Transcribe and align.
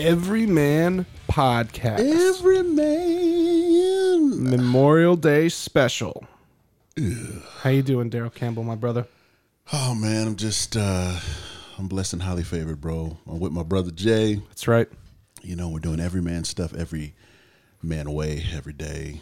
Everyman 0.00 1.04
Podcast 1.28 2.00
Every 2.00 2.62
man. 2.62 4.50
Memorial 4.50 5.14
Day 5.14 5.50
Special. 5.50 6.24
How 7.58 7.68
you 7.68 7.82
doing, 7.82 8.08
Daryl 8.08 8.34
Campbell, 8.34 8.64
my 8.64 8.76
brother? 8.76 9.06
Oh 9.74 9.94
man, 9.94 10.26
I'm 10.26 10.36
just 10.36 10.74
uh 10.74 11.20
I'm 11.78 11.86
blessed 11.86 12.14
and 12.14 12.22
highly 12.22 12.44
favored, 12.44 12.80
bro. 12.80 13.18
I'm 13.26 13.40
with 13.40 13.52
my 13.52 13.62
brother 13.62 13.90
Jay. 13.90 14.36
That's 14.48 14.66
right. 14.66 14.88
You 15.42 15.54
know, 15.54 15.68
we're 15.68 15.80
doing 15.80 16.00
every 16.00 16.22
man 16.22 16.44
stuff 16.44 16.74
every 16.74 17.14
man 17.82 18.10
way 18.14 18.42
every 18.54 18.72
day. 18.72 19.20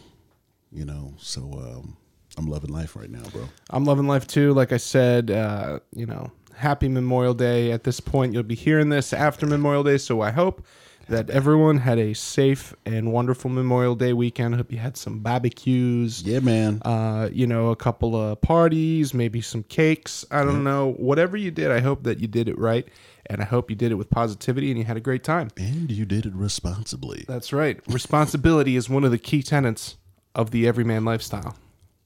You 0.70 0.84
know, 0.84 1.14
so 1.18 1.42
um 1.54 1.96
I'm 2.36 2.46
loving 2.46 2.70
life 2.70 2.94
right 2.94 3.10
now, 3.10 3.24
bro. 3.32 3.48
I'm 3.70 3.84
loving 3.84 4.06
life 4.06 4.28
too. 4.28 4.52
Like 4.52 4.72
I 4.72 4.76
said, 4.76 5.32
uh, 5.32 5.80
you 5.92 6.06
know, 6.06 6.30
happy 6.58 6.88
Memorial 6.88 7.34
Day. 7.34 7.72
At 7.72 7.84
this 7.84 8.00
point, 8.00 8.32
you'll 8.34 8.42
be 8.42 8.54
hearing 8.54 8.88
this 8.88 9.12
after 9.12 9.46
Memorial 9.46 9.82
Day, 9.84 9.98
so 9.98 10.20
I 10.20 10.30
hope 10.30 10.64
that 11.08 11.30
everyone 11.30 11.78
had 11.78 11.98
a 11.98 12.12
safe 12.14 12.74
and 12.84 13.12
wonderful 13.12 13.48
Memorial 13.50 13.94
Day 13.94 14.12
weekend. 14.12 14.54
I 14.54 14.58
hope 14.58 14.70
you 14.70 14.76
had 14.78 14.96
some 14.96 15.20
barbecues. 15.20 16.22
Yeah, 16.22 16.40
man. 16.40 16.82
uh, 16.82 17.30
you 17.32 17.46
know, 17.46 17.70
a 17.70 17.76
couple 17.76 18.14
of 18.14 18.40
parties, 18.42 19.14
maybe 19.14 19.40
some 19.40 19.62
cakes. 19.62 20.26
I 20.30 20.44
don't 20.44 20.62
know. 20.64 20.92
Whatever 20.98 21.36
you 21.38 21.50
did, 21.50 21.70
I 21.70 21.80
hope 21.80 22.02
that 22.02 22.18
you 22.18 22.26
did 22.28 22.48
it 22.48 22.58
right. 22.58 22.86
And 23.30 23.40
I 23.40 23.44
hope 23.44 23.70
you 23.70 23.76
did 23.76 23.90
it 23.90 23.94
with 23.94 24.10
positivity 24.10 24.70
and 24.70 24.78
you 24.78 24.84
had 24.84 24.96
a 24.96 25.00
great 25.00 25.22
time. 25.24 25.48
and 25.56 25.90
you 25.90 26.04
did 26.04 26.26
it 26.26 26.34
responsibly. 26.34 27.24
That's 27.28 27.52
right. 27.52 27.78
Responsibility 27.88 28.76
is 28.76 28.88
one 28.90 29.04
of 29.04 29.10
the 29.10 29.18
key 29.18 29.42
tenets 29.42 29.96
of 30.34 30.50
the 30.50 30.66
everyman 30.68 31.04
lifestyle. 31.04 31.56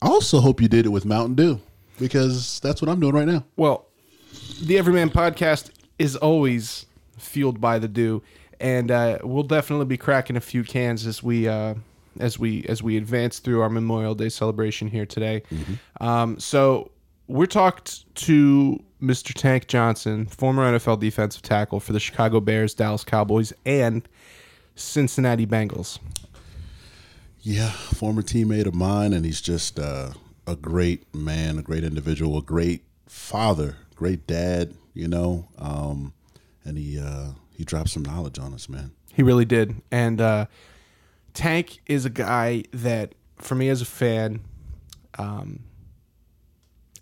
I 0.00 0.08
also 0.08 0.40
hope 0.40 0.60
you 0.60 0.68
did 0.68 0.84
it 0.86 0.88
with 0.90 1.04
Mountain 1.04 1.34
Dew 1.36 1.60
because 1.98 2.58
that's 2.60 2.80
what 2.82 2.88
I'm 2.88 2.98
doing 3.00 3.14
right 3.14 3.26
now. 3.26 3.44
Well, 3.56 3.86
the 4.62 4.78
Everyman 4.78 5.10
podcast 5.10 5.70
is 5.98 6.16
always 6.16 6.86
fueled 7.18 7.60
by 7.60 7.78
the 7.78 7.88
dew, 7.88 8.22
and 8.60 8.90
uh, 8.90 9.18
we'll 9.22 9.42
definitely 9.42 9.86
be 9.86 9.96
cracking 9.96 10.36
a 10.36 10.40
few 10.40 10.64
cans 10.64 11.06
as 11.06 11.22
we 11.22 11.48
uh, 11.48 11.74
as 12.20 12.38
we 12.38 12.64
as 12.68 12.82
we 12.82 12.96
advance 12.96 13.38
through 13.38 13.60
our 13.60 13.70
Memorial 13.70 14.14
Day 14.14 14.28
celebration 14.28 14.88
here 14.88 15.06
today. 15.06 15.42
Um, 16.00 16.38
so 16.38 16.90
we're 17.28 17.46
talked 17.46 18.14
to 18.16 18.82
Mr. 19.02 19.32
Tank 19.34 19.66
Johnson, 19.66 20.26
former 20.26 20.78
NFL 20.78 21.00
defensive 21.00 21.42
tackle 21.42 21.80
for 21.80 21.92
the 21.92 22.00
Chicago 22.00 22.40
Bears, 22.40 22.74
Dallas 22.74 23.04
Cowboys, 23.04 23.52
and 23.64 24.06
Cincinnati 24.74 25.46
Bengals. 25.46 25.98
Yeah, 27.40 27.70
former 27.70 28.22
teammate 28.22 28.66
of 28.66 28.74
mine, 28.74 29.12
and 29.12 29.24
he's 29.24 29.40
just 29.40 29.78
uh, 29.78 30.10
a 30.46 30.54
great 30.54 31.12
man, 31.14 31.58
a 31.58 31.62
great 31.62 31.82
individual, 31.82 32.38
a 32.38 32.42
great 32.42 32.84
father, 33.06 33.78
great 34.02 34.26
dad. 34.26 34.74
You 34.94 35.08
know, 35.08 35.46
um, 35.58 36.12
and 36.64 36.76
he 36.76 36.98
uh, 36.98 37.30
he 37.56 37.64
dropped 37.64 37.90
some 37.90 38.02
knowledge 38.02 38.38
on 38.38 38.52
us, 38.52 38.68
man. 38.68 38.92
He 39.14 39.22
really 39.22 39.44
did. 39.44 39.80
And 39.90 40.20
uh, 40.20 40.46
Tank 41.34 41.80
is 41.86 42.04
a 42.04 42.10
guy 42.10 42.64
that, 42.72 43.14
for 43.36 43.54
me 43.54 43.68
as 43.68 43.80
a 43.80 43.86
fan, 43.86 44.40
um, 45.18 45.60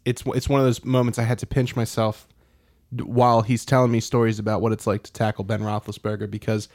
it's 0.05 0.23
it's 0.27 0.49
one 0.49 0.61
of 0.61 0.67
those 0.67 0.85
moments 0.85 1.19
I 1.19 1.23
had 1.23 1.39
to 1.41 1.47
pinch 1.47 1.75
myself 1.75 2.29
while 2.93 3.43
he's 3.43 3.65
telling 3.65 3.91
me 3.91 4.01
stories 4.01 4.39
about 4.39 4.61
what 4.61 4.71
it's 4.71 4.87
like 4.87 5.03
to 5.05 5.13
tackle 5.13 5.45
Ben 5.45 5.61
Roethlisberger 5.61 6.31
because 6.31 6.69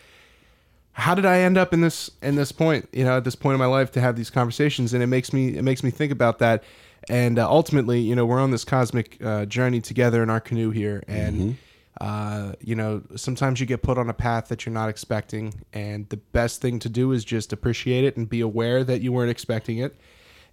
how 0.93 1.13
did 1.13 1.25
I 1.25 1.39
end 1.39 1.57
up 1.57 1.73
in 1.73 1.81
this 1.81 2.09
in 2.21 2.35
this 2.35 2.53
point 2.53 2.87
you 2.93 3.03
know 3.03 3.17
at 3.17 3.25
this 3.25 3.35
point 3.35 3.55
in 3.55 3.59
my 3.59 3.65
life 3.65 3.91
to 3.91 4.01
have 4.01 4.15
these 4.15 4.29
conversations 4.29 4.93
and 4.93 5.03
it 5.03 5.07
makes 5.07 5.33
me 5.33 5.57
it 5.57 5.63
makes 5.63 5.83
me 5.83 5.91
think 5.91 6.13
about 6.13 6.39
that 6.39 6.63
and 7.09 7.39
uh, 7.39 7.49
ultimately 7.49 7.99
you 7.99 8.15
know 8.15 8.25
we're 8.25 8.39
on 8.39 8.51
this 8.51 8.63
cosmic 8.63 9.17
uh, 9.23 9.45
journey 9.45 9.81
together 9.81 10.23
in 10.23 10.29
our 10.29 10.39
canoe 10.39 10.71
here. 10.71 11.03
And 11.07 11.57
uh, 12.01 12.53
you 12.59 12.75
know 12.75 13.03
sometimes 13.15 13.59
you 13.59 13.65
get 13.65 13.81
put 13.81 13.97
on 13.97 14.09
a 14.09 14.13
path 14.13 14.47
that 14.49 14.65
you're 14.65 14.73
not 14.73 14.89
expecting. 14.89 15.53
And 15.73 16.09
the 16.09 16.17
best 16.17 16.61
thing 16.61 16.79
to 16.79 16.89
do 16.89 17.11
is 17.11 17.23
just 17.23 17.53
appreciate 17.53 18.03
it 18.03 18.17
and 18.17 18.29
be 18.29 18.41
aware 18.41 18.83
that 18.83 19.01
you 19.01 19.11
weren't 19.11 19.31
expecting 19.31 19.77
it. 19.77 19.95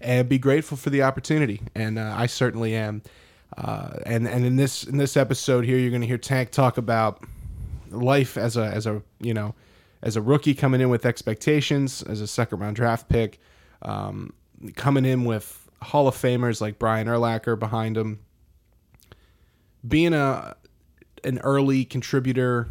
And 0.00 0.28
be 0.28 0.38
grateful 0.38 0.76
for 0.76 0.91
the 0.91 1.02
opportunity. 1.02 1.62
And 1.76 1.96
uh, 1.96 2.14
I 2.16 2.26
certainly 2.26 2.74
am. 2.74 3.02
Uh, 3.56 3.98
and 4.06 4.26
and 4.26 4.44
in 4.44 4.56
this 4.56 4.84
in 4.84 4.96
this 4.96 5.16
episode 5.16 5.64
here 5.64 5.76
you're 5.78 5.91
going 5.91 6.00
to 6.00 6.06
hear 6.06 6.18
Tank 6.18 6.50
talk 6.50 6.78
about 6.78 7.22
life 7.91 8.38
as 8.38 8.56
a 8.56 8.64
as 8.64 8.86
a 8.86 9.02
you 9.20 9.34
know 9.34 9.54
as 10.02 10.16
a 10.16 10.22
rookie 10.22 10.54
coming 10.54 10.80
in 10.80 10.88
with 10.88 11.04
expectations 11.04 12.02
as 12.02 12.22
a 12.22 12.26
second 12.26 12.60
round 12.60 12.76
draft 12.76 13.10
pick 13.10 13.38
um, 13.82 14.32
coming 14.74 15.04
in 15.04 15.24
with 15.24 15.61
Hall 15.82 16.09
of 16.09 16.15
Famers 16.16 16.60
like 16.60 16.78
Brian 16.78 17.06
Urlacher 17.06 17.59
behind 17.59 17.97
him. 17.97 18.20
Being 19.87 20.15
a 20.15 20.56
an 21.25 21.38
early 21.41 21.84
contributor 21.84 22.69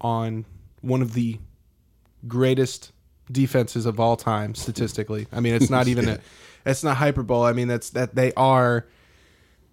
on 0.00 0.44
one 0.80 1.02
of 1.02 1.14
the 1.14 1.38
greatest 2.26 2.92
defenses 3.30 3.86
of 3.86 3.98
all 4.00 4.16
time 4.16 4.54
statistically. 4.54 5.26
I 5.32 5.40
mean 5.40 5.54
it's 5.54 5.70
not 5.70 5.88
even 5.88 6.08
a 6.08 6.20
it's 6.66 6.84
not 6.84 6.96
hyperbole. 6.96 7.48
I 7.48 7.52
mean 7.52 7.68
that's 7.68 7.90
that 7.90 8.14
they 8.14 8.32
are 8.34 8.86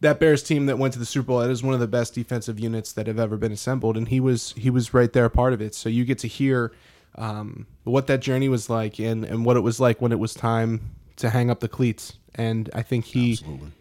that 0.01 0.19
Bears 0.19 0.41
team 0.41 0.65
that 0.65 0.79
went 0.79 0.93
to 0.93 0.99
the 0.99 1.05
Super 1.05 1.27
Bowl, 1.27 1.39
that 1.39 1.49
is 1.49 1.63
one 1.63 1.75
of 1.75 1.79
the 1.79 1.87
best 1.87 2.15
defensive 2.15 2.59
units 2.59 2.91
that 2.93 3.05
have 3.05 3.19
ever 3.19 3.37
been 3.37 3.51
assembled, 3.51 3.95
and 3.95 4.07
he 4.07 4.19
was 4.19 4.53
he 4.57 4.69
was 4.69 4.93
right 4.93 5.13
there, 5.13 5.25
a 5.25 5.29
part 5.29 5.53
of 5.53 5.61
it. 5.61 5.75
So 5.75 5.89
you 5.89 6.05
get 6.05 6.17
to 6.19 6.27
hear 6.27 6.71
um, 7.15 7.67
what 7.83 8.07
that 8.07 8.19
journey 8.19 8.49
was 8.49 8.69
like, 8.69 8.99
and 8.99 9.23
and 9.23 9.45
what 9.45 9.57
it 9.57 9.61
was 9.61 9.79
like 9.79 10.01
when 10.01 10.11
it 10.11 10.19
was 10.19 10.33
time 10.33 10.95
to 11.21 11.29
hang 11.29 11.49
up 11.49 11.59
the 11.59 11.69
cleats. 11.69 12.17
And 12.35 12.69
I 12.73 12.81
think 12.81 13.05
he 13.05 13.31
Absolutely. 13.31 13.71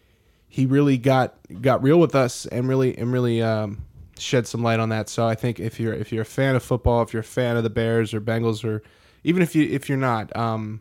he 0.49 0.67
really 0.67 0.99
got 0.99 1.37
got 1.61 1.83
real 1.83 2.01
with 2.01 2.15
us, 2.15 2.47
and 2.47 2.69
really 2.69 2.97
and 2.97 3.13
really 3.13 3.43
um, 3.43 3.85
shed 4.19 4.47
some 4.47 4.63
light 4.63 4.81
on 4.81 4.89
that. 4.91 5.09
So 5.09 5.27
I 5.27 5.35
think 5.35 5.61
if 5.61 5.79
you're 5.79 5.95
if 5.95 6.13
you're 6.13 6.23
a 6.23 6.27
fan 6.27 6.57
of 6.57 6.63
football, 6.63 7.03
if 7.03 7.13
you're 7.13 7.21
a 7.21 7.25
fan 7.25 7.57
of 7.57 7.63
the 7.63 7.71
Bears 7.71 8.15
or 8.15 8.21
Bengals, 8.21 8.65
or 8.65 8.83
even 9.25 9.43
if 9.43 9.55
you 9.55 9.65
if 9.69 9.89
you're 9.89 9.99
not, 9.99 10.35
um, 10.37 10.81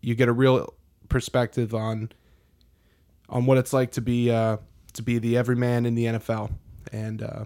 you 0.00 0.14
get 0.14 0.28
a 0.28 0.32
real 0.32 0.72
perspective 1.08 1.74
on 1.74 2.10
on 3.28 3.46
what 3.46 3.58
it's 3.58 3.72
like 3.72 3.92
to 3.92 4.00
be 4.00 4.30
uh, 4.30 4.56
to 4.94 5.02
be 5.02 5.18
the 5.18 5.36
everyman 5.36 5.86
in 5.86 5.94
the 5.94 6.04
NFL, 6.06 6.50
and 6.92 7.22
uh, 7.22 7.44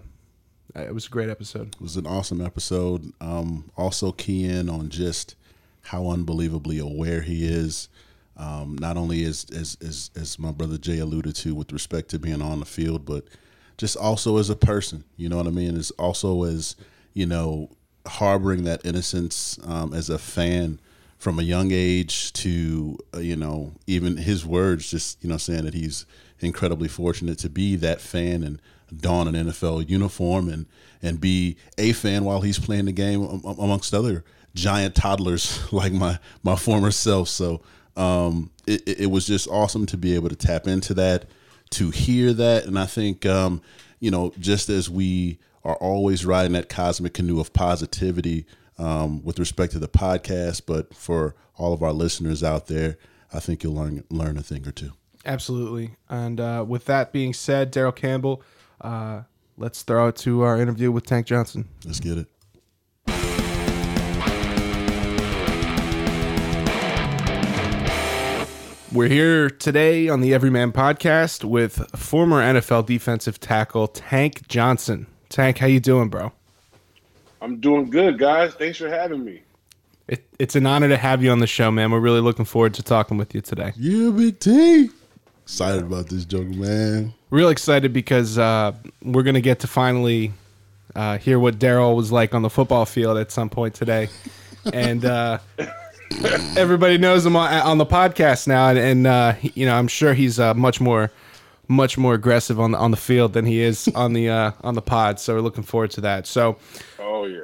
it 0.75 0.93
was 0.93 1.05
a 1.05 1.09
great 1.09 1.29
episode. 1.29 1.75
It 1.75 1.81
was 1.81 1.97
an 1.97 2.07
awesome 2.07 2.41
episode. 2.41 3.13
Um, 3.21 3.69
also 3.77 4.11
key 4.11 4.45
in 4.45 4.69
on 4.69 4.89
just 4.89 5.35
how 5.83 6.09
unbelievably 6.09 6.79
aware 6.79 7.21
he 7.21 7.45
is. 7.45 7.89
Um, 8.35 8.77
not 8.79 8.97
only 8.97 9.23
as, 9.25 9.45
as 9.55 9.77
as 9.81 10.09
as 10.15 10.39
my 10.39 10.51
brother 10.51 10.77
Jay 10.77 10.99
alluded 10.99 11.35
to 11.37 11.53
with 11.53 11.71
respect 11.71 12.09
to 12.09 12.19
being 12.19 12.41
on 12.41 12.59
the 12.59 12.65
field, 12.65 13.05
but 13.05 13.25
just 13.77 13.95
also 13.95 14.37
as 14.37 14.49
a 14.49 14.55
person. 14.55 15.03
You 15.17 15.29
know 15.29 15.37
what 15.37 15.47
I 15.47 15.51
mean? 15.51 15.75
Is 15.75 15.91
also 15.91 16.43
as 16.43 16.75
you 17.13 17.25
know 17.25 17.69
harboring 18.07 18.63
that 18.63 18.85
innocence 18.85 19.59
um, 19.63 19.93
as 19.93 20.09
a 20.09 20.17
fan 20.17 20.79
from 21.17 21.39
a 21.39 21.43
young 21.43 21.71
age 21.71 22.33
to 22.33 22.97
uh, 23.15 23.19
you 23.19 23.35
know 23.35 23.71
even 23.87 24.17
his 24.17 24.45
words 24.45 24.91
just 24.91 25.23
you 25.23 25.29
know 25.29 25.37
saying 25.37 25.63
that 25.63 25.73
he's 25.73 26.05
incredibly 26.39 26.89
fortunate 26.89 27.37
to 27.37 27.49
be 27.49 27.75
that 27.77 28.01
fan 28.01 28.43
and 28.43 28.61
don 28.99 29.33
an 29.33 29.47
NFL 29.47 29.89
uniform 29.89 30.49
and 30.49 30.65
and 31.01 31.21
be 31.21 31.55
a 31.77 31.93
fan 31.93 32.25
while 32.25 32.41
he's 32.41 32.59
playing 32.59 32.85
the 32.85 32.91
game 32.91 33.23
am- 33.23 33.41
am- 33.45 33.59
amongst 33.59 33.93
other 33.93 34.23
giant 34.53 34.95
toddlers 34.95 35.59
like 35.71 35.93
my 35.93 36.19
my 36.43 36.55
former 36.55 36.91
self 36.91 37.29
so 37.29 37.61
um 37.95 38.49
it, 38.65 38.87
it 38.87 39.11
was 39.11 39.25
just 39.27 39.47
awesome 39.47 39.85
to 39.85 39.97
be 39.97 40.15
able 40.15 40.29
to 40.29 40.35
tap 40.35 40.67
into 40.67 40.93
that 40.93 41.25
to 41.69 41.89
hear 41.89 42.33
that 42.33 42.65
and 42.65 42.77
I 42.77 42.85
think 42.85 43.25
um 43.25 43.61
you 43.99 44.11
know 44.11 44.33
just 44.39 44.69
as 44.69 44.89
we 44.89 45.39
are 45.63 45.75
always 45.75 46.25
riding 46.25 46.53
that 46.53 46.69
cosmic 46.69 47.13
canoe 47.13 47.39
of 47.39 47.53
positivity 47.53 48.45
um, 48.77 49.23
with 49.23 49.39
respect 49.39 49.71
to 49.73 49.79
the 49.79 49.87
podcast, 49.87 50.63
but 50.65 50.93
for 50.93 51.35
all 51.55 51.73
of 51.73 51.81
our 51.81 51.93
listeners 51.93 52.43
out 52.43 52.67
there, 52.67 52.97
I 53.33 53.39
think 53.39 53.63
you'll 53.63 53.75
learn 53.75 54.03
learn 54.09 54.37
a 54.37 54.43
thing 54.43 54.67
or 54.67 54.71
two. 54.71 54.91
Absolutely. 55.25 55.95
And 56.09 56.39
uh, 56.39 56.65
with 56.67 56.85
that 56.85 57.13
being 57.13 57.33
said, 57.33 57.71
Daryl 57.71 57.95
Campbell, 57.95 58.43
uh, 58.81 59.21
let's 59.57 59.83
throw 59.83 60.07
it 60.07 60.17
to 60.17 60.41
our 60.41 60.59
interview 60.59 60.91
with 60.91 61.05
Tank 61.05 61.27
Johnson. 61.27 61.69
Let's 61.85 61.99
get 61.99 62.17
it. 62.17 62.27
We're 68.93 69.09
here 69.09 69.49
today 69.49 70.07
on 70.07 70.21
the 70.21 70.35
Everyman 70.35 70.71
Podcast 70.71 71.43
with 71.43 71.89
former 71.97 72.43
NFL 72.43 72.85
defensive 72.85 73.39
tackle 73.39 73.87
Tank 73.87 74.47
Johnson. 74.47 75.07
Tank, 75.29 75.57
how 75.57 75.65
you 75.65 75.79
doing, 75.79 76.09
bro? 76.09 76.31
I'm 77.41 77.59
doing 77.59 77.89
good, 77.89 78.19
guys. 78.19 78.53
Thanks 78.53 78.77
for 78.77 78.89
having 78.89 79.25
me. 79.25 79.41
It, 80.07 80.27
it's 80.37 80.55
an 80.55 80.67
honor 80.67 80.89
to 80.89 80.97
have 80.97 81.23
you 81.23 81.31
on 81.31 81.39
the 81.39 81.47
show, 81.47 81.71
man. 81.71 81.89
We're 81.89 82.01
really 82.01 82.19
looking 82.19 82.45
forward 82.45 82.75
to 82.75 82.83
talking 82.83 83.17
with 83.17 83.33
you 83.33 83.41
today. 83.41 83.73
Yeah, 83.75 84.11
Big 84.11 84.37
T. 84.37 84.91
Excited 85.41 85.81
about 85.81 86.09
this 86.09 86.23
joke, 86.23 86.49
man. 86.49 87.15
Real 87.31 87.49
excited 87.49 87.93
because 87.93 88.37
uh, 88.37 88.73
we're 89.01 89.23
going 89.23 89.33
to 89.33 89.41
get 89.41 89.61
to 89.61 89.67
finally 89.67 90.33
uh, 90.93 91.17
hear 91.17 91.39
what 91.39 91.57
Daryl 91.57 91.95
was 91.95 92.11
like 92.11 92.35
on 92.35 92.43
the 92.43 92.49
football 92.49 92.85
field 92.85 93.17
at 93.17 93.31
some 93.31 93.49
point 93.49 93.73
today. 93.73 94.09
And 94.71 95.03
uh, 95.03 95.39
everybody 96.57 96.97
knows 96.97 97.25
him 97.25 97.35
on, 97.35 97.51
on 97.53 97.77
the 97.77 97.85
podcast 97.85 98.47
now. 98.47 98.69
And, 98.69 98.77
and 98.77 99.07
uh, 99.07 99.33
you 99.41 99.65
know, 99.65 99.75
I'm 99.75 99.87
sure 99.87 100.13
he's 100.13 100.39
uh, 100.39 100.53
much 100.53 100.79
more 100.81 101.11
much 101.69 101.97
more 101.97 102.13
aggressive 102.13 102.59
on 102.59 102.71
the 102.71 102.77
on 102.77 102.91
the 102.91 102.97
field 102.97 103.33
than 103.33 103.45
he 103.45 103.61
is 103.61 103.87
on 103.95 104.13
the 104.13 104.29
uh, 104.29 104.51
on 104.61 104.75
the 104.75 104.81
pod. 104.81 105.19
So 105.19 105.35
we're 105.35 105.41
looking 105.41 105.63
forward 105.63 105.91
to 105.91 106.01
that. 106.01 106.27
So 106.27 106.57
Oh 106.99 107.25
yeah. 107.25 107.39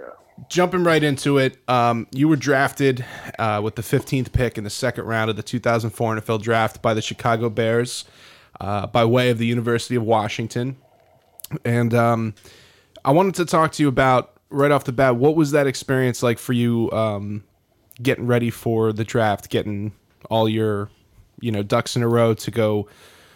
jumping 0.50 0.84
right 0.84 1.04
into 1.04 1.38
it, 1.38 1.58
um, 1.70 2.08
you 2.12 2.28
were 2.28 2.36
drafted 2.36 3.06
uh, 3.38 3.62
with 3.64 3.76
the 3.76 3.82
15th 3.82 4.32
pick 4.32 4.58
in 4.58 4.64
the 4.64 4.70
second 4.70 5.06
round 5.06 5.30
of 5.30 5.36
the 5.36 5.44
2004 5.44 6.16
NFL 6.18 6.42
Draft 6.42 6.82
by 6.82 6.94
the 6.94 7.02
Chicago 7.02 7.50
Bears 7.50 8.06
uh, 8.60 8.88
by 8.88 9.06
way 9.06 9.30
of 9.30 9.38
the 9.38 9.46
University 9.46 9.96
of 9.96 10.04
Washington. 10.04 10.78
And 11.66 11.94
um, 11.94 12.36
I 13.04 13.12
wanted 13.12 13.36
to 13.36 13.46
talk 13.46 13.72
to 13.74 13.84
you 13.84 13.90
about 13.90 14.34
right 14.52 14.72
off 14.72 14.84
the 14.84 14.92
bat 14.92 15.16
what 15.16 15.36
was 15.36 15.52
that 15.52 15.68
experience 15.68 16.24
like 16.24 16.40
for 16.40 16.54
you 16.54 16.92
um, 16.92 17.44
getting 18.02 18.28
ready 18.28 18.50
for 18.50 18.94
the 18.94 19.04
draft, 19.04 19.50
getting 19.50 19.94
all 20.30 20.50
your 20.50 20.90
you 21.42 21.52
know 21.52 21.64
ducks 21.64 21.96
in 21.96 22.04
a 22.04 22.08
row 22.08 22.34
to 22.34 22.52
go 22.52 22.88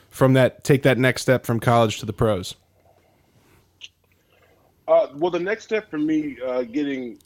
from 0.09 0.33
that 0.33 0.63
take 0.63 0.83
that 0.83 0.97
next 0.97 1.21
step 1.21 1.45
from 1.45 1.59
college 1.59 1.99
to 1.99 2.05
the 2.05 2.13
pros. 2.13 2.55
Uh, 4.87 5.07
well, 5.15 5.31
the 5.31 5.39
next 5.39 5.63
step 5.63 5.89
for 5.89 5.97
me, 5.97 6.37
uh, 6.45 6.63
getting 6.63 7.17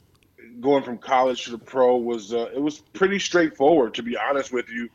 going 0.60 0.82
from 0.82 0.98
college 0.98 1.44
to 1.44 1.50
the 1.50 1.58
pro 1.58 1.96
was 1.96 2.32
uh, 2.32 2.50
it 2.54 2.60
was 2.60 2.78
pretty 2.78 3.18
straightforward. 3.18 3.94
To 3.94 4.02
be 4.02 4.16
honest 4.16 4.52
with 4.52 4.68
you, 4.68 4.88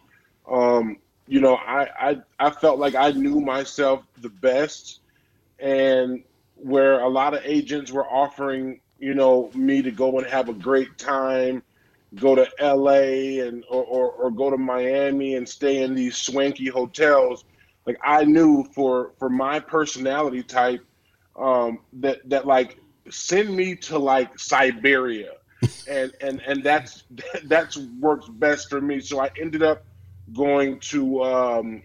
um, 0.50 0.98
you 1.28 1.42
know, 1.42 1.56
I, 1.56 2.10
I 2.10 2.22
I 2.40 2.50
felt 2.50 2.80
like 2.80 2.96
I 2.96 3.12
knew 3.12 3.40
myself 3.40 4.04
the 4.22 4.30
best, 4.30 5.02
and 5.60 6.24
where 6.56 7.02
a 7.02 7.10
lot 7.10 7.34
of 7.34 7.42
agents 7.44 7.92
were 7.92 8.08
offering, 8.08 8.80
you 9.00 9.14
know, 9.14 9.52
me 9.54 9.82
to 9.82 9.92
go 9.92 10.18
and 10.18 10.28
have 10.28 10.48
a 10.48 10.54
great 10.54 10.98
time, 10.98 11.62
go 12.16 12.36
to 12.36 12.48
L.A. 12.60 13.40
and 13.40 13.64
or, 13.70 13.84
or, 13.84 14.12
or 14.12 14.32
go 14.32 14.50
to 14.50 14.58
Miami 14.58 15.36
and 15.36 15.48
stay 15.48 15.84
in 15.84 15.96
these 15.96 16.18
swanky 16.18 16.68
hotels. 16.68 17.46
Like 17.86 17.98
I 18.04 18.24
knew 18.24 18.64
for 18.74 19.14
for 19.20 19.30
my 19.30 19.60
personality 19.60 20.44
type 20.44 20.86
um, 21.36 21.80
that 21.94 22.28
that 22.30 22.46
like 22.46 22.80
send 23.10 23.56
me 23.56 23.76
to 23.76 23.98
like 23.98 24.40
Siberia, 24.40 25.34
and 25.90 26.14
and 26.22 26.42
and 26.42 26.64
that's 26.64 27.04
that's 27.46 27.78
works 27.78 28.28
best 28.30 28.70
for 28.70 28.82
me. 28.82 29.00
So 29.00 29.20
I 29.22 29.30
ended 29.40 29.64
up 29.64 29.86
going 30.34 30.80
to 30.80 31.24
um, 31.24 31.84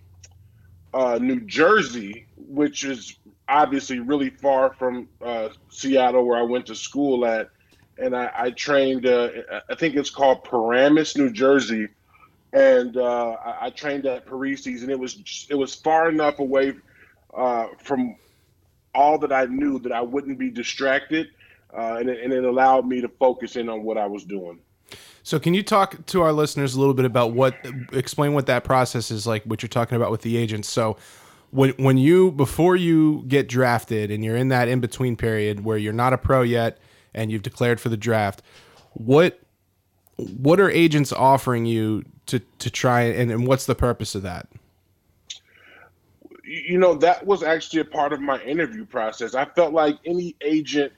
uh, 0.94 1.18
New 1.20 1.40
Jersey, 1.40 2.26
which 2.36 2.84
is 2.84 3.18
obviously 3.48 3.98
really 3.98 4.30
far 4.30 4.74
from 4.74 5.08
uh, 5.22 5.48
Seattle, 5.70 6.26
where 6.26 6.38
I 6.38 6.42
went 6.42 6.66
to 6.66 6.74
school 6.74 7.24
at, 7.26 7.50
and 7.98 8.16
I, 8.16 8.30
I 8.34 8.50
trained. 8.50 9.06
Uh, 9.06 9.28
I 9.68 9.74
think 9.74 9.96
it's 9.96 10.10
called 10.10 10.44
Paramus, 10.44 11.16
New 11.16 11.30
Jersey, 11.30 11.88
and 12.52 12.96
uh, 12.96 13.36
I, 13.44 13.66
I, 13.66 13.70
trained 13.70 14.06
at 14.06 14.26
Parisi's, 14.26 14.82
and 14.82 14.90
it 14.90 14.98
was 14.98 15.46
it 15.50 15.54
was 15.54 15.74
far 15.74 16.08
enough 16.08 16.38
away 16.38 16.74
uh, 17.34 17.68
from 17.82 18.16
all 18.94 19.18
that 19.18 19.32
I 19.32 19.46
knew 19.46 19.78
that 19.80 19.92
I 19.92 20.00
wouldn't 20.00 20.38
be 20.38 20.50
distracted, 20.50 21.28
uh, 21.76 21.96
and, 22.00 22.08
it, 22.08 22.22
and 22.22 22.32
it 22.32 22.44
allowed 22.44 22.86
me 22.86 23.00
to 23.00 23.08
focus 23.08 23.56
in 23.56 23.68
on 23.68 23.82
what 23.82 23.98
I 23.98 24.06
was 24.06 24.24
doing. 24.24 24.58
So, 25.22 25.38
can 25.38 25.52
you 25.52 25.62
talk 25.62 26.06
to 26.06 26.22
our 26.22 26.32
listeners 26.32 26.74
a 26.74 26.80
little 26.80 26.94
bit 26.94 27.04
about 27.04 27.32
what, 27.32 27.54
explain 27.92 28.32
what 28.32 28.46
that 28.46 28.64
process 28.64 29.10
is 29.10 29.26
like, 29.26 29.44
what 29.44 29.62
you're 29.62 29.68
talking 29.68 29.96
about 29.96 30.10
with 30.10 30.22
the 30.22 30.36
agents? 30.36 30.68
So, 30.68 30.96
when 31.50 31.70
when 31.72 31.96
you 31.96 32.30
before 32.32 32.76
you 32.76 33.24
get 33.26 33.48
drafted 33.48 34.10
and 34.10 34.24
you're 34.24 34.36
in 34.36 34.48
that 34.48 34.68
in 34.68 34.80
between 34.80 35.16
period 35.16 35.64
where 35.64 35.78
you're 35.78 35.94
not 35.94 36.12
a 36.12 36.18
pro 36.18 36.42
yet 36.42 36.78
and 37.14 37.30
you've 37.30 37.42
declared 37.42 37.80
for 37.80 37.88
the 37.88 37.96
draft, 37.96 38.42
what 38.94 39.40
what 40.16 40.58
are 40.58 40.70
agents 40.70 41.12
offering 41.12 41.66
you 41.66 42.04
to 42.26 42.40
to 42.58 42.70
try 42.70 43.02
and, 43.02 43.30
and 43.30 43.46
what's 43.46 43.66
the 43.66 43.74
purpose 43.74 44.14
of 44.14 44.22
that? 44.22 44.48
you 46.48 46.78
know, 46.78 46.94
that 46.94 47.26
was 47.26 47.42
actually 47.42 47.80
a 47.80 47.84
part 47.84 48.12
of 48.12 48.20
my 48.20 48.40
interview 48.42 48.86
process. 48.86 49.34
I 49.34 49.44
felt 49.44 49.74
like 49.74 49.98
any 50.06 50.34
agent 50.40 50.92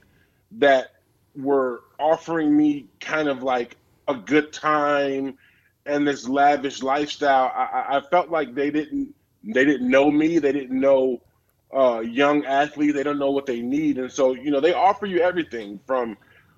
that 0.53 0.93
were 1.35 1.83
offering 1.99 2.55
me 2.55 2.87
kind 3.01 3.27
of 3.27 3.43
like 3.43 3.75
a 4.07 4.15
good 4.15 4.53
time 4.53 5.37
and 5.85 6.07
this 6.07 6.27
lavish 6.27 6.81
lifestyle, 6.81 7.51
I, 7.53 7.97
I 7.97 8.01
felt 8.09 8.29
like 8.29 8.55
they 8.55 8.71
didn't 8.71 9.13
they 9.43 9.65
didn't 9.65 9.89
know 9.89 10.09
me. 10.11 10.37
They 10.37 10.51
didn't 10.51 10.79
know 10.79 11.21
uh, 11.75 11.99
young 12.01 12.45
athletes. 12.45 12.93
They 12.93 13.03
don't 13.03 13.19
know 13.19 13.31
what 13.31 13.45
they 13.45 13.61
need, 13.61 13.97
and 13.97 14.11
so 14.11 14.33
you 14.33 14.51
know 14.51 14.59
they 14.59 14.73
offer 14.73 15.05
you 15.05 15.21
everything 15.21 15.79
from 15.85 16.17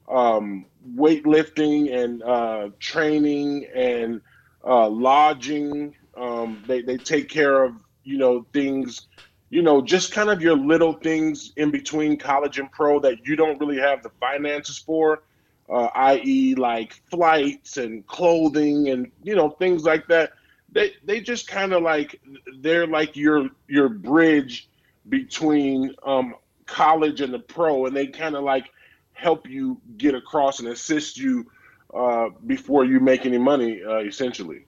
um, 0.09 0.65
weightlifting 0.95 1.93
and 1.93 2.23
uh, 2.23 2.69
training 2.79 3.67
and 3.75 4.21
uh, 4.65 4.87
lodging. 4.89 5.95
Um, 6.15 6.63
they 6.67 6.81
they 6.81 6.97
take 6.97 7.29
care 7.29 7.63
of 7.63 7.75
you 8.03 8.17
know, 8.17 8.45
things, 8.53 9.07
you 9.49 9.61
know, 9.61 9.81
just 9.81 10.11
kind 10.11 10.29
of 10.29 10.41
your 10.41 10.57
little 10.57 10.93
things 10.93 11.53
in 11.57 11.71
between 11.71 12.17
college 12.17 12.59
and 12.59 12.71
pro 12.71 12.99
that 12.99 13.25
you 13.25 13.35
don't 13.35 13.59
really 13.59 13.79
have 13.79 14.03
the 14.03 14.09
finances 14.19 14.77
for, 14.77 15.23
uh, 15.69 15.89
i.e., 15.95 16.55
like 16.55 16.93
flights 17.09 17.77
and 17.77 18.05
clothing 18.07 18.89
and 18.89 19.11
you 19.23 19.35
know 19.35 19.49
things 19.49 19.83
like 19.83 20.07
that. 20.07 20.33
They 20.71 20.93
they 21.05 21.21
just 21.21 21.47
kind 21.47 21.73
of 21.73 21.83
like 21.83 22.19
they're 22.59 22.87
like 22.87 23.15
your 23.15 23.49
your 23.67 23.89
bridge 23.89 24.67
between 25.09 25.93
um, 26.05 26.35
college 26.65 27.21
and 27.21 27.33
the 27.33 27.39
pro, 27.39 27.85
and 27.85 27.95
they 27.95 28.07
kind 28.07 28.35
of 28.35 28.43
like 28.43 28.69
help 29.13 29.47
you 29.47 29.79
get 29.97 30.15
across 30.15 30.59
and 30.59 30.69
assist 30.69 31.17
you 31.17 31.45
uh, 31.93 32.29
before 32.47 32.85
you 32.85 32.99
make 32.99 33.25
any 33.25 33.37
money, 33.37 33.81
uh, 33.83 33.99
essentially 33.99 34.65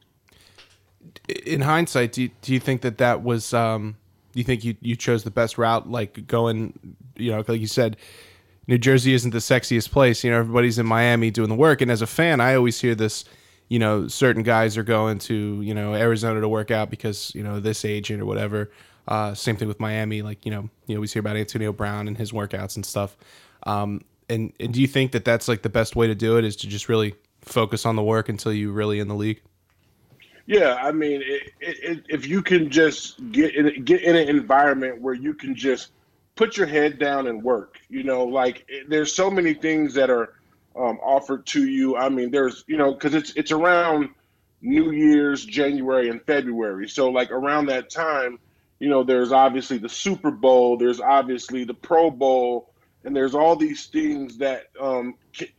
in 1.45 1.61
hindsight, 1.61 2.13
do 2.13 2.23
you, 2.23 2.29
do 2.41 2.53
you 2.53 2.59
think 2.59 2.81
that 2.81 2.97
that 2.97 3.23
was? 3.23 3.53
Um, 3.53 3.97
do 4.33 4.39
you 4.39 4.43
think 4.43 4.63
you, 4.63 4.75
you 4.81 4.95
chose 4.95 5.23
the 5.23 5.31
best 5.31 5.57
route, 5.57 5.89
like 5.89 6.27
going, 6.27 6.77
you 7.15 7.31
know, 7.31 7.43
like 7.47 7.61
you 7.61 7.67
said, 7.67 7.95
New 8.67 8.77
Jersey 8.77 9.13
isn't 9.13 9.31
the 9.31 9.37
sexiest 9.37 9.91
place. 9.91 10.23
You 10.23 10.31
know, 10.31 10.39
everybody's 10.39 10.77
in 10.77 10.85
Miami 10.85 11.31
doing 11.31 11.49
the 11.49 11.55
work, 11.55 11.81
and 11.81 11.89
as 11.89 12.01
a 12.01 12.07
fan, 12.07 12.41
I 12.41 12.55
always 12.55 12.79
hear 12.79 12.95
this. 12.95 13.25
You 13.67 13.79
know, 13.79 14.07
certain 14.07 14.43
guys 14.43 14.77
are 14.77 14.83
going 14.83 15.17
to 15.19 15.61
you 15.61 15.73
know 15.73 15.95
Arizona 15.95 16.41
to 16.41 16.49
work 16.49 16.69
out 16.69 16.89
because 16.89 17.33
you 17.33 17.43
know 17.43 17.59
this 17.59 17.85
agent 17.85 18.21
or 18.21 18.25
whatever. 18.25 18.71
Uh, 19.07 19.33
same 19.33 19.55
thing 19.55 19.67
with 19.67 19.79
Miami. 19.79 20.21
Like 20.21 20.45
you 20.45 20.51
know, 20.51 20.69
you 20.87 20.95
always 20.95 21.13
hear 21.13 21.19
about 21.19 21.37
Antonio 21.37 21.71
Brown 21.71 22.07
and 22.07 22.17
his 22.17 22.31
workouts 22.31 22.75
and 22.75 22.85
stuff. 22.85 23.15
Um, 23.63 24.01
and, 24.29 24.53
and 24.59 24.73
do 24.73 24.81
you 24.81 24.87
think 24.87 25.11
that 25.11 25.25
that's 25.25 25.47
like 25.47 25.61
the 25.61 25.69
best 25.69 25.95
way 25.95 26.07
to 26.07 26.15
do 26.15 26.37
it 26.37 26.45
is 26.45 26.55
to 26.57 26.67
just 26.67 26.89
really 26.89 27.15
focus 27.41 27.85
on 27.85 27.95
the 27.95 28.03
work 28.03 28.29
until 28.29 28.51
you 28.51 28.71
really 28.71 28.99
in 28.99 29.07
the 29.07 29.15
league? 29.15 29.41
Yeah, 30.47 30.75
I 30.75 30.91
mean, 30.91 31.21
it, 31.23 31.51
it, 31.59 32.05
if 32.07 32.27
you 32.27 32.41
can 32.41 32.69
just 32.69 33.31
get 33.31 33.55
in, 33.55 33.83
get 33.83 34.01
in 34.03 34.15
an 34.15 34.29
environment 34.29 35.01
where 35.01 35.15
you 35.15 35.33
can 35.33 35.55
just 35.55 35.91
put 36.35 36.55
your 36.55 36.67
head 36.67 36.99
down 36.99 37.27
and 37.27 37.41
work, 37.41 37.79
you 37.89 38.03
know, 38.03 38.23
like 38.23 38.69
there's 38.87 39.13
so 39.13 39.31
many 39.31 39.53
things 39.53 39.93
that 39.95 40.09
are 40.09 40.33
um, 40.75 40.99
offered 41.01 41.45
to 41.47 41.67
you. 41.67 41.95
I 41.95 42.09
mean, 42.09 42.29
there's 42.29 42.63
you 42.67 42.77
know, 42.77 42.93
because 42.93 43.15
it's 43.15 43.33
it's 43.35 43.51
around 43.51 44.09
New 44.61 44.91
Year's, 44.91 45.45
January, 45.45 46.09
and 46.09 46.21
February. 46.23 46.89
So 46.89 47.09
like 47.09 47.31
around 47.31 47.67
that 47.67 47.89
time, 47.89 48.37
you 48.79 48.89
know, 48.89 49.03
there's 49.03 49.31
obviously 49.31 49.77
the 49.77 49.89
Super 49.89 50.31
Bowl, 50.31 50.77
there's 50.77 50.99
obviously 50.99 51.63
the 51.63 51.73
Pro 51.73 52.11
Bowl, 52.11 52.73
and 53.03 53.15
there's 53.15 53.35
all 53.35 53.55
these 53.55 53.85
things 53.87 54.37
that 54.37 54.67
um, 54.79 55.15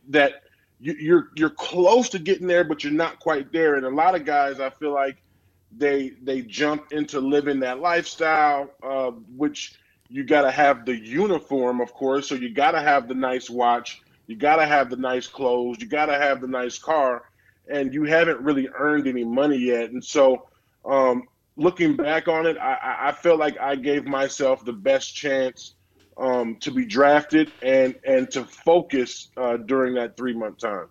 that 0.09 0.43
you, 0.79 0.93
you're 0.93 1.29
you're 1.35 1.49
close 1.49 2.09
to 2.09 2.19
getting 2.19 2.47
there, 2.47 2.63
but 2.63 2.83
you're 2.83 2.93
not 2.93 3.19
quite 3.19 3.51
there. 3.51 3.75
And 3.75 3.85
a 3.85 3.89
lot 3.89 4.15
of 4.15 4.25
guys, 4.25 4.59
I 4.59 4.69
feel 4.69 4.93
like 4.93 5.17
they 5.75 6.11
they 6.21 6.41
jump 6.41 6.91
into 6.91 7.19
living 7.19 7.59
that 7.61 7.79
lifestyle, 7.79 8.69
uh, 8.83 9.11
which 9.35 9.75
you 10.09 10.23
got 10.23 10.43
to 10.43 10.51
have 10.51 10.85
the 10.85 10.95
uniform, 10.95 11.81
of 11.81 11.93
course. 11.93 12.29
So 12.29 12.35
you 12.35 12.53
got 12.53 12.71
to 12.71 12.81
have 12.81 13.07
the 13.07 13.13
nice 13.13 13.49
watch, 13.49 14.01
you 14.27 14.35
got 14.35 14.57
to 14.57 14.65
have 14.65 14.89
the 14.89 14.95
nice 14.95 15.27
clothes, 15.27 15.77
you 15.79 15.87
got 15.87 16.05
to 16.05 16.15
have 16.15 16.41
the 16.41 16.47
nice 16.47 16.77
car, 16.77 17.23
and 17.69 17.93
you 17.93 18.03
haven't 18.03 18.39
really 18.41 18.69
earned 18.77 19.07
any 19.07 19.25
money 19.25 19.57
yet. 19.57 19.89
And 19.91 20.03
so, 20.03 20.47
um, 20.85 21.23
looking 21.57 21.95
back 21.95 22.27
on 22.27 22.45
it, 22.45 22.57
I, 22.57 23.09
I 23.09 23.11
feel 23.11 23.37
like 23.37 23.59
I 23.59 23.75
gave 23.75 24.05
myself 24.05 24.63
the 24.63 24.73
best 24.73 25.13
chance 25.15 25.73
um, 26.17 26.55
to 26.61 26.71
be 26.71 26.85
drafted 26.85 27.51
and 27.61 27.95
and 28.05 28.29
to 28.31 28.43
focus 28.45 29.29
uh, 29.37 29.57
during 29.57 29.93
that 29.95 30.15
three 30.17 30.33
month 30.33 30.59
time. 30.59 30.87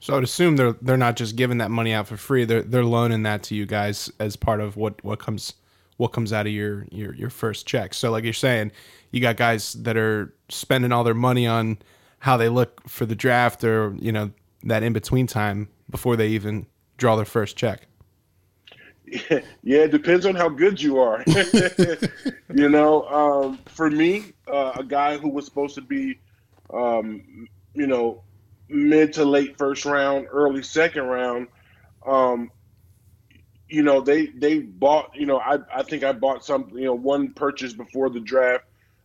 So 0.00 0.16
I'd 0.16 0.22
assume 0.22 0.56
they're 0.56 0.76
they're 0.80 0.96
not 0.96 1.16
just 1.16 1.36
giving 1.36 1.58
that 1.58 1.70
money 1.70 1.92
out 1.92 2.06
for 2.06 2.16
free. 2.16 2.44
They're 2.44 2.62
they're 2.62 2.84
loaning 2.84 3.24
that 3.24 3.42
to 3.44 3.54
you 3.54 3.66
guys 3.66 4.10
as 4.20 4.36
part 4.36 4.60
of 4.60 4.76
what 4.76 5.02
what 5.04 5.18
comes 5.18 5.54
what 5.96 6.08
comes 6.08 6.32
out 6.32 6.46
of 6.46 6.52
your 6.52 6.86
your 6.90 7.14
your 7.14 7.30
first 7.30 7.66
check. 7.66 7.94
So 7.94 8.10
like 8.10 8.24
you're 8.24 8.32
saying, 8.32 8.72
you 9.10 9.20
got 9.20 9.36
guys 9.36 9.72
that 9.74 9.96
are 9.96 10.32
spending 10.48 10.92
all 10.92 11.04
their 11.04 11.14
money 11.14 11.46
on 11.46 11.78
how 12.20 12.36
they 12.36 12.48
look 12.48 12.88
for 12.88 13.06
the 13.06 13.16
draft 13.16 13.64
or 13.64 13.94
you 13.98 14.12
know 14.12 14.30
that 14.62 14.82
in 14.82 14.92
between 14.92 15.26
time 15.26 15.68
before 15.90 16.16
they 16.16 16.28
even 16.28 16.66
draw 16.96 17.16
their 17.16 17.24
first 17.24 17.56
check. 17.56 17.87
Yeah, 19.62 19.80
it 19.80 19.90
depends 19.90 20.24
on 20.26 20.34
how 20.34 20.48
good 20.48 20.80
you 20.80 20.98
are. 20.98 21.22
you 22.54 22.68
know, 22.68 23.04
um, 23.08 23.58
for 23.66 23.90
me, 23.90 24.32
uh, 24.46 24.72
a 24.76 24.84
guy 24.84 25.18
who 25.18 25.28
was 25.28 25.44
supposed 25.44 25.74
to 25.74 25.82
be, 25.82 26.18
um, 26.72 27.48
you 27.74 27.86
know, 27.86 28.22
mid 28.68 29.12
to 29.14 29.24
late 29.24 29.58
first 29.58 29.84
round, 29.84 30.26
early 30.30 30.62
second 30.62 31.04
round, 31.04 31.48
um, 32.06 32.50
you 33.68 33.82
know, 33.82 34.00
they 34.00 34.26
they 34.26 34.60
bought. 34.60 35.10
You 35.14 35.26
know, 35.26 35.38
I 35.38 35.58
I 35.74 35.82
think 35.82 36.02
I 36.04 36.12
bought 36.12 36.44
some. 36.44 36.70
You 36.72 36.86
know, 36.86 36.94
one 36.94 37.34
purchase 37.34 37.74
before 37.74 38.08
the 38.08 38.20
draft 38.20 38.64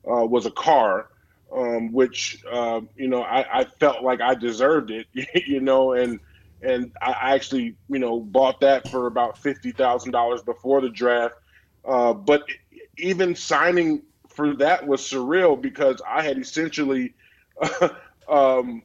uh, 0.09 0.25
was 0.25 0.45
a 0.45 0.51
car. 0.51 1.09
um, 1.55 1.91
which 1.91 2.43
uh, 2.51 2.81
you 2.95 3.07
know 3.07 3.21
I, 3.21 3.61
I, 3.61 3.65
felt 3.79 4.03
like 4.03 4.21
I 4.21 4.35
deserved 4.35 4.91
it, 4.91 5.07
you 5.47 5.59
know, 5.59 5.93
and 5.93 6.19
and 6.63 6.91
I 7.01 7.35
actually 7.35 7.75
you 7.89 7.99
know 7.99 8.19
bought 8.19 8.59
that 8.61 8.89
for 8.89 9.07
about 9.07 9.37
fifty 9.37 9.71
thousand 9.71 10.11
dollars 10.11 10.41
before 10.41 10.81
the 10.81 10.89
draft. 10.89 11.35
Uh, 11.85 12.13
but 12.13 12.43
even 12.97 13.35
signing 13.35 14.01
for 14.29 14.55
that 14.55 14.87
was 14.87 15.01
surreal 15.01 15.59
because 15.59 16.01
I 16.07 16.23
had 16.23 16.37
essentially 16.37 17.13
um, 18.29 18.83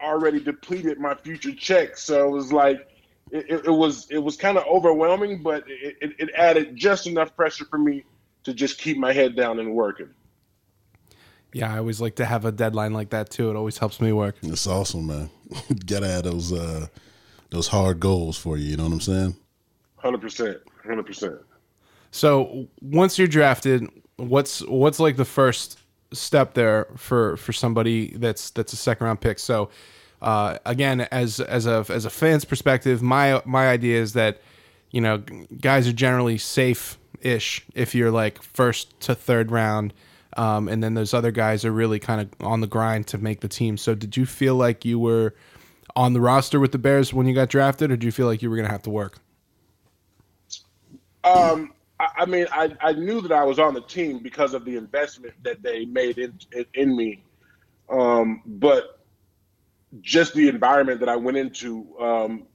already 0.00 0.40
depleted 0.40 0.98
my 0.98 1.14
future 1.14 1.54
checks, 1.54 2.02
so 2.02 2.26
it 2.28 2.30
was 2.30 2.52
like. 2.52 2.88
It, 3.32 3.66
it 3.66 3.70
was 3.72 4.08
it 4.08 4.18
was 4.18 4.36
kind 4.36 4.56
of 4.56 4.62
overwhelming, 4.66 5.42
but 5.42 5.64
it, 5.66 5.96
it, 6.00 6.12
it 6.16 6.30
added 6.36 6.76
just 6.76 7.08
enough 7.08 7.34
pressure 7.34 7.64
for 7.64 7.76
me 7.76 8.04
to 8.44 8.54
just 8.54 8.78
keep 8.78 8.98
my 8.98 9.12
head 9.12 9.34
down 9.34 9.58
and 9.58 9.74
working. 9.74 10.10
Yeah, 11.52 11.74
I 11.74 11.78
always 11.78 12.00
like 12.00 12.16
to 12.16 12.24
have 12.24 12.44
a 12.44 12.52
deadline 12.52 12.92
like 12.92 13.10
that 13.10 13.30
too. 13.30 13.50
It 13.50 13.56
always 13.56 13.78
helps 13.78 14.00
me 14.00 14.12
work. 14.12 14.36
It's 14.42 14.66
awesome, 14.66 15.06
man. 15.06 15.30
Gotta 15.86 16.06
have 16.06 16.24
those 16.24 16.52
uh 16.52 16.86
those 17.50 17.68
hard 17.68 18.00
goals 18.00 18.36
for 18.36 18.56
you. 18.56 18.70
You 18.70 18.76
know 18.76 18.84
what 18.84 18.92
I'm 18.92 19.00
saying? 19.00 19.36
Hundred 19.96 20.20
percent, 20.20 20.58
hundred 20.84 21.06
percent. 21.06 21.36
So 22.10 22.68
once 22.80 23.18
you're 23.18 23.28
drafted, 23.28 23.88
what's 24.16 24.60
what's 24.62 25.00
like 25.00 25.16
the 25.16 25.24
first 25.24 25.78
step 26.12 26.54
there 26.54 26.86
for 26.96 27.36
for 27.36 27.52
somebody 27.52 28.16
that's 28.16 28.50
that's 28.50 28.72
a 28.72 28.76
second 28.76 29.06
round 29.06 29.20
pick? 29.20 29.38
So 29.38 29.70
uh, 30.22 30.58
again, 30.64 31.02
as 31.12 31.40
as 31.40 31.66
a 31.66 31.84
as 31.88 32.04
a 32.04 32.10
fan's 32.10 32.44
perspective, 32.44 33.02
my 33.02 33.42
my 33.44 33.68
idea 33.68 34.00
is 34.00 34.12
that 34.14 34.40
you 34.90 35.00
know 35.00 35.18
guys 35.60 35.86
are 35.88 35.92
generally 35.92 36.38
safe 36.38 36.98
ish 37.20 37.64
if 37.74 37.94
you're 37.94 38.10
like 38.10 38.42
first 38.42 38.98
to 39.00 39.14
third 39.14 39.50
round. 39.50 39.92
Um, 40.36 40.68
and 40.68 40.82
then 40.84 40.92
those 40.92 41.14
other 41.14 41.30
guys 41.30 41.64
are 41.64 41.72
really 41.72 41.98
kind 41.98 42.20
of 42.20 42.46
on 42.46 42.60
the 42.60 42.66
grind 42.66 43.06
to 43.08 43.18
make 43.18 43.40
the 43.40 43.48
team. 43.48 43.78
So, 43.78 43.94
did 43.94 44.18
you 44.18 44.26
feel 44.26 44.54
like 44.54 44.84
you 44.84 44.98
were 44.98 45.34
on 45.96 46.12
the 46.12 46.20
roster 46.20 46.60
with 46.60 46.72
the 46.72 46.78
Bears 46.78 47.12
when 47.12 47.26
you 47.26 47.34
got 47.34 47.48
drafted, 47.48 47.90
or 47.90 47.96
do 47.96 48.06
you 48.06 48.12
feel 48.12 48.26
like 48.26 48.42
you 48.42 48.50
were 48.50 48.56
going 48.56 48.66
to 48.66 48.72
have 48.72 48.82
to 48.82 48.90
work? 48.90 49.18
Um, 51.24 51.72
I, 51.98 52.08
I, 52.18 52.26
mean, 52.26 52.46
I, 52.52 52.76
I 52.80 52.92
knew 52.92 53.20
that 53.22 53.32
I 53.32 53.42
was 53.42 53.58
on 53.58 53.74
the 53.74 53.80
team 53.80 54.20
because 54.20 54.54
of 54.54 54.64
the 54.64 54.76
investment 54.76 55.34
that 55.42 55.62
they 55.62 55.84
made 55.86 56.18
in 56.18 56.38
in, 56.52 56.66
in 56.74 56.96
me. 56.96 57.24
Um, 57.90 58.42
but 58.46 59.00
just 60.00 60.34
the 60.34 60.48
environment 60.48 61.00
that 61.00 61.08
I 61.08 61.16
went 61.16 61.36
into, 61.36 61.86
um, 61.98 62.46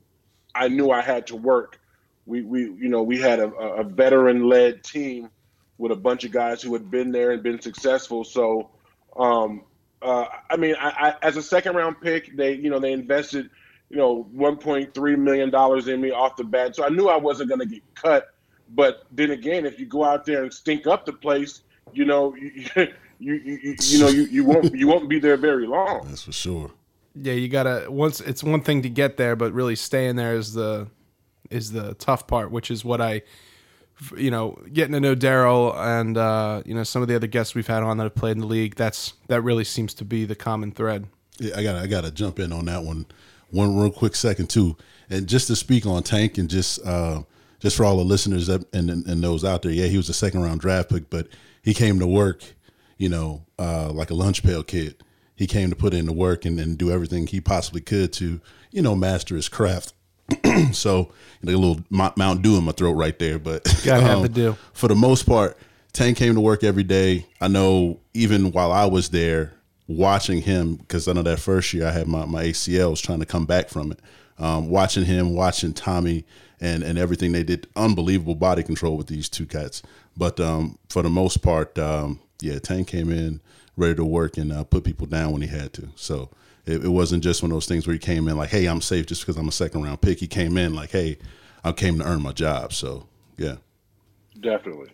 I 0.55 0.67
knew 0.69 0.91
I 0.91 1.01
had 1.01 1.27
to 1.27 1.36
work 1.36 1.81
we 2.25 2.41
we 2.41 2.62
you 2.62 2.89
know 2.89 3.03
we 3.03 3.19
had 3.19 3.39
a, 3.39 3.50
a 3.51 3.83
veteran 3.83 4.48
led 4.48 4.83
team 4.83 5.29
with 5.77 5.91
a 5.91 5.95
bunch 5.95 6.24
of 6.24 6.31
guys 6.31 6.62
who 6.62 6.74
had 6.74 6.91
been 6.91 7.12
there 7.12 7.31
and 7.31 7.41
been 7.41 7.60
successful. 7.60 8.24
So, 8.24 8.69
um, 9.17 9.63
uh, 10.01 10.25
I 10.50 10.58
mean, 10.58 10.75
I, 10.79 10.89
I, 10.89 11.15
as 11.22 11.38
a 11.38 11.43
second 11.43 11.75
round 11.75 12.00
pick, 12.01 12.36
they 12.36 12.53
you 12.53 12.70
know 12.70 12.79
they 12.79 12.91
invested 12.91 13.50
you 13.89 13.98
know 13.98 14.27
1.3 14.36 15.17
million 15.17 15.50
dollars 15.50 15.88
in 15.88 16.01
me 16.01 16.12
off 16.12 16.36
the 16.36 16.43
bat. 16.43 16.75
So 16.75 16.84
I 16.84 16.89
knew 16.89 17.08
I 17.08 17.17
wasn't 17.17 17.50
going 17.50 17.60
to 17.60 17.65
get 17.65 17.84
cut. 17.96 18.34
But 18.74 19.03
then 19.12 19.31
again, 19.31 19.65
if 19.65 19.79
you 19.79 19.86
go 19.86 20.03
out 20.03 20.25
there 20.25 20.43
and 20.43 20.53
stink 20.53 20.88
up 20.88 21.05
the 21.05 21.13
place, 21.13 21.63
you 21.93 22.05
know 22.05 22.36
you 22.36 22.65
you 23.20 23.34
you, 23.34 23.75
you 23.79 24.00
know 24.00 24.10
you, 24.10 24.24
you 24.24 24.43
won't 24.43 24.74
you 24.74 24.88
won't 24.88 25.10
be 25.10 25.20
there 25.20 25.38
very 25.38 25.67
long. 25.67 26.08
That's 26.08 26.24
for 26.24 26.31
sure. 26.31 26.72
Yeah, 27.13 27.34
you 27.34 27.50
gotta 27.50 27.91
once 27.91 28.22
it's 28.22 28.43
one 28.43 28.62
thing 28.62 28.81
to 28.84 28.89
get 28.89 29.17
there, 29.17 29.36
but 29.36 29.53
really 29.53 29.75
staying 29.75 30.15
there 30.15 30.36
is 30.36 30.53
the 30.53 30.88
is 31.51 31.72
the 31.72 31.93
tough 31.96 32.25
part, 32.25 32.50
which 32.50 32.72
is 32.72 32.84
what 32.84 33.01
I, 33.01 33.22
you 34.17 34.31
know, 34.31 34.58
getting 34.72 34.93
to 34.93 35.00
know 35.00 35.15
Daryl 35.15 35.75
and 35.77 36.17
uh, 36.17 36.63
you 36.65 36.74
know 36.74 36.84
some 36.84 37.01
of 37.01 37.08
the 37.08 37.15
other 37.15 37.27
guests 37.27 37.55
we've 37.55 37.67
had 37.67 37.84
on 37.84 37.98
that 37.98 38.03
have 38.03 38.15
played 38.15 38.31
in 38.31 38.39
the 38.39 38.48
league. 38.48 38.75
That's 38.75 39.13
that 39.27 39.41
really 39.41 39.63
seems 39.63 39.93
to 39.96 40.05
be 40.05 40.25
the 40.25 40.36
common 40.36 40.72
thread. 40.72 41.08
Yeah, 41.38 41.58
I 41.58 41.63
got 41.63 41.75
I 41.75 41.88
got 41.88 42.03
to 42.03 42.12
jump 42.12 42.39
in 42.39 42.51
on 42.51 42.65
that 42.65 42.84
one, 42.84 43.05
one 43.50 43.77
real 43.77 43.91
quick 43.91 44.15
second 44.15 44.50
too, 44.50 44.77
and 45.10 45.27
just 45.27 45.48
to 45.48 45.55
speak 45.55 45.86
on 45.86 46.03
Tank 46.03 46.38
and 46.38 46.50
just 46.50 46.84
uh, 46.86 47.24
just 47.60 47.77
for 47.77 47.86
all 47.86 47.98
the 47.98 48.03
listeners 48.03 48.48
that, 48.48 48.65
and, 48.74 48.89
and 48.89 49.24
those 49.24 49.46
out 49.46 49.62
there. 49.62 49.72
Yeah, 49.72 49.86
he 49.86 49.98
was 49.98 50.10
a 50.10 50.13
second 50.13 50.41
round 50.41 50.62
draft 50.62 50.89
pick, 50.89 51.10
but 51.10 51.27
he 51.62 51.74
came 51.74 52.00
to 52.00 52.08
work, 52.08 52.43
you 52.98 53.08
know, 53.08 53.46
uh, 53.60 53.91
like 53.91 54.10
a 54.10 54.15
lunch 54.15 54.43
pail 54.43 54.63
kid. 54.63 55.03
He 55.36 55.48
came 55.48 55.70
to 55.70 55.75
put 55.75 55.93
in 55.93 56.05
the 56.05 56.13
work 56.13 56.46
and, 56.46 56.60
and 56.60 56.77
do 56.77 56.91
everything 56.91 57.27
he 57.27 57.39
possibly 57.39 57.81
could 57.81 58.13
to, 58.13 58.41
you 58.72 58.81
know, 58.81 58.96
master 58.96 59.36
his 59.36 59.50
craft 59.50 59.93
so 60.73 61.11
a 61.43 61.45
little 61.45 61.79
Mount 61.89 62.41
Dew 62.41 62.57
in 62.57 62.63
my 62.63 62.71
throat 62.71 62.93
right 62.93 63.17
there. 63.17 63.39
But 63.39 63.63
gotta 63.83 64.03
um, 64.03 64.09
have 64.09 64.21
the 64.21 64.29
dew. 64.29 64.57
For 64.73 64.88
the 64.88 64.95
most 64.95 65.25
part, 65.25 65.57
Tank 65.93 66.17
came 66.17 66.35
to 66.35 66.41
work 66.41 66.63
every 66.63 66.83
day. 66.83 67.25
I 67.39 67.47
know 67.47 68.00
even 68.13 68.51
while 68.51 68.71
I 68.71 68.85
was 68.85 69.09
there, 69.09 69.53
watching 69.88 70.41
him 70.41 70.75
because 70.75 71.07
I 71.07 71.13
know 71.13 71.23
that 71.23 71.39
first 71.39 71.73
year 71.73 71.88
I 71.88 71.91
had 71.91 72.07
my 72.07 72.25
my 72.25 72.45
ACL 72.45 72.91
was 72.91 73.01
trying 73.01 73.19
to 73.19 73.25
come 73.25 73.45
back 73.45 73.69
from 73.69 73.91
it. 73.91 74.00
Um, 74.39 74.69
watching 74.69 75.05
him, 75.05 75.35
watching 75.35 75.73
Tommy, 75.73 76.25
and 76.59 76.83
and 76.83 76.97
everything 76.97 77.31
they 77.31 77.43
did, 77.43 77.67
unbelievable 77.75 78.35
body 78.35 78.63
control 78.63 78.97
with 78.97 79.07
these 79.07 79.29
two 79.29 79.45
cats. 79.45 79.83
But 80.17 80.39
um, 80.39 80.77
for 80.89 81.01
the 81.01 81.09
most 81.09 81.41
part, 81.41 81.77
um, 81.77 82.19
yeah, 82.41 82.59
Tank 82.59 82.88
came 82.88 83.11
in 83.11 83.41
ready 83.77 83.95
to 83.95 84.05
work 84.05 84.38
and 84.38 84.51
uh, 84.51 84.63
put 84.63 84.83
people 84.83 85.07
down 85.07 85.31
when 85.31 85.41
he 85.41 85.47
had 85.47 85.73
to. 85.73 85.89
So 85.95 86.29
it, 86.65 86.85
it, 86.85 86.89
wasn't 86.89 87.23
just 87.23 87.41
one 87.41 87.51
of 87.51 87.55
those 87.55 87.65
things 87.65 87.87
where 87.87 87.93
he 87.93 87.99
came 87.99 88.27
in 88.27 88.37
like, 88.37 88.49
"Hey, 88.49 88.65
I'm 88.67 88.81
safe 88.81 89.05
just 89.05 89.21
because 89.21 89.37
I'm 89.37 89.47
a 89.47 89.51
second 89.51 89.83
round 89.83 90.01
pick." 90.01 90.19
He 90.19 90.27
came 90.27 90.57
in 90.57 90.73
like, 90.73 90.91
"Hey, 90.91 91.17
I 91.63 91.71
came 91.71 91.97
to 91.99 92.05
earn 92.05 92.21
my 92.21 92.31
job." 92.31 92.73
So 92.73 93.07
yeah, 93.37 93.57
definitely. 94.39 94.89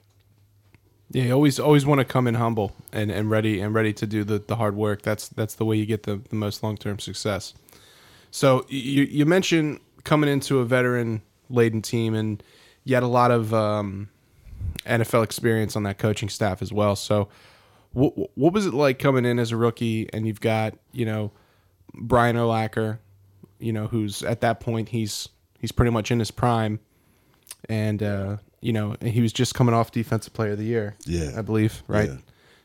Yeah, 1.11 1.23
you 1.23 1.33
always 1.33 1.59
always 1.59 1.85
want 1.85 1.99
to 1.99 2.05
come 2.05 2.27
in 2.27 2.35
humble 2.35 2.75
and, 2.91 3.09
and 3.11 3.29
ready 3.29 3.61
and 3.61 3.73
ready 3.73 3.93
to 3.93 4.05
do 4.05 4.23
the, 4.23 4.39
the 4.39 4.57
hard 4.57 4.75
work. 4.75 5.01
That's 5.01 5.29
that's 5.29 5.55
the 5.55 5.65
way 5.65 5.77
you 5.77 5.85
get 5.85 6.03
the, 6.03 6.21
the 6.29 6.35
most 6.35 6.63
long 6.63 6.77
term 6.77 6.99
success. 6.99 7.53
So 8.31 8.65
you 8.67 9.03
you 9.03 9.25
mentioned 9.25 9.79
coming 10.03 10.29
into 10.29 10.59
a 10.59 10.65
veteran 10.65 11.21
laden 11.49 11.81
team 11.81 12.13
and 12.13 12.43
you 12.83 12.95
had 12.95 13.03
a 13.03 13.07
lot 13.07 13.31
of 13.31 13.53
um, 13.53 14.09
NFL 14.85 15.23
experience 15.23 15.75
on 15.75 15.83
that 15.83 15.97
coaching 15.97 16.29
staff 16.29 16.61
as 16.61 16.73
well. 16.73 16.95
So 16.95 17.29
what 17.93 18.13
what 18.37 18.53
was 18.53 18.65
it 18.65 18.73
like 18.73 18.99
coming 18.99 19.25
in 19.25 19.39
as 19.39 19.51
a 19.51 19.57
rookie 19.57 20.09
and 20.13 20.27
you've 20.27 20.41
got 20.41 20.73
you 20.91 21.05
know 21.05 21.31
Brian 21.93 22.35
Urlacher, 22.35 22.99
you 23.59 23.73
know, 23.73 23.87
who's 23.87 24.23
at 24.23 24.41
that 24.41 24.59
point 24.59 24.89
he's 24.89 25.29
he's 25.59 25.71
pretty 25.71 25.91
much 25.91 26.11
in 26.11 26.19
his 26.19 26.31
prime, 26.31 26.79
and 27.69 28.01
uh, 28.03 28.37
you 28.61 28.73
know 28.73 28.95
he 29.01 29.21
was 29.21 29.33
just 29.33 29.55
coming 29.55 29.73
off 29.73 29.91
Defensive 29.91 30.33
Player 30.33 30.51
of 30.51 30.57
the 30.57 30.65
Year. 30.65 30.95
Yeah, 31.05 31.31
I 31.37 31.41
believe 31.41 31.83
right. 31.87 32.09
Yeah. 32.09 32.17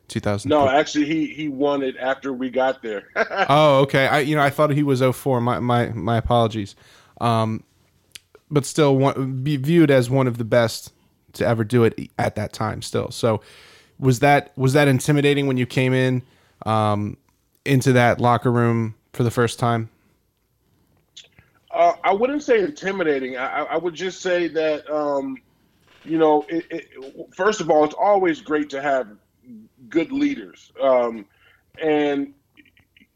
2000. 0.08 0.48
No, 0.48 0.68
actually, 0.68 1.06
he 1.06 1.26
he 1.26 1.48
won 1.48 1.82
it 1.82 1.96
after 1.98 2.32
we 2.32 2.50
got 2.50 2.82
there. 2.82 3.08
oh, 3.48 3.80
okay. 3.80 4.06
I 4.06 4.20
you 4.20 4.36
know 4.36 4.42
I 4.42 4.50
thought 4.50 4.70
he 4.70 4.82
was 4.82 5.00
04. 5.00 5.40
My 5.40 5.58
my 5.58 5.88
my 5.88 6.18
apologies. 6.18 6.74
Um, 7.20 7.62
but 8.50 8.66
still, 8.66 8.96
one, 8.96 9.42
be 9.42 9.56
viewed 9.56 9.90
as 9.90 10.10
one 10.10 10.26
of 10.26 10.36
the 10.36 10.44
best 10.44 10.92
to 11.34 11.46
ever 11.46 11.64
do 11.64 11.84
it 11.84 12.10
at 12.18 12.34
that 12.34 12.52
time. 12.52 12.82
Still, 12.82 13.10
so 13.10 13.40
was 13.98 14.18
that 14.18 14.52
was 14.56 14.74
that 14.74 14.88
intimidating 14.88 15.46
when 15.46 15.56
you 15.56 15.64
came 15.64 15.94
in 15.94 16.22
um, 16.66 17.16
into 17.64 17.92
that 17.94 18.20
locker 18.20 18.52
room 18.52 18.94
for 19.12 19.22
the 19.22 19.30
first 19.30 19.58
time? 19.58 19.88
Uh, 21.70 21.94
I 22.04 22.12
wouldn't 22.12 22.42
say 22.42 22.60
intimidating. 22.60 23.36
I, 23.36 23.62
I 23.62 23.76
would 23.76 23.94
just 23.94 24.20
say 24.20 24.48
that, 24.48 24.88
um, 24.90 25.38
you 26.04 26.18
know, 26.18 26.44
it, 26.48 26.66
it, 26.70 27.34
first 27.34 27.60
of 27.60 27.70
all, 27.70 27.84
it's 27.84 27.94
always 27.94 28.40
great 28.40 28.68
to 28.70 28.82
have 28.82 29.08
good 29.88 30.12
leaders. 30.12 30.70
Um, 30.80 31.24
and 31.80 32.34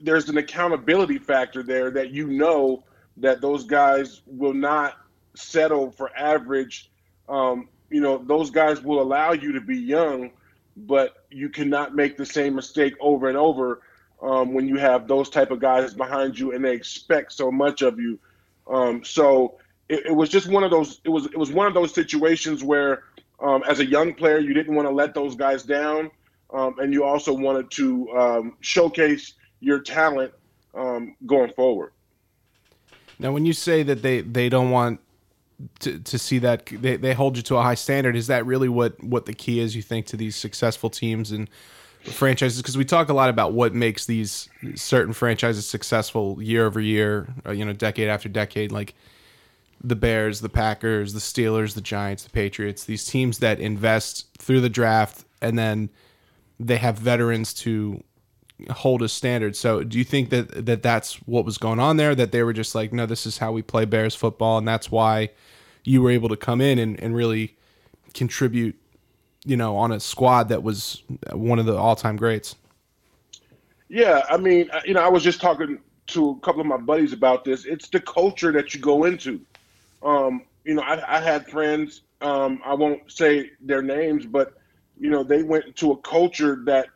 there's 0.01 0.29
an 0.29 0.39
accountability 0.39 1.19
factor 1.19 1.63
there 1.63 1.91
that 1.91 2.11
you 2.11 2.29
know 2.29 2.85
that 3.19 3.41
those 3.41 3.65
guys 3.65 4.23
will 4.27 4.55
not 4.55 4.99
settle 5.35 5.91
for 5.91 6.15
average. 6.17 6.91
Um, 7.29 7.69
you 7.91 8.01
know, 8.01 8.19
those 8.19 8.51
guys 8.51 8.83
will 8.83 9.03
allow 9.03 9.33
you 9.33 9.53
to 9.53 9.61
be 9.61 9.77
young, 9.77 10.31
but 10.77 11.25
you 11.31 11.49
cannot 11.49 11.95
make 11.95 12.17
the 12.17 12.27
same 12.27 12.55
mistake 12.55 12.95
over 13.01 13.29
and 13.29 13.37
over 13.37 13.83
um, 14.23 14.55
when 14.55 14.69
you 14.69 14.77
have 14.77 15.09
those 15.09 15.29
type 15.29 15.51
of 15.51 15.61
guys 15.61 15.95
behind 15.95 16.39
you 16.39 16.53
and 16.53 16.65
they 16.65 16.75
expect 16.75 17.33
so 17.33 17.51
much 17.51 17.83
of 17.83 17.99
you. 17.99 18.19
Um, 18.67 19.05
so 19.05 19.59
it, 19.89 20.07
it, 20.07 20.13
was 20.13 20.29
just 20.29 20.49
one 20.49 20.65
of 20.65 20.71
those. 20.71 21.01
It 21.05 21.11
was 21.11 21.27
it 21.27 21.37
was 21.37 21.53
one 21.53 21.67
of 21.67 21.75
those 21.75 21.95
situations 21.95 22.65
where, 22.65 23.05
um, 23.41 23.63
as 23.69 23.79
a 23.79 23.87
young 23.87 24.15
player, 24.15 24.39
you 24.39 24.55
didn't 24.55 24.75
want 24.75 24.89
to 24.89 24.95
let 24.95 25.15
those 25.15 25.37
guys 25.37 25.63
down, 25.63 26.11
um, 26.53 26.79
and 26.79 26.93
you 26.93 27.05
also 27.05 27.33
wanted 27.33 27.71
to 27.73 28.11
um, 28.17 28.57
showcase 28.61 29.35
your 29.61 29.81
talent 29.81 30.33
um, 30.75 31.15
going 31.27 31.53
forward. 31.53 31.93
Now, 33.19 33.33
when 33.33 33.47
you 33.47 33.53
say 33.53 33.83
that 33.85 34.03
they 34.03 34.21
they 34.23 34.49
don't 34.49 34.71
want 34.71 35.01
to, 35.81 35.99
to 35.99 36.19
see 36.19 36.39
that 36.41 36.67
they, 36.67 36.97
they 36.97 37.15
hold 37.15 37.37
you 37.37 37.43
to 37.45 37.57
a 37.57 37.63
high 37.63 37.75
standard, 37.75 38.17
is 38.17 38.27
that 38.27 38.45
really 38.45 38.69
what 38.69 39.03
what 39.03 39.27
the 39.27 39.33
key 39.33 39.61
is? 39.61 39.77
You 39.77 39.83
think 39.83 40.07
to 40.07 40.17
these 40.17 40.37
successful 40.37 40.91
teams 40.91 41.33
and 41.33 41.49
franchises 42.13 42.63
because 42.63 42.77
we 42.77 42.85
talk 42.85 43.09
a 43.09 43.15
lot 43.15 43.31
about 43.31 43.53
what 43.53 43.75
makes 43.75 44.07
these 44.07 44.49
certain 44.75 45.13
franchises 45.13 45.67
successful 45.67 46.43
year 46.43 46.67
over 46.67 46.81
year, 46.81 47.29
uh, 47.47 47.53
you 47.53 47.65
know, 47.65 47.73
decade 47.73 48.09
after 48.09 48.29
decade, 48.29 48.73
like 48.73 48.95
the 49.83 49.97
Bears, 49.97 50.41
the 50.41 50.49
Packers, 50.49 51.13
the 51.13 51.21
Steelers, 51.21 51.75
the 51.75 51.81
Giants, 51.81 52.25
the 52.25 52.31
Patriots, 52.31 52.85
these 52.85 53.05
teams 53.05 53.39
that 53.39 53.61
invest 53.61 54.27
through 54.39 54.61
the 54.61 54.69
draft 54.69 55.25
and 55.43 55.59
then 55.59 55.91
they 56.59 56.77
have 56.77 56.97
veterans 56.99 57.53
to 57.53 58.03
hold 58.71 59.03
a 59.03 59.09
standard. 59.09 59.55
So 59.55 59.85
do 59.85 59.99
you 59.99 60.05
think 60.05 60.31
that 60.31 60.67
that 60.67 60.83
that's 60.83 61.17
what 61.27 61.45
was 61.45 61.59
going 61.59 61.79
on 61.79 61.97
there? 61.97 62.15
That 62.15 62.33
they 62.33 62.43
were 62.43 62.53
just 62.53 62.75
like, 62.75 62.93
no, 62.93 63.07
this 63.07 63.27
is 63.27 63.39
how 63.39 63.53
we 63.53 63.63
play 63.63 63.85
Bears 63.85 64.15
football, 64.15 64.59
and 64.59 64.67
that's 64.67 64.91
why 64.91 65.31
you 65.85 66.03
were 66.03 66.11
able 66.11 66.29
to 66.31 66.37
come 66.37 66.61
in 66.61 66.79
and, 66.79 66.99
and 67.01 67.15
really 67.15 67.57
contribute, 68.15 68.77
you 69.47 69.57
know, 69.57 69.77
on 69.77 69.93
a 69.93 70.01
squad 70.01 70.49
that 70.51 70.63
was 70.63 71.03
one 71.33 71.59
of 71.59 71.67
the 71.67 71.77
all 71.77 71.97
time 71.97 72.17
greats. 72.17 72.57
Yeah, 73.89 74.25
I 74.29 74.37
mean, 74.37 74.69
you 74.85 74.95
know, 74.95 75.01
I 75.01 75.09
was 75.09 75.23
just 75.23 75.41
talking 75.41 75.79
to 76.09 76.31
a 76.31 76.41
couple 76.41 76.61
of 76.61 76.67
my 76.67 76.77
buddies 76.77 77.13
about 77.13 77.45
this. 77.45 77.65
It's 77.65 77.89
the 77.89 78.01
culture 78.01 78.53
that 78.53 78.75
you 78.75 78.81
go 78.81 79.05
into. 79.05 79.41
Um, 80.03 80.43
you 80.65 80.75
know, 80.75 80.83
I, 80.83 81.19
I 81.19 81.21
had 81.21 81.49
friends. 81.49 82.03
Um, 82.21 82.61
I 82.65 82.75
won't 82.75 83.11
say 83.11 83.53
their 83.61 83.83
names, 83.83 84.27
but 84.27 84.55
you 84.99 85.11
know, 85.11 85.23
they 85.23 85.43
went 85.43 85.77
to 85.77 85.93
a 85.93 85.97
culture 85.99 86.63
that 86.65 86.89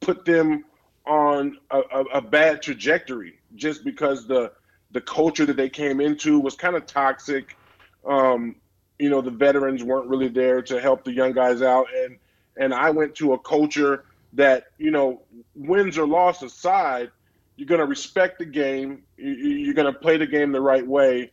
put 0.00 0.24
them 0.24 0.64
on 1.06 1.58
a, 1.70 1.78
a, 1.78 2.02
a 2.14 2.20
bad 2.20 2.62
trajectory 2.62 3.38
just 3.56 3.84
because 3.84 4.26
the 4.26 4.52
the 4.92 5.00
culture 5.00 5.44
that 5.44 5.56
they 5.56 5.68
came 5.68 6.00
into 6.00 6.38
was 6.38 6.54
kind 6.54 6.76
of 6.76 6.86
toxic. 6.86 7.56
Um, 8.04 8.56
you 8.98 9.10
know, 9.10 9.20
the 9.20 9.30
veterans 9.30 9.82
weren't 9.82 10.08
really 10.08 10.28
there 10.28 10.62
to 10.62 10.80
help 10.80 11.04
the 11.04 11.12
young 11.12 11.32
guys 11.32 11.62
out, 11.62 11.86
and 11.94 12.18
and 12.56 12.72
I 12.72 12.90
went 12.90 13.14
to 13.16 13.34
a 13.34 13.38
culture 13.38 14.04
that 14.32 14.66
you 14.78 14.90
know, 14.90 15.22
wins 15.54 15.98
or 15.98 16.06
loss 16.06 16.42
aside, 16.42 17.10
you're 17.56 17.66
going 17.66 17.80
to 17.80 17.86
respect 17.86 18.38
the 18.38 18.44
game. 18.44 19.02
You're 19.16 19.74
going 19.74 19.92
to 19.92 19.98
play 19.98 20.16
the 20.16 20.26
game 20.26 20.52
the 20.52 20.60
right 20.60 20.86
way, 20.86 21.32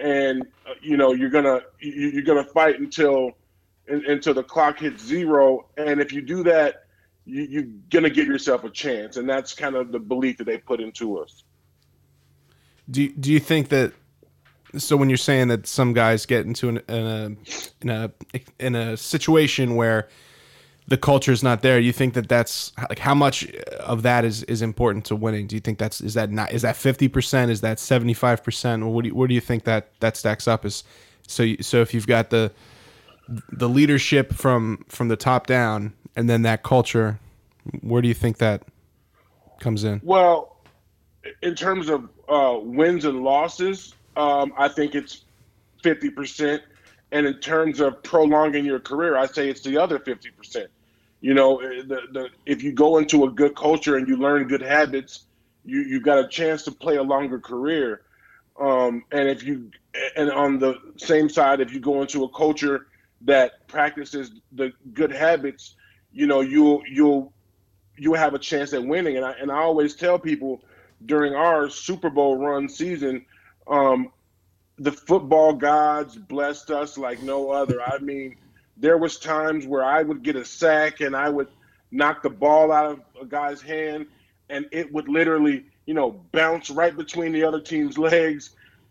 and 0.00 0.42
uh, 0.68 0.74
you 0.80 0.96
know 0.96 1.12
you're 1.12 1.30
going 1.30 1.44
to 1.44 1.62
you're 1.80 2.22
going 2.22 2.42
to 2.42 2.50
fight 2.50 2.80
until 2.80 3.32
until 3.86 4.34
the 4.34 4.42
clock 4.42 4.78
hits 4.78 5.04
zero. 5.04 5.66
And 5.76 6.00
if 6.00 6.12
you 6.12 6.22
do 6.22 6.42
that, 6.44 6.84
you, 7.24 7.60
are 7.60 7.90
going 7.90 8.04
to 8.04 8.10
give 8.10 8.26
yourself 8.26 8.64
a 8.64 8.70
chance. 8.70 9.16
And 9.16 9.28
that's 9.28 9.54
kind 9.54 9.74
of 9.76 9.92
the 9.92 9.98
belief 9.98 10.38
that 10.38 10.44
they 10.44 10.58
put 10.58 10.80
into 10.80 11.18
us. 11.18 11.44
Do 12.90 13.08
Do 13.08 13.32
you 13.32 13.40
think 13.40 13.68
that? 13.70 13.92
So 14.78 14.96
when 14.96 15.08
you're 15.08 15.16
saying 15.16 15.48
that 15.48 15.66
some 15.66 15.92
guys 15.92 16.26
get 16.26 16.46
into 16.46 16.68
an, 16.68 16.80
in 16.88 17.06
a 17.06 17.36
in 17.82 17.90
a 17.90 18.12
in 18.58 18.74
a 18.74 18.96
situation 18.96 19.76
where 19.76 20.08
the 20.86 20.98
culture 20.98 21.32
is 21.32 21.42
not 21.42 21.62
there. 21.62 21.78
You 21.78 21.92
think 21.92 22.14
that 22.14 22.28
that's 22.28 22.72
like 22.90 22.98
how 22.98 23.14
much 23.14 23.50
of 23.80 24.02
that 24.02 24.24
is 24.24 24.42
is 24.44 24.62
important 24.62 25.04
to 25.06 25.16
winning? 25.16 25.46
Do 25.46 25.56
you 25.56 25.60
think 25.60 25.78
that's 25.78 26.00
is 26.00 26.14
that 26.14 26.30
not 26.30 26.52
is 26.52 26.62
that 26.62 26.76
fifty 26.76 27.08
percent? 27.08 27.50
Is 27.50 27.60
that 27.62 27.78
seventy 27.78 28.14
five 28.14 28.44
percent? 28.44 28.84
What 28.84 29.02
do 29.02 29.08
you, 29.08 29.14
where 29.14 29.28
do 29.28 29.34
you 29.34 29.40
think 29.40 29.64
that 29.64 29.88
that 30.00 30.16
stacks 30.16 30.46
up? 30.46 30.64
Is 30.64 30.84
so 31.26 31.54
so 31.60 31.80
if 31.80 31.94
you've 31.94 32.06
got 32.06 32.30
the 32.30 32.52
the 33.52 33.68
leadership 33.68 34.34
from 34.34 34.84
from 34.88 35.08
the 35.08 35.16
top 35.16 35.46
down 35.46 35.94
and 36.16 36.28
then 36.28 36.42
that 36.42 36.62
culture, 36.62 37.18
where 37.80 38.02
do 38.02 38.08
you 38.08 38.14
think 38.14 38.38
that 38.38 38.62
comes 39.60 39.84
in? 39.84 40.00
Well, 40.04 40.58
in 41.42 41.54
terms 41.54 41.88
of 41.88 42.10
uh, 42.28 42.58
wins 42.60 43.06
and 43.06 43.24
losses, 43.24 43.94
um, 44.16 44.52
I 44.56 44.68
think 44.68 44.94
it's 44.94 45.24
fifty 45.82 46.10
percent. 46.10 46.62
And 47.14 47.26
in 47.28 47.38
terms 47.38 47.78
of 47.80 48.02
prolonging 48.02 48.64
your 48.64 48.80
career, 48.80 49.16
I 49.16 49.26
say 49.26 49.48
it's 49.48 49.60
the 49.60 49.78
other 49.78 50.00
50%. 50.00 50.66
You 51.20 51.32
know, 51.32 51.60
eh, 51.60 51.82
the, 51.86 52.00
the, 52.12 52.28
if 52.44 52.60
you 52.64 52.72
go 52.72 52.98
into 52.98 53.22
a 53.24 53.30
good 53.30 53.54
culture 53.54 53.96
and 53.96 54.08
you 54.08 54.16
learn 54.16 54.48
good 54.48 54.60
habits, 54.60 55.26
you, 55.64 55.82
you 55.82 56.00
got 56.00 56.18
a 56.18 56.26
chance 56.26 56.64
to 56.64 56.72
play 56.72 56.96
a 56.96 57.02
longer 57.04 57.38
career. 57.38 58.02
Um, 58.60 59.04
and 59.12 59.28
if 59.28 59.44
you, 59.44 59.70
and 60.16 60.28
on 60.32 60.58
the 60.58 60.74
same 60.96 61.28
side, 61.28 61.60
if 61.60 61.72
you 61.72 61.78
go 61.78 62.02
into 62.02 62.24
a 62.24 62.28
culture 62.30 62.88
that 63.20 63.68
practices 63.68 64.32
the 64.50 64.72
good 64.92 65.12
habits, 65.12 65.76
you 66.12 66.26
know, 66.26 66.40
you'll, 66.40 66.82
you'll, 66.90 67.32
you'll 67.96 68.16
have 68.16 68.34
a 68.34 68.40
chance 68.40 68.72
at 68.72 68.84
winning. 68.84 69.18
And 69.18 69.24
I, 69.24 69.32
and 69.40 69.52
I 69.52 69.58
always 69.58 69.94
tell 69.94 70.18
people 70.18 70.64
during 71.06 71.32
our 71.32 71.70
Super 71.70 72.10
Bowl 72.10 72.38
run 72.38 72.68
season, 72.68 73.24
um, 73.66 74.10
the 74.78 74.92
football 74.92 75.52
gods 75.52 76.16
blessed 76.16 76.70
us 76.70 76.98
like 76.98 77.22
no 77.22 77.50
other. 77.50 77.80
I 77.82 77.98
mean, 77.98 78.36
there 78.76 78.98
was 78.98 79.18
times 79.18 79.66
where 79.66 79.84
I 79.84 80.02
would 80.02 80.22
get 80.22 80.36
a 80.36 80.44
sack 80.44 81.00
and 81.00 81.14
I 81.14 81.28
would 81.28 81.48
knock 81.90 82.22
the 82.22 82.30
ball 82.30 82.72
out 82.72 82.90
of 82.90 83.00
a 83.20 83.24
guy's 83.24 83.62
hand 83.62 84.06
and 84.50 84.66
it 84.72 84.92
would 84.92 85.08
literally, 85.08 85.66
you 85.86 85.94
know, 85.94 86.10
bounce 86.32 86.70
right 86.70 86.96
between 86.96 87.32
the 87.32 87.44
other 87.44 87.60
team's 87.60 87.96
legs, 87.96 88.50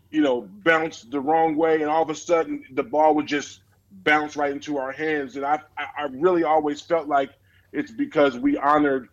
you 0.10 0.22
know, 0.22 0.48
bounce 0.64 1.02
the 1.04 1.20
wrong 1.20 1.56
way 1.56 1.82
and 1.82 1.90
all 1.90 2.04
of 2.04 2.10
a 2.10 2.16
sudden 2.16 2.64
the 2.72 2.84
ball 2.84 3.16
would 3.16 3.28
just 3.28 3.60
bounce 3.92 4.36
right 4.36 4.52
into 4.52 4.78
our 4.78 4.92
hands 4.92 5.36
and 5.36 5.46
I 5.46 5.60
I 5.78 6.06
really 6.12 6.44
always 6.44 6.82
felt 6.82 7.08
like 7.08 7.32
it's 7.72 7.92
because 7.92 8.38
we 8.38 8.58
honored 8.58 9.10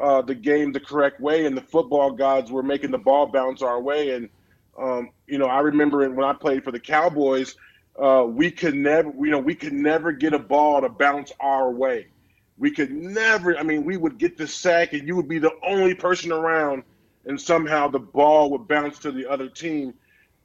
uh, 0.00 0.22
the 0.22 0.34
game 0.34 0.72
the 0.72 0.80
correct 0.80 1.20
way 1.20 1.46
and 1.46 1.56
the 1.56 1.62
football 1.62 2.10
gods 2.10 2.50
were 2.50 2.62
making 2.62 2.90
the 2.90 2.98
ball 2.98 3.26
bounce 3.26 3.62
our 3.62 3.80
way 3.80 4.10
and 4.10 4.28
um, 4.78 5.10
you 5.26 5.38
know, 5.38 5.46
I 5.46 5.60
remember 5.60 6.08
when 6.08 6.26
I 6.26 6.32
played 6.32 6.64
for 6.64 6.72
the 6.72 6.80
Cowboys, 6.80 7.56
uh, 7.98 8.24
we 8.28 8.50
could 8.50 8.74
never, 8.74 9.10
you 9.10 9.30
know, 9.30 9.38
we 9.38 9.54
could 9.54 9.72
never 9.72 10.12
get 10.12 10.32
a 10.32 10.38
ball 10.38 10.80
to 10.80 10.88
bounce 10.88 11.32
our 11.40 11.70
way. 11.70 12.08
We 12.58 12.70
could 12.70 12.90
never. 12.92 13.56
I 13.56 13.62
mean, 13.62 13.84
we 13.84 13.96
would 13.96 14.18
get 14.18 14.36
the 14.36 14.46
sack, 14.46 14.92
and 14.92 15.06
you 15.06 15.16
would 15.16 15.28
be 15.28 15.38
the 15.38 15.52
only 15.66 15.94
person 15.94 16.32
around, 16.32 16.84
and 17.24 17.40
somehow 17.40 17.88
the 17.88 17.98
ball 17.98 18.50
would 18.50 18.68
bounce 18.68 18.98
to 19.00 19.12
the 19.12 19.30
other 19.30 19.48
team. 19.48 19.94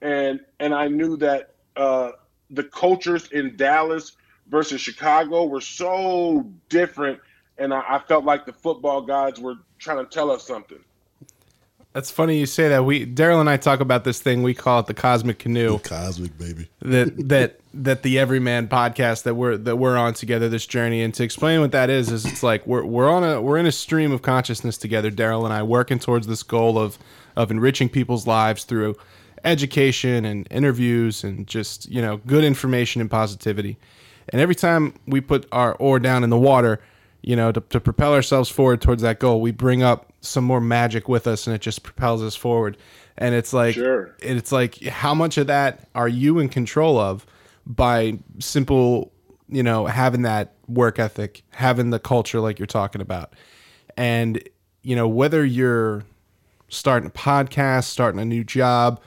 And 0.02 0.40
and 0.60 0.74
I 0.74 0.88
knew 0.88 1.18
that 1.18 1.56
uh, 1.76 2.12
the 2.50 2.64
cultures 2.64 3.30
in 3.32 3.58
Dallas 3.58 4.14
versus 4.48 4.82
Chicago 4.82 5.46
were 5.46 5.62
so 5.62 6.52
different, 6.70 7.20
and 7.58 7.74
I, 7.74 7.84
I 7.88 8.00
felt 8.00 8.26
like 8.26 8.46
the 8.46 8.54
football 8.54 9.02
gods 9.02 9.40
were 9.40 9.56
trying 9.78 10.04
to 10.04 10.10
tell 10.10 10.32
us 10.32 10.46
something. 10.46 10.80
That's 11.94 12.12
funny 12.12 12.38
you 12.38 12.46
say 12.46 12.70
that. 12.70 12.86
We 12.86 13.06
Daryl 13.06 13.40
and 13.40 13.50
I 13.50 13.58
talk 13.58 13.80
about 13.80 14.04
this 14.04 14.22
thing. 14.22 14.44
We 14.44 14.54
call 14.54 14.80
it 14.80 14.86
the 14.86 14.94
cosmic 14.94 15.40
canoe. 15.40 15.80
The 15.80 15.90
cosmic 15.90 16.38
baby. 16.38 16.70
That 16.82 17.14
that 17.30 17.60
that 17.74 18.04
the 18.04 18.20
Everyman 18.20 18.68
podcast 18.68 19.24
that 19.24 19.34
we're 19.34 19.58
that 19.58 19.78
we're 19.78 19.98
on 19.98 20.14
together 20.14 20.50
this 20.50 20.68
journey. 20.68 21.02
And 21.02 21.14
to 21.16 21.24
explain 21.24 21.62
what 21.62 21.72
that 21.72 21.90
is, 21.90 22.12
is 22.12 22.26
it's 22.26 22.44
like 22.44 22.66
we're 22.68 22.86
we're 22.86 23.10
on 23.10 23.24
a 23.24 23.42
we're 23.42 23.58
in 23.58 23.66
a 23.66 23.72
stream 23.72 24.12
of 24.12 24.22
consciousness 24.22 24.78
together. 24.78 25.10
Daryl 25.10 25.46
and 25.46 25.54
I 25.54 25.64
working 25.64 25.98
towards 25.98 26.28
this 26.28 26.44
goal 26.44 26.78
of 26.78 27.00
of 27.36 27.50
enriching 27.50 27.90
people's 27.90 28.28
lives 28.28 28.66
through 28.66 28.96
education 29.44 30.26
and 30.26 30.48
interviews 30.52 31.24
and 31.24 31.48
just 31.48 31.90
you 31.90 32.04
know 32.04 32.18
good 32.18 32.44
information 32.44 33.02
and 33.02 33.10
positivity. 33.10 33.78
And 34.32 34.40
every 34.40 34.56
time 34.56 34.94
we 35.08 35.22
put 35.22 35.48
our 35.52 35.74
oar 35.76 36.00
down 36.00 36.24
in 36.24 36.30
the 36.30 36.38
water, 36.38 36.80
you 37.22 37.36
know, 37.36 37.52
to, 37.52 37.62
to 37.62 37.80
propel 37.80 38.14
ourselves 38.14 38.50
forward 38.50 38.82
towards 38.82 39.02
that 39.02 39.20
goal, 39.20 39.42
we 39.42 39.52
bring 39.52 39.84
up 39.84 40.14
some 40.22 40.44
more 40.44 40.62
magic 40.62 41.08
with 41.08 41.28
us 41.28 41.48
and 41.48 41.56
it 41.56 41.62
just 41.62 41.84
propels 41.84 42.22
us 42.24 42.36
forward. 42.36 42.78
And 43.18 43.36
it's 43.36 43.52
like, 43.52 43.76
sure. 43.76 44.16
it's 44.20 44.52
like, 44.52 44.82
how 44.84 45.14
much 45.14 45.38
of 45.38 45.48
that 45.48 45.90
are 45.96 46.08
you 46.08 46.40
in 46.40 46.50
control 46.50 46.98
of 46.98 47.26
by 47.66 48.18
simple, 48.40 49.12
you 49.50 49.64
know, 49.64 49.86
having 49.86 50.22
that 50.22 50.54
work 50.68 51.00
ethic, 51.00 51.44
having 51.52 51.90
the 51.90 52.00
culture 52.00 52.40
like 52.40 52.60
you're 52.60 52.66
talking 52.66 53.02
about? 53.02 53.34
And, 53.98 54.42
you 54.82 54.96
know, 54.96 55.08
whether 55.08 55.44
you're 55.44 56.04
starting 56.70 57.08
a 57.08 57.12
podcast, 57.12 57.86
starting 57.86 58.22
a 58.22 58.26
new 58.26 58.46
job, 58.46 59.02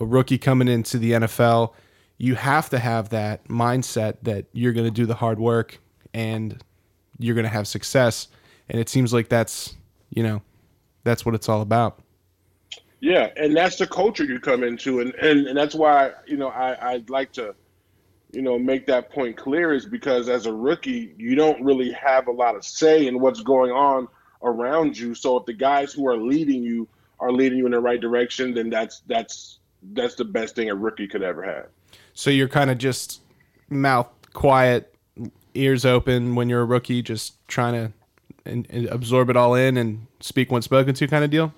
a 0.00 0.04
rookie 0.04 0.38
coming 0.38 0.66
into 0.66 0.98
the 0.98 1.12
NFL, 1.12 1.72
you 2.18 2.34
have 2.34 2.68
to 2.70 2.78
have 2.80 3.10
that 3.10 3.46
mindset 3.46 4.16
that 4.22 4.46
you're 4.52 4.72
going 4.72 4.86
to 4.86 4.90
do 4.90 5.06
the 5.06 5.14
hard 5.14 5.38
work 5.38 5.78
and 6.12 6.62
you're 7.18 7.34
going 7.34 7.44
to 7.44 7.50
have 7.50 7.66
success. 7.66 8.28
And 8.68 8.80
it 8.80 8.88
seems 8.88 9.12
like 9.12 9.28
that's, 9.28 9.74
you 10.10 10.22
know, 10.22 10.42
that's 11.04 11.24
what 11.24 11.34
it's 11.34 11.48
all 11.48 11.60
about. 11.60 12.00
Yeah, 13.00 13.28
and 13.36 13.54
that's 13.54 13.76
the 13.76 13.86
culture 13.86 14.24
you 14.24 14.40
come 14.40 14.64
into, 14.64 15.00
and 15.00 15.14
and, 15.16 15.46
and 15.46 15.58
that's 15.58 15.74
why 15.74 16.12
you 16.26 16.38
know 16.38 16.48
I 16.48 16.92
I'd 16.92 17.10
like 17.10 17.32
to, 17.32 17.54
you 18.32 18.40
know, 18.40 18.58
make 18.58 18.86
that 18.86 19.10
point 19.10 19.36
clear 19.36 19.74
is 19.74 19.84
because 19.84 20.30
as 20.30 20.46
a 20.46 20.52
rookie 20.54 21.14
you 21.18 21.34
don't 21.34 21.62
really 21.62 21.92
have 21.92 22.28
a 22.28 22.32
lot 22.32 22.56
of 22.56 22.64
say 22.64 23.06
in 23.06 23.20
what's 23.20 23.42
going 23.42 23.72
on 23.72 24.08
around 24.42 24.96
you. 24.96 25.14
So 25.14 25.36
if 25.36 25.44
the 25.44 25.52
guys 25.52 25.92
who 25.92 26.08
are 26.08 26.16
leading 26.16 26.62
you 26.62 26.88
are 27.20 27.30
leading 27.30 27.58
you 27.58 27.66
in 27.66 27.72
the 27.72 27.80
right 27.80 28.00
direction, 28.00 28.54
then 28.54 28.70
that's 28.70 29.00
that's 29.00 29.58
that's 29.92 30.14
the 30.14 30.24
best 30.24 30.54
thing 30.54 30.70
a 30.70 30.74
rookie 30.74 31.06
could 31.06 31.22
ever 31.22 31.42
have. 31.42 31.66
So 32.14 32.30
you're 32.30 32.48
kind 32.48 32.70
of 32.70 32.78
just 32.78 33.20
mouth 33.68 34.08
quiet, 34.32 34.93
ears 35.54 35.84
open 35.84 36.34
when 36.34 36.48
you're 36.48 36.62
a 36.62 36.64
rookie, 36.64 37.02
just 37.02 37.46
trying 37.48 37.74
to 37.74 37.92
and, 38.44 38.66
and 38.70 38.86
absorb 38.88 39.30
it 39.30 39.36
all 39.36 39.54
in 39.54 39.76
and 39.76 40.06
speak 40.20 40.50
when 40.50 40.62
spoken 40.62 40.94
to, 40.94 41.06
kind 41.06 41.24
of 41.24 41.30
deal. 41.30 41.52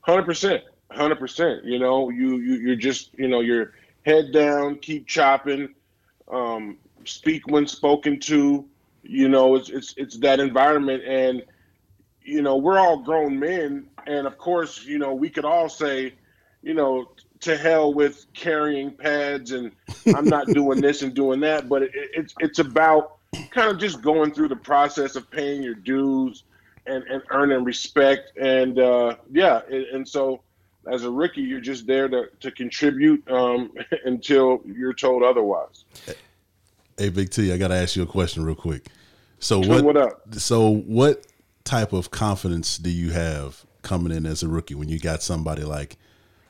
Hundred 0.00 0.24
percent, 0.24 0.64
hundred 0.90 1.16
percent. 1.16 1.64
You 1.64 1.78
know, 1.78 2.10
you 2.10 2.38
you 2.38 2.54
you're 2.54 2.76
just 2.76 3.10
you 3.18 3.28
know 3.28 3.40
your 3.40 3.74
head 4.04 4.32
down, 4.32 4.76
keep 4.76 5.06
chopping, 5.06 5.74
um, 6.30 6.78
speak 7.04 7.46
when 7.46 7.66
spoken 7.66 8.18
to. 8.20 8.64
You 9.02 9.28
know, 9.28 9.54
it's 9.54 9.70
it's 9.70 9.94
it's 9.96 10.18
that 10.18 10.40
environment, 10.40 11.04
and 11.04 11.42
you 12.22 12.42
know 12.42 12.56
we're 12.56 12.78
all 12.78 12.98
grown 12.98 13.38
men, 13.38 13.88
and 14.06 14.26
of 14.26 14.38
course, 14.38 14.84
you 14.84 14.98
know 14.98 15.14
we 15.14 15.30
could 15.30 15.44
all 15.44 15.68
say, 15.68 16.14
you 16.62 16.74
know, 16.74 17.12
to 17.40 17.56
hell 17.56 17.94
with 17.94 18.26
carrying 18.34 18.90
pads 18.90 19.52
and 19.52 19.70
I'm 20.14 20.24
not 20.24 20.46
doing 20.48 20.80
this 20.80 21.02
and 21.02 21.14
doing 21.14 21.40
that. 21.40 21.68
But 21.68 21.84
it, 21.84 21.90
it's 21.94 22.34
it's 22.40 22.58
about 22.58 23.17
kind 23.50 23.70
of 23.70 23.78
just 23.78 24.02
going 24.02 24.32
through 24.32 24.48
the 24.48 24.56
process 24.56 25.16
of 25.16 25.30
paying 25.30 25.62
your 25.62 25.74
dues 25.74 26.44
and, 26.86 27.04
and 27.04 27.22
earning 27.30 27.64
respect. 27.64 28.36
And 28.38 28.78
uh, 28.78 29.16
yeah, 29.30 29.60
and, 29.70 29.84
and, 29.86 30.08
so 30.08 30.42
as 30.90 31.04
a 31.04 31.10
rookie, 31.10 31.42
you're 31.42 31.60
just 31.60 31.86
there 31.86 32.08
to, 32.08 32.28
to 32.40 32.50
contribute 32.50 33.28
um, 33.30 33.72
until 34.04 34.62
you're 34.64 34.94
told 34.94 35.22
otherwise. 35.22 35.84
Hey, 36.96 37.10
Big 37.10 37.30
T, 37.30 37.52
I 37.52 37.58
got 37.58 37.68
to 37.68 37.74
ask 37.74 37.96
you 37.96 38.02
a 38.02 38.06
question 38.06 38.44
real 38.44 38.54
quick. 38.54 38.86
So 39.38 39.60
what? 39.60 39.84
What 39.84 39.96
up? 39.96 40.34
So 40.34 40.74
what 40.74 41.26
type 41.64 41.92
of 41.92 42.10
confidence 42.10 42.78
do 42.78 42.90
you 42.90 43.10
have 43.10 43.64
coming 43.82 44.12
in 44.12 44.26
as 44.26 44.42
a 44.42 44.48
rookie 44.48 44.74
when 44.74 44.88
you 44.88 44.98
got 44.98 45.22
somebody 45.22 45.62
like 45.62 45.96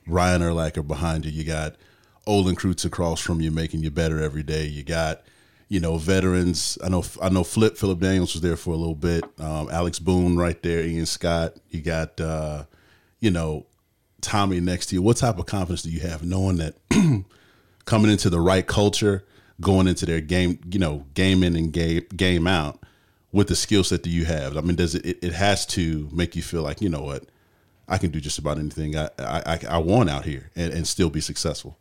Brian 0.07 0.41
Urlacher 0.41 0.87
behind 0.87 1.27
you? 1.27 1.33
You 1.33 1.45
got 1.45 1.77
Olin 2.27 2.57
Kreutz 2.57 2.87
across 2.87 3.21
from 3.21 3.43
you, 3.43 3.51
making 3.51 3.83
you 3.83 3.91
better 3.91 4.23
every 4.23 4.43
day. 4.43 4.64
You 4.64 4.85
got 4.85 5.23
you 5.68 5.81
know, 5.81 5.98
veterans. 5.98 6.78
I 6.83 6.88
know 6.88 7.04
I 7.22 7.28
know 7.28 7.44
Flip 7.44 7.76
Philip 7.76 8.00
Daniels 8.00 8.35
was 8.35 8.42
there 8.42 8.57
for 8.57 8.72
a 8.72 8.76
little 8.76 8.94
bit. 8.94 9.24
Um, 9.38 9.68
Alex 9.70 9.98
Brown 9.98 10.37
right 10.37 10.61
there. 10.62 10.83
Ian 10.85 11.07
Scott. 11.07 11.57
You 11.70 11.83
got 11.83 12.20
uh, 12.20 12.64
you 13.20 13.31
know 13.31 13.66
Tommy 14.20 14.61
next 14.61 14.87
to 14.87 14.94
you. 14.94 15.02
What 15.02 15.18
type 15.18 15.38
of 15.38 15.46
confidence 15.46 15.83
do 15.83 15.90
you 15.90 16.00
have 16.00 16.24
knowing 16.24 16.57
that 16.57 16.74
coming 17.85 18.11
into 18.11 18.31
the 18.31 18.40
right 18.40 18.66
culture, 18.66 19.24
going 19.61 19.87
into 19.87 20.07
their 20.07 20.20
game, 20.20 20.59
you 20.70 20.78
know, 20.78 21.04
game 21.14 21.42
in 21.42 21.54
and 21.54 21.72
game 21.72 22.04
game 22.16 22.46
out 22.46 22.83
with 23.31 23.48
the 23.48 23.57
skill 23.57 23.85
set 23.85 24.02
that 24.02 24.11
you 24.11 24.24
have? 24.24 24.57
I 24.57 24.62
mean, 24.62 24.76
does 24.76 24.94
it, 24.94 25.04
it? 25.04 25.18
It 25.22 25.33
has 25.35 25.66
to 25.66 26.09
make 26.12 26.35
you 26.35 26.42
feel 26.42 26.62
like 26.62 26.81
you 26.81 26.88
know 26.88 27.02
what 27.02 27.26
I 27.87 27.98
can 27.98 28.11
do 28.11 28.20
just 28.20 28.38
about 28.38 28.59
anything 28.59 28.96
I 28.96 29.11
I, 29.18 29.61
I 29.68 29.78
want 29.78 30.09
out 30.09 30.24
here 30.24 30.50
and, 30.57 30.72
and 30.72 30.88
still 30.88 31.11
be 31.11 31.20
successful. 31.20 31.76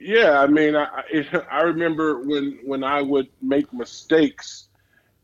Yeah, 0.00 0.40
I 0.40 0.46
mean, 0.46 0.74
I 0.74 1.04
I 1.50 1.60
remember 1.62 2.20
when 2.22 2.58
when 2.64 2.82
I 2.82 3.02
would 3.02 3.28
make 3.42 3.72
mistakes, 3.72 4.68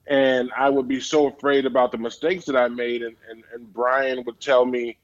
and 0.06 0.50
I 0.56 0.68
would 0.68 0.86
be 0.86 1.00
so 1.00 1.28
afraid 1.28 1.64
about 1.64 1.92
the 1.92 1.98
mistakes 1.98 2.44
that 2.44 2.56
I 2.56 2.68
made, 2.68 3.02
and 3.02 3.16
and, 3.30 3.42
and 3.54 3.72
Brian 3.72 4.22
would 4.24 4.38
tell 4.38 4.66
me, 4.66 4.98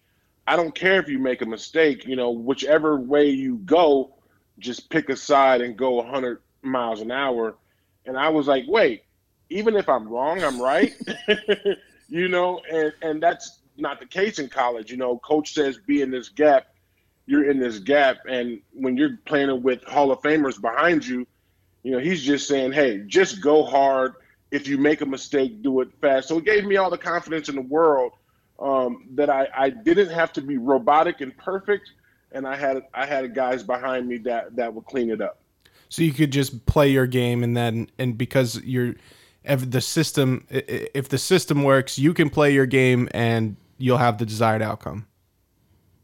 I 0.47 0.57
don't 0.57 0.75
care 0.75 1.01
if 1.01 1.09
you 1.09 1.19
make 1.19 1.41
a 1.41 1.47
mistake, 1.47 2.05
you 2.07 2.17
know, 2.17 2.31
whichever 2.31 2.99
way 2.99 3.31
you 3.31 3.57
go, 3.65 4.15
just 4.59 4.91
pick 4.91 5.09
a 5.09 5.17
side 5.17 5.63
and 5.63 5.75
go 5.77 5.93
100 5.93 6.43
miles 6.61 7.01
an 7.01 7.11
hour. 7.11 7.57
And 8.05 8.19
I 8.19 8.29
was 8.29 8.49
like, 8.49 8.65
wait, 8.69 9.05
even 9.49 9.75
if 9.77 9.89
I'm 9.89 10.07
wrong, 10.07 10.45
I'm 10.45 10.61
right, 10.61 10.93
you 12.11 12.29
know, 12.29 12.61
and 12.71 12.93
and 13.01 13.23
that's 13.23 13.61
not 13.79 14.01
the 14.01 14.07
case 14.07 14.39
in 14.39 14.51
college. 14.51 14.91
You 14.91 14.99
know, 14.99 15.17
coach 15.19 15.55
says 15.55 15.79
be 15.79 16.03
in 16.03 16.11
this 16.11 16.29
gap 16.29 16.67
you're 17.33 17.51
in 17.51 17.59
this 17.59 17.79
gap. 17.79 18.18
And 18.29 18.61
when 18.75 18.95
you're 18.99 19.18
playing 19.25 19.62
with 19.62 19.83
Hall 19.85 20.12
of 20.12 20.21
Famers 20.21 20.61
behind 20.61 21.07
you, 21.07 21.27
you 21.83 21.92
know, 21.92 21.99
he's 21.99 22.23
just 22.23 22.47
saying, 22.47 22.73
hey, 22.73 22.99
just 23.07 23.40
go 23.40 23.64
hard. 23.64 24.12
If 24.51 24.68
you 24.68 24.77
make 24.77 25.01
a 25.01 25.07
mistake, 25.07 25.62
do 25.62 25.81
it 25.81 25.88
fast. 26.03 26.29
So 26.29 26.37
it 26.37 26.45
gave 26.45 26.66
me 26.66 26.77
all 26.77 26.90
the 26.90 26.99
confidence 26.99 27.49
in 27.49 27.55
the 27.55 27.62
world 27.62 28.12
um, 28.59 29.07
that 29.14 29.31
I, 29.31 29.49
I 29.57 29.71
didn't 29.71 30.11
have 30.11 30.31
to 30.35 30.42
be 30.42 30.59
robotic 30.59 31.23
and 31.23 31.35
perfect. 31.38 31.92
And 32.33 32.47
I 32.47 32.55
had 32.55 32.83
I 32.92 33.07
had 33.07 33.35
guys 33.35 33.62
behind 33.62 34.09
me 34.09 34.18
that 34.18 34.55
that 34.57 34.73
would 34.75 34.85
clean 34.85 35.09
it 35.09 35.23
up. 35.23 35.40
So 35.88 36.03
you 36.03 36.12
could 36.12 36.33
just 36.33 36.66
play 36.66 36.90
your 36.90 37.07
game, 37.07 37.42
and 37.42 37.55
then 37.57 37.88
and 37.99 38.16
because 38.16 38.61
you're 38.62 38.95
if 39.45 39.71
the 39.71 39.81
system 39.83 40.47
if 40.51 41.09
the 41.09 41.18
system 41.18 41.62
works, 41.62 41.99
you 41.99 42.14
can 42.14 42.31
play 42.31 42.55
your 42.55 42.64
game, 42.64 43.09
and 43.12 43.57
you'll 43.77 43.99
have 43.99 44.16
the 44.16 44.25
desired 44.25 44.62
outcome 44.62 45.07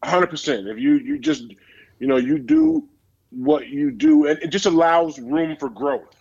hundred 0.04 0.28
percent. 0.28 0.68
If 0.68 0.78
you 0.78 0.94
you 0.94 1.18
just 1.18 1.44
you 1.98 2.06
know 2.06 2.16
you 2.16 2.38
do 2.38 2.88
what 3.30 3.68
you 3.68 3.90
do, 3.90 4.26
and 4.26 4.38
it 4.42 4.48
just 4.48 4.66
allows 4.66 5.18
room 5.18 5.56
for 5.56 5.68
growth. 5.68 6.14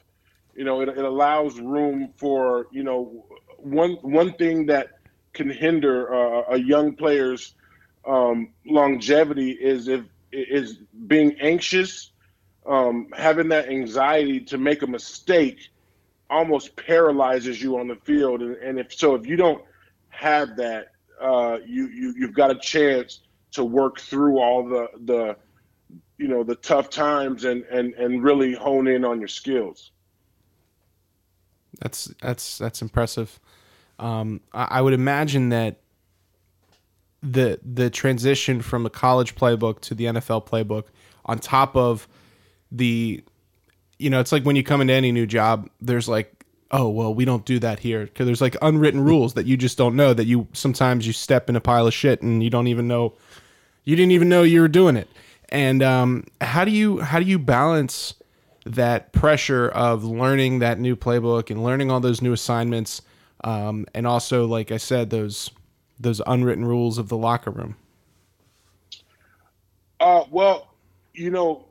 You 0.55 0.63
know, 0.63 0.81
it, 0.81 0.89
it 0.89 0.97
allows 0.97 1.59
room 1.59 2.13
for 2.17 2.67
you 2.71 2.83
know 2.83 3.25
one 3.57 3.93
one 4.01 4.33
thing 4.33 4.65
that 4.67 4.89
can 5.33 5.49
hinder 5.49 6.13
uh, 6.13 6.53
a 6.53 6.57
young 6.57 6.95
player's 6.95 7.53
um, 8.07 8.49
longevity 8.65 9.51
is 9.51 9.87
if 9.87 10.03
is 10.31 10.77
being 11.07 11.35
anxious, 11.39 12.11
um, 12.65 13.07
having 13.15 13.47
that 13.49 13.69
anxiety 13.69 14.39
to 14.41 14.57
make 14.57 14.81
a 14.81 14.87
mistake 14.87 15.69
almost 16.29 16.75
paralyzes 16.75 17.61
you 17.61 17.77
on 17.77 17.87
the 17.87 17.95
field. 17.95 18.41
And, 18.41 18.55
and 18.57 18.79
if 18.79 18.93
so, 18.93 19.15
if 19.15 19.25
you 19.25 19.37
don't 19.37 19.63
have 20.09 20.57
that, 20.57 20.89
uh, 21.21 21.59
you, 21.65 21.87
you 21.87 22.13
you've 22.17 22.33
got 22.33 22.51
a 22.51 22.55
chance 22.55 23.21
to 23.57 23.65
work 23.65 23.99
through 23.99 24.39
all 24.39 24.63
the 24.63 24.87
the 25.05 25.35
you 26.17 26.27
know 26.27 26.43
the 26.43 26.55
tough 26.55 26.89
times 26.89 27.43
and 27.43 27.63
and 27.65 27.93
and 27.95 28.23
really 28.23 28.53
hone 28.53 28.87
in 28.87 29.03
on 29.03 29.19
your 29.19 29.27
skills. 29.27 29.91
That's 31.79 32.05
that's 32.21 32.57
that's 32.57 32.81
impressive. 32.81 33.39
Um, 33.99 34.41
I, 34.53 34.67
I 34.71 34.81
would 34.81 34.93
imagine 34.93 35.49
that 35.49 35.81
the 37.21 37.59
the 37.63 37.89
transition 37.89 38.61
from 38.61 38.83
the 38.83 38.89
college 38.89 39.35
playbook 39.35 39.79
to 39.81 39.95
the 39.95 40.05
NFL 40.05 40.47
playbook, 40.47 40.85
on 41.25 41.39
top 41.39 41.75
of 41.75 42.07
the, 42.71 43.23
you 43.97 44.09
know, 44.09 44.19
it's 44.19 44.31
like 44.31 44.43
when 44.43 44.55
you 44.55 44.63
come 44.63 44.81
into 44.81 44.93
any 44.93 45.11
new 45.11 45.25
job, 45.25 45.69
there's 45.81 46.07
like, 46.07 46.45
oh 46.71 46.89
well, 46.89 47.13
we 47.13 47.25
don't 47.25 47.45
do 47.45 47.59
that 47.59 47.79
here 47.79 48.05
because 48.05 48.25
there's 48.25 48.41
like 48.41 48.55
unwritten 48.61 49.03
rules 49.03 49.33
that 49.35 49.45
you 49.45 49.57
just 49.57 49.77
don't 49.77 49.95
know 49.95 50.13
that 50.13 50.25
you 50.25 50.47
sometimes 50.53 51.05
you 51.05 51.13
step 51.13 51.49
in 51.49 51.55
a 51.55 51.61
pile 51.61 51.87
of 51.87 51.93
shit 51.93 52.21
and 52.21 52.43
you 52.43 52.49
don't 52.49 52.67
even 52.67 52.87
know 52.87 53.13
you 53.87 53.95
didn't 53.95 54.11
even 54.11 54.27
know 54.27 54.43
you 54.43 54.59
were 54.59 54.67
doing 54.67 54.97
it. 54.97 55.07
And 55.47 55.81
um, 55.81 56.25
how 56.41 56.65
do 56.65 56.71
you 56.71 56.99
how 56.99 57.19
do 57.19 57.25
you 57.25 57.39
balance 57.39 58.15
that 58.65 59.13
pressure 59.13 59.69
of 59.69 60.03
learning 60.03 60.59
that 60.59 60.77
new 60.77 60.97
playbook 60.97 61.49
and 61.49 61.63
learning 61.63 61.89
all 61.89 62.01
those 62.01 62.21
new 62.21 62.33
assignments, 62.33 63.01
um, 63.45 63.85
and 63.93 64.05
also, 64.05 64.45
like 64.45 64.73
I 64.73 64.77
said, 64.77 65.09
those 65.09 65.51
those 65.97 66.21
unwritten 66.27 66.65
rules 66.65 66.97
of 66.97 67.07
the 67.07 67.15
locker 67.15 67.49
room? 67.49 67.77
Uh, 70.01 70.25
well, 70.29 70.75
you 71.13 71.31
know, 71.31 71.67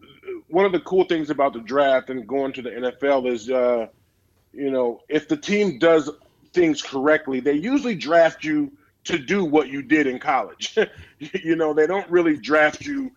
one 0.49 0.65
of 0.65 0.73
the 0.73 0.81
cool 0.81 1.05
things 1.05 1.29
about 1.29 1.53
the 1.53 1.61
draft 1.61 2.09
and 2.09 2.27
going 2.27 2.55
to 2.55 2.63
the 2.63 2.71
NFL 2.71 3.31
is, 3.31 3.51
uh, 3.51 3.89
you 4.55 4.71
know, 4.71 5.03
if 5.11 5.29
the 5.29 5.37
team 5.37 5.79
does 5.79 6.09
things 6.55 6.81
correctly, 6.81 7.41
they 7.41 7.53
usually 7.53 7.95
draft 7.95 8.43
you 8.43 8.73
to 9.05 9.19
do 9.19 9.45
what 9.45 9.69
you 9.69 9.83
did 9.83 10.07
in 10.07 10.19
college. 10.19 10.79
you 11.45 11.57
know, 11.57 11.73
they 11.73 11.87
don't 11.87 12.09
really 12.11 12.37
draft 12.37 12.85
you 12.85 13.13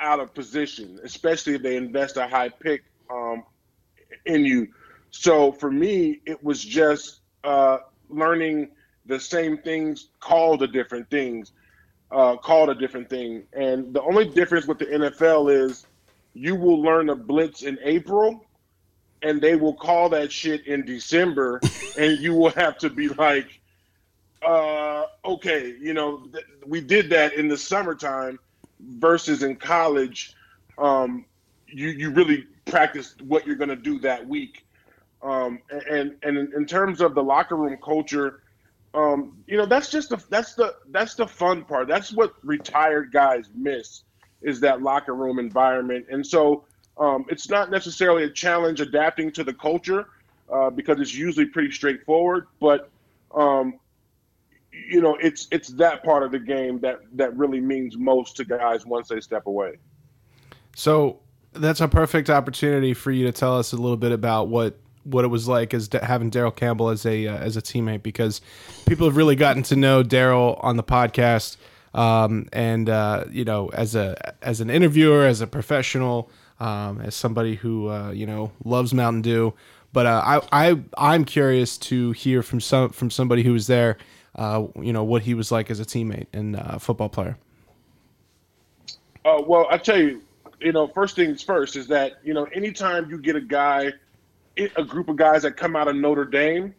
out 0.00 0.20
of 0.20 0.34
position, 0.34 0.98
especially 1.04 1.54
if 1.54 1.62
they 1.62 1.76
invest 1.76 2.16
a 2.16 2.26
high 2.26 2.48
pick 2.48 2.82
um, 3.10 3.44
in 4.26 4.44
you. 4.44 4.68
So 5.10 5.52
for 5.52 5.70
me, 5.70 6.20
it 6.26 6.42
was 6.42 6.62
just 6.62 7.20
uh, 7.44 7.78
learning 8.08 8.70
the 9.06 9.18
same 9.18 9.58
things 9.58 10.08
called 10.20 10.62
a 10.62 10.66
different 10.66 11.08
things, 11.10 11.52
uh, 12.10 12.36
called 12.36 12.70
a 12.70 12.74
different 12.74 13.08
thing. 13.10 13.44
And 13.52 13.92
the 13.94 14.02
only 14.02 14.28
difference 14.28 14.66
with 14.66 14.78
the 14.78 14.86
NFL 14.86 15.52
is 15.52 15.86
you 16.34 16.56
will 16.56 16.80
learn 16.80 17.10
a 17.10 17.16
blitz 17.16 17.62
in 17.62 17.78
April 17.82 18.44
and 19.22 19.40
they 19.40 19.54
will 19.54 19.74
call 19.74 20.08
that 20.10 20.32
shit 20.32 20.66
in 20.66 20.84
December 20.84 21.60
and 21.98 22.18
you 22.18 22.34
will 22.34 22.50
have 22.50 22.78
to 22.78 22.90
be 22.90 23.08
like, 23.08 23.60
uh, 24.46 25.04
okay, 25.24 25.74
you 25.80 25.94
know, 25.94 26.24
th- 26.32 26.44
we 26.66 26.80
did 26.80 27.10
that 27.10 27.34
in 27.34 27.48
the 27.48 27.56
summertime 27.56 28.38
versus 28.80 29.42
in 29.42 29.56
college. 29.56 30.34
Um, 30.78 31.26
you 31.68 31.88
you 31.88 32.10
really 32.10 32.44
practice 32.66 33.14
what 33.22 33.46
you're 33.46 33.56
going 33.56 33.70
to 33.70 33.76
do 33.76 33.98
that 34.00 34.26
week. 34.26 34.64
Um, 35.22 35.60
and 35.90 36.14
and 36.22 36.52
in 36.54 36.66
terms 36.66 37.00
of 37.00 37.14
the 37.14 37.22
locker 37.22 37.56
room 37.56 37.76
culture, 37.84 38.40
um, 38.94 39.38
you 39.46 39.56
know, 39.56 39.66
that's 39.66 39.90
just 39.90 40.10
the 40.10 40.22
that's 40.30 40.54
the 40.54 40.74
that's 40.90 41.14
the 41.14 41.26
fun 41.26 41.64
part. 41.64 41.88
That's 41.88 42.12
what 42.12 42.32
retired 42.44 43.12
guys 43.12 43.46
miss 43.54 44.04
is 44.42 44.60
that 44.60 44.82
locker 44.82 45.14
room 45.14 45.38
environment. 45.38 46.06
And 46.10 46.26
so 46.26 46.64
um, 46.98 47.24
it's 47.28 47.48
not 47.48 47.70
necessarily 47.70 48.24
a 48.24 48.30
challenge 48.30 48.80
adapting 48.80 49.32
to 49.32 49.44
the 49.44 49.54
culture 49.54 50.06
uh, 50.52 50.70
because 50.70 51.00
it's 51.00 51.14
usually 51.14 51.46
pretty 51.46 51.70
straightforward. 51.70 52.46
But 52.60 52.90
um, 53.34 53.74
you 54.72 55.00
know, 55.00 55.16
it's 55.20 55.48
it's 55.50 55.68
that 55.68 56.02
part 56.02 56.22
of 56.22 56.32
the 56.32 56.38
game 56.38 56.80
that 56.80 57.00
that 57.14 57.36
really 57.36 57.60
means 57.60 57.96
most 57.96 58.36
to 58.36 58.44
guys 58.44 58.86
once 58.86 59.08
they 59.08 59.20
step 59.20 59.46
away. 59.46 59.78
So 60.74 61.20
that's 61.52 61.80
a 61.80 61.88
perfect 61.88 62.30
opportunity 62.30 62.94
for 62.94 63.10
you 63.10 63.26
to 63.26 63.32
tell 63.32 63.58
us 63.58 63.72
a 63.72 63.76
little 63.76 63.96
bit 63.96 64.12
about 64.12 64.48
what 64.48 64.78
what 65.04 65.24
it 65.24 65.28
was 65.28 65.48
like 65.48 65.74
as 65.74 65.88
having 66.02 66.30
Daryl 66.30 66.54
Campbell 66.54 66.88
as 66.88 67.04
a 67.04 67.26
uh, 67.26 67.36
as 67.36 67.56
a 67.56 67.62
teammate 67.62 68.02
because 68.02 68.40
people 68.86 69.06
have 69.06 69.16
really 69.16 69.36
gotten 69.36 69.62
to 69.64 69.76
know 69.76 70.02
Daryl 70.02 70.62
on 70.62 70.76
the 70.76 70.84
podcast 70.84 71.56
um, 71.94 72.48
and 72.52 72.88
uh, 72.88 73.24
you 73.30 73.44
know 73.44 73.68
as 73.68 73.94
a 73.94 74.34
as 74.42 74.60
an 74.60 74.70
interviewer 74.70 75.26
as 75.26 75.40
a 75.40 75.46
professional 75.46 76.30
um, 76.60 77.00
as 77.00 77.14
somebody 77.14 77.56
who 77.56 77.88
uh, 77.88 78.10
you 78.10 78.26
know 78.26 78.52
loves 78.64 78.94
Mountain 78.94 79.22
Dew 79.22 79.54
but 79.92 80.06
uh, 80.06 80.22
I 80.24 80.70
I 80.70 80.80
I'm 80.96 81.24
curious 81.24 81.76
to 81.78 82.12
hear 82.12 82.42
from 82.42 82.60
some 82.60 82.90
from 82.90 83.10
somebody 83.10 83.42
who 83.42 83.52
was 83.52 83.66
there 83.66 83.98
uh, 84.34 84.66
you 84.80 84.92
know 84.92 85.04
what 85.04 85.22
he 85.22 85.34
was 85.34 85.52
like 85.52 85.70
as 85.70 85.80
a 85.80 85.84
teammate 85.84 86.26
and 86.32 86.56
uh, 86.56 86.78
football 86.78 87.08
player. 87.08 87.36
Uh, 89.24 89.42
well, 89.46 89.66
I 89.70 89.78
tell 89.78 89.98
you, 89.98 90.22
you 90.60 90.72
know, 90.72 90.88
first 90.88 91.16
things 91.16 91.42
first 91.42 91.76
is 91.76 91.86
that 91.88 92.14
you 92.24 92.34
know 92.34 92.44
anytime 92.44 93.10
you 93.10 93.18
get 93.18 93.36
a 93.36 93.40
guy, 93.40 93.92
a 94.56 94.84
group 94.84 95.08
of 95.08 95.16
guys 95.16 95.42
that 95.42 95.56
come 95.56 95.76
out 95.76 95.88
of 95.88 95.96
Notre 95.96 96.24
Dame, 96.24 96.74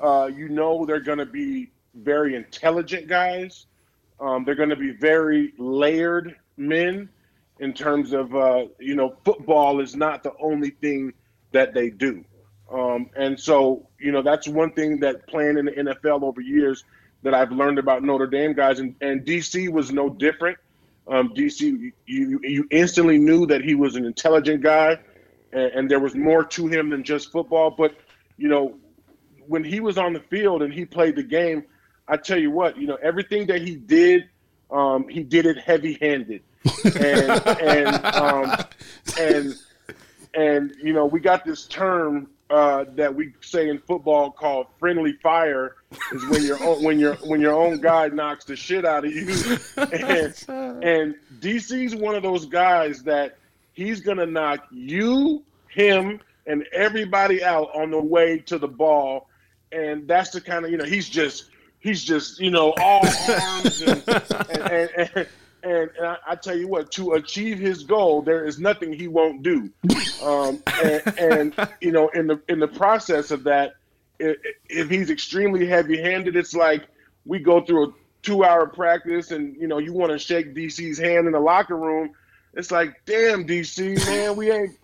uh, 0.00 0.30
you 0.34 0.48
know 0.48 0.84
they're 0.84 1.00
going 1.00 1.18
to 1.18 1.26
be 1.26 1.70
very 1.94 2.34
intelligent 2.34 3.08
guys. 3.08 3.66
Um, 4.20 4.44
they're 4.44 4.54
going 4.54 4.68
to 4.68 4.76
be 4.76 4.92
very 4.92 5.52
layered 5.58 6.36
men 6.56 7.08
in 7.58 7.72
terms 7.72 8.12
of 8.12 8.34
uh, 8.34 8.66
you 8.78 8.94
know 8.94 9.16
football 9.24 9.80
is 9.80 9.96
not 9.96 10.22
the 10.22 10.32
only 10.40 10.70
thing 10.70 11.12
that 11.52 11.74
they 11.74 11.90
do. 11.90 12.24
Um, 12.70 13.10
and 13.16 13.38
so 13.38 13.86
you 14.02 14.12
know 14.12 14.22
that's 14.22 14.48
one 14.48 14.72
thing 14.72 15.00
that 15.00 15.26
playing 15.26 15.58
in 15.58 15.66
the 15.66 15.72
NFL 15.72 16.22
over 16.22 16.40
years 16.40 16.84
that 17.22 17.34
I've 17.34 17.52
learned 17.52 17.78
about 17.78 18.02
Notre 18.02 18.26
Dame 18.26 18.52
guys, 18.52 18.80
and, 18.80 18.94
and 19.00 19.24
DC 19.24 19.68
was 19.70 19.92
no 19.92 20.10
different. 20.10 20.58
Um, 21.08 21.32
DC, 21.34 21.92
you 22.06 22.40
you 22.42 22.66
instantly 22.70 23.18
knew 23.18 23.46
that 23.46 23.62
he 23.62 23.74
was 23.74 23.96
an 23.96 24.04
intelligent 24.04 24.62
guy, 24.62 24.98
and, 25.52 25.72
and 25.72 25.90
there 25.90 26.00
was 26.00 26.14
more 26.14 26.44
to 26.44 26.66
him 26.66 26.90
than 26.90 27.04
just 27.04 27.32
football. 27.32 27.70
But 27.70 27.96
you 28.36 28.48
know, 28.48 28.76
when 29.46 29.64
he 29.64 29.80
was 29.80 29.98
on 29.98 30.12
the 30.12 30.20
field 30.20 30.62
and 30.62 30.72
he 30.72 30.84
played 30.84 31.16
the 31.16 31.22
game, 31.22 31.64
I 32.08 32.16
tell 32.16 32.38
you 32.38 32.50
what, 32.50 32.76
you 32.78 32.86
know, 32.86 32.98
everything 33.02 33.46
that 33.46 33.62
he 33.62 33.76
did, 33.76 34.28
um, 34.70 35.08
he 35.08 35.22
did 35.22 35.46
it 35.46 35.58
heavy-handed, 35.58 36.42
and 36.84 37.46
and 37.46 38.04
um, 38.06 38.56
and 39.18 39.54
and 40.34 40.74
you 40.82 40.92
know, 40.92 41.06
we 41.06 41.20
got 41.20 41.44
this 41.44 41.66
term 41.66 42.28
uh, 42.52 42.84
that 42.96 43.14
we 43.14 43.32
say 43.40 43.70
in 43.70 43.78
football 43.78 44.30
called 44.30 44.66
friendly 44.78 45.14
fire 45.14 45.76
is 46.12 46.24
when 46.26 46.44
your 46.44 46.62
own, 46.62 46.84
when 46.84 46.98
your 46.98 47.14
when 47.16 47.40
your 47.40 47.54
own 47.54 47.80
guy 47.80 48.08
knocks 48.08 48.44
the 48.44 48.54
shit 48.54 48.84
out 48.84 49.06
of 49.06 49.12
you. 49.12 49.22
And, 49.76 50.84
and 50.84 51.14
DC's 51.40 51.96
one 51.96 52.14
of 52.14 52.22
those 52.22 52.44
guys 52.44 53.02
that 53.04 53.38
he's 53.72 54.00
gonna 54.00 54.26
knock 54.26 54.66
you, 54.70 55.42
him, 55.68 56.20
and 56.46 56.66
everybody 56.72 57.42
out 57.42 57.74
on 57.74 57.90
the 57.90 58.00
way 58.00 58.38
to 58.40 58.58
the 58.58 58.68
ball. 58.68 59.28
And 59.72 60.06
that's 60.06 60.30
the 60.30 60.40
kind 60.40 60.66
of 60.66 60.70
you 60.70 60.76
know 60.76 60.84
he's 60.84 61.08
just 61.08 61.46
he's 61.80 62.04
just 62.04 62.38
you 62.38 62.50
know 62.50 62.74
all 62.78 63.06
arms 63.30 63.80
and, 63.80 64.04
and, 64.06 64.90
and, 64.96 65.10
and 65.14 65.28
and, 65.62 65.90
and 65.98 66.06
I, 66.06 66.16
I, 66.28 66.34
tell 66.36 66.56
you 66.56 66.68
what, 66.68 66.90
to 66.92 67.12
achieve 67.12 67.58
his 67.58 67.84
goal, 67.84 68.22
there 68.22 68.44
is 68.44 68.58
nothing 68.58 68.92
he 68.92 69.08
won't 69.08 69.42
do. 69.42 69.70
Um, 70.22 70.62
and, 70.82 71.18
and, 71.18 71.68
you 71.80 71.92
know, 71.92 72.08
in 72.10 72.26
the 72.26 72.40
in 72.48 72.60
the 72.60 72.68
process 72.68 73.30
of 73.30 73.44
that, 73.44 73.74
if, 74.18 74.88
he's 74.88 75.10
extremely 75.10 75.66
heavy-handed, 75.66 76.36
it's 76.36 76.54
like 76.54 76.86
we 77.24 77.38
go 77.38 77.60
through 77.60 77.88
a 77.88 77.92
two-hour 78.22 78.68
practice, 78.68 79.30
and 79.30 79.56
you 79.56 79.66
know, 79.66 79.78
you 79.78 79.92
want 79.92 80.12
to 80.12 80.18
shake 80.18 80.54
DC's 80.54 80.98
hand 80.98 81.26
in 81.26 81.32
the 81.32 81.40
locker 81.40 81.76
room. 81.76 82.12
It's 82.54 82.70
like, 82.70 83.00
damn, 83.06 83.46
DC, 83.46 84.04
man, 84.06 84.36
we 84.36 84.50
ain't. 84.50 84.76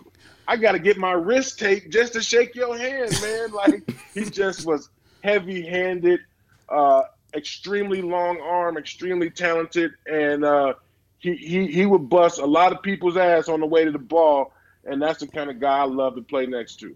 I 0.47 0.57
got 0.57 0.73
to 0.73 0.79
get 0.79 0.97
my 0.97 1.13
wrist 1.13 1.59
taped 1.59 1.91
just 1.91 2.15
to 2.15 2.23
shake 2.23 2.55
your 2.55 2.77
hand, 2.77 3.17
man. 3.21 3.53
Like 3.53 3.91
he 4.15 4.25
just 4.25 4.67
was 4.67 4.89
heavy-handed. 5.23 6.21
Uh, 6.69 7.03
extremely 7.35 8.03
long 8.03 8.41
arm, 8.41 8.77
extremely 8.77 9.31
talented, 9.31 9.93
and 10.07 10.45
uh, 10.45 10.75
he, 11.19 11.35
he 11.35 11.67
he 11.67 11.87
would 11.87 12.09
bust 12.09 12.39
a 12.39 12.47
lot 12.47 12.73
of 12.73 12.83
people's 12.83 13.17
ass 13.17 13.49
on 13.49 13.61
the 13.61 13.67
way 13.67 13.85
to 13.85 13.91
the 13.91 13.99
ball, 13.99 14.53
and 14.85 15.01
that's 15.01 15.21
the 15.21 15.27
kind 15.27 15.51
of 15.51 15.61
guy 15.61 15.79
I 15.79 15.85
love 15.85 16.15
to 16.17 16.23
play 16.23 16.47
next 16.47 16.77
to. 16.81 16.95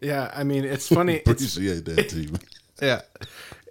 Yeah, 0.00 0.30
I 0.34 0.44
mean 0.44 0.64
it's 0.64 0.88
funny. 0.92 1.20
Appreciate 1.20 1.84
that 1.86 2.08
team. 2.10 2.38
Yeah, 2.80 3.02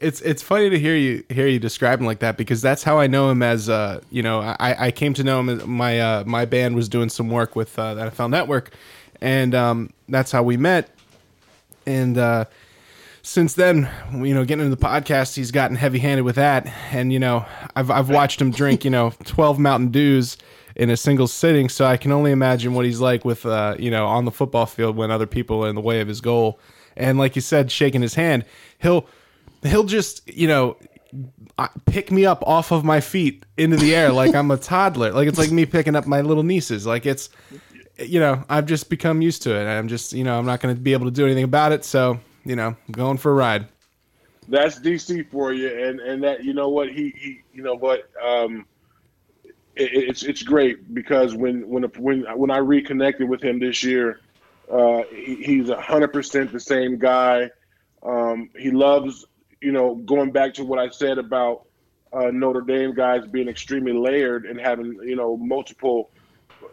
it's 0.01 0.21
it's 0.21 0.41
funny 0.41 0.69
to 0.69 0.79
hear 0.79 0.95
you 0.95 1.23
hear 1.29 1.47
you 1.47 1.59
describe 1.59 1.99
him 1.99 2.05
like 2.05 2.19
that 2.19 2.37
because 2.37 2.61
that's 2.61 2.83
how 2.83 2.97
I 2.97 3.07
know 3.07 3.29
him 3.29 3.43
as 3.43 3.69
uh 3.69 4.01
you 4.09 4.23
know 4.23 4.41
I, 4.41 4.87
I 4.87 4.91
came 4.91 5.13
to 5.13 5.23
know 5.23 5.39
him 5.39 5.49
as 5.49 5.65
my 5.65 5.99
uh, 5.99 6.23
my 6.25 6.45
band 6.45 6.75
was 6.75 6.89
doing 6.89 7.09
some 7.09 7.29
work 7.29 7.55
with 7.55 7.77
uh, 7.77 7.93
the 7.93 8.09
NFL 8.09 8.31
Network, 8.31 8.73
and 9.21 9.53
um, 9.53 9.91
that's 10.09 10.31
how 10.31 10.41
we 10.41 10.57
met, 10.57 10.89
and 11.85 12.17
uh, 12.17 12.45
since 13.25 13.55
then, 13.55 13.89
you 14.13 14.35
know, 14.35 14.45
getting 14.45 14.65
into 14.65 14.75
the 14.75 14.81
podcast, 14.81 15.35
he's 15.35 15.49
gotten 15.49 15.75
heavy 15.75 15.97
handed 15.97 16.21
with 16.21 16.35
that. 16.35 16.67
And, 16.91 17.11
you 17.11 17.17
know, 17.17 17.43
I've, 17.75 17.89
I've 17.89 18.07
watched 18.07 18.39
him 18.39 18.51
drink, 18.51 18.85
you 18.85 18.91
know, 18.91 19.13
12 19.25 19.57
Mountain 19.57 19.89
Dews 19.89 20.37
in 20.75 20.91
a 20.91 20.97
single 20.97 21.27
sitting. 21.27 21.67
So 21.67 21.85
I 21.85 21.97
can 21.97 22.11
only 22.11 22.31
imagine 22.31 22.75
what 22.75 22.85
he's 22.85 22.99
like 22.99 23.25
with, 23.25 23.43
uh, 23.45 23.75
you 23.79 23.89
know, 23.89 24.05
on 24.05 24.25
the 24.25 24.31
football 24.31 24.67
field 24.67 24.95
when 24.95 25.09
other 25.09 25.25
people 25.25 25.65
are 25.65 25.69
in 25.69 25.75
the 25.75 25.81
way 25.81 26.01
of 26.01 26.07
his 26.07 26.21
goal. 26.21 26.59
And 26.95 27.17
like 27.17 27.35
you 27.35 27.41
said, 27.41 27.71
shaking 27.71 28.03
his 28.03 28.13
hand, 28.13 28.45
he'll, 28.77 29.07
he'll 29.63 29.85
just, 29.85 30.27
you 30.29 30.47
know, 30.47 30.77
pick 31.87 32.11
me 32.11 32.27
up 32.27 32.43
off 32.45 32.71
of 32.71 32.83
my 32.83 33.01
feet 33.01 33.43
into 33.57 33.75
the 33.75 33.95
air 33.95 34.11
like 34.11 34.35
I'm 34.35 34.51
a 34.51 34.57
toddler. 34.57 35.11
Like 35.11 35.27
it's 35.27 35.39
like 35.39 35.51
me 35.51 35.65
picking 35.65 35.95
up 35.95 36.05
my 36.05 36.21
little 36.21 36.43
nieces. 36.43 36.85
Like 36.85 37.07
it's, 37.07 37.29
you 37.97 38.19
know, 38.19 38.43
I've 38.49 38.67
just 38.67 38.87
become 38.87 39.23
used 39.23 39.41
to 39.43 39.55
it. 39.55 39.65
I'm 39.65 39.87
just, 39.87 40.13
you 40.13 40.23
know, 40.23 40.37
I'm 40.37 40.45
not 40.45 40.59
going 40.59 40.75
to 40.75 40.79
be 40.79 40.93
able 40.93 41.05
to 41.05 41.11
do 41.11 41.25
anything 41.25 41.45
about 41.45 41.71
it. 41.71 41.83
So 41.83 42.19
you 42.45 42.55
know, 42.55 42.75
going 42.91 43.17
for 43.17 43.31
a 43.31 43.35
ride. 43.35 43.67
That's 44.47 44.79
DC 44.79 45.29
for 45.31 45.53
you, 45.53 45.69
and 45.69 45.99
and 45.99 46.23
that 46.23 46.43
you 46.43 46.53
know 46.53 46.69
what 46.69 46.89
he 46.89 47.13
he 47.17 47.41
you 47.53 47.63
know 47.63 47.75
what 47.75 48.09
um, 48.23 48.65
it, 49.75 49.91
it's 49.93 50.23
it's 50.23 50.43
great 50.43 50.93
because 50.93 51.35
when 51.35 51.67
when 51.67 51.83
when 51.97 52.25
when 52.35 52.51
I 52.51 52.57
reconnected 52.57 53.27
with 53.27 53.43
him 53.43 53.59
this 53.59 53.83
year, 53.83 54.19
uh, 54.71 55.01
he, 55.11 55.35
he's 55.35 55.69
hundred 55.69 56.09
percent 56.09 56.51
the 56.51 56.59
same 56.59 56.97
guy. 56.99 57.49
Um, 58.03 58.49
he 58.55 58.69
loves 58.69 59.25
you 59.61 59.71
know 59.71 59.95
going 59.95 60.31
back 60.31 60.53
to 60.55 60.63
what 60.63 60.77
I 60.77 60.89
said 60.89 61.17
about 61.17 61.65
uh, 62.13 62.29
Notre 62.31 62.61
Dame 62.61 62.93
guys 62.93 63.25
being 63.25 63.49
extremely 63.49 63.93
layered 63.93 64.45
and 64.45 64.59
having 64.59 64.99
you 65.03 65.15
know 65.15 65.37
multiple 65.37 66.11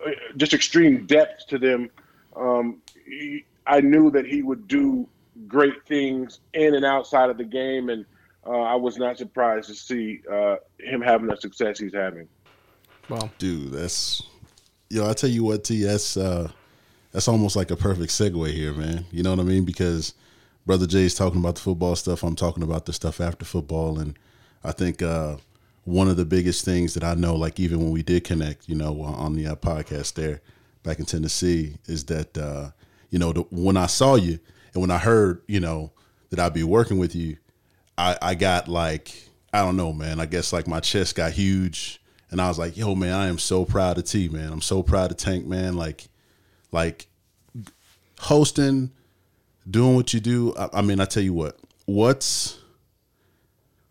uh, 0.06 0.10
just 0.36 0.52
extreme 0.52 1.06
depth 1.06 1.46
to 1.48 1.58
them. 1.58 1.90
Um, 2.36 2.82
he, 3.06 3.46
I 3.66 3.80
knew 3.80 4.10
that 4.10 4.26
he 4.26 4.42
would 4.42 4.68
do 4.68 5.08
great 5.46 5.84
things 5.86 6.40
in 6.54 6.74
and 6.74 6.84
outside 6.84 7.30
of 7.30 7.38
the 7.38 7.44
game, 7.44 7.88
and 7.88 8.04
uh, 8.46 8.62
I 8.62 8.74
was 8.74 8.98
not 8.98 9.18
surprised 9.18 9.68
to 9.68 9.74
see 9.74 10.20
uh, 10.30 10.56
him 10.78 11.00
having 11.00 11.28
the 11.28 11.36
success 11.36 11.78
he's 11.78 11.94
having. 11.94 12.28
Well, 13.08 13.30
dude, 13.38 13.72
that's 13.72 14.22
yo. 14.90 15.08
I 15.08 15.12
tell 15.12 15.30
you 15.30 15.44
what, 15.44 15.64
T. 15.64 15.82
That's 15.82 16.16
uh, 16.16 16.50
that's 17.12 17.28
almost 17.28 17.56
like 17.56 17.70
a 17.70 17.76
perfect 17.76 18.10
segue 18.10 18.52
here, 18.52 18.72
man. 18.72 19.04
You 19.10 19.22
know 19.22 19.30
what 19.30 19.40
I 19.40 19.44
mean? 19.44 19.64
Because 19.64 20.14
brother 20.66 20.86
Jay's 20.86 21.14
talking 21.14 21.40
about 21.40 21.56
the 21.56 21.60
football 21.60 21.96
stuff. 21.96 22.22
I'm 22.22 22.36
talking 22.36 22.62
about 22.62 22.86
the 22.86 22.92
stuff 22.92 23.20
after 23.20 23.44
football, 23.44 23.98
and 23.98 24.18
I 24.64 24.72
think 24.72 25.02
uh, 25.02 25.36
one 25.84 26.08
of 26.08 26.16
the 26.16 26.24
biggest 26.24 26.64
things 26.64 26.94
that 26.94 27.04
I 27.04 27.14
know, 27.14 27.34
like 27.34 27.58
even 27.58 27.80
when 27.80 27.90
we 27.90 28.02
did 28.02 28.24
connect, 28.24 28.68
you 28.68 28.76
know, 28.76 29.02
on 29.02 29.34
the 29.34 29.48
uh, 29.48 29.56
podcast 29.56 30.14
there 30.14 30.40
back 30.82 30.98
in 30.98 31.04
Tennessee, 31.04 31.76
is 31.86 32.04
that 32.04 32.36
uh, 32.38 32.70
you 33.10 33.18
know 33.18 33.32
the, 33.32 33.42
when 33.50 33.76
I 33.76 33.86
saw 33.86 34.14
you 34.14 34.38
and 34.74 34.80
when 34.80 34.90
I 34.90 34.98
heard, 34.98 35.42
you 35.46 35.60
know, 35.60 35.92
that 36.30 36.38
I'd 36.38 36.54
be 36.54 36.62
working 36.62 36.98
with 36.98 37.14
you, 37.14 37.36
I, 37.98 38.16
I 38.22 38.34
got 38.34 38.68
like, 38.68 39.12
I 39.52 39.60
don't 39.60 39.76
know, 39.76 39.92
man. 39.92 40.20
I 40.20 40.26
guess 40.26 40.52
like 40.52 40.66
my 40.66 40.80
chest 40.80 41.14
got 41.14 41.32
huge. 41.32 42.00
And 42.30 42.40
I 42.40 42.48
was 42.48 42.58
like, 42.58 42.76
yo, 42.76 42.94
man, 42.94 43.12
I 43.12 43.26
am 43.28 43.38
so 43.38 43.66
proud 43.66 43.98
of 43.98 44.04
T, 44.04 44.28
man. 44.28 44.50
I'm 44.50 44.62
so 44.62 44.82
proud 44.82 45.10
of 45.10 45.18
Tank, 45.18 45.44
man. 45.44 45.76
Like, 45.76 46.08
like 46.70 47.06
hosting, 48.18 48.90
doing 49.70 49.94
what 49.94 50.14
you 50.14 50.20
do. 50.20 50.54
I, 50.56 50.78
I 50.78 50.82
mean, 50.82 51.00
I 51.00 51.04
tell 51.04 51.22
you 51.22 51.34
what, 51.34 51.58
what's 51.84 52.58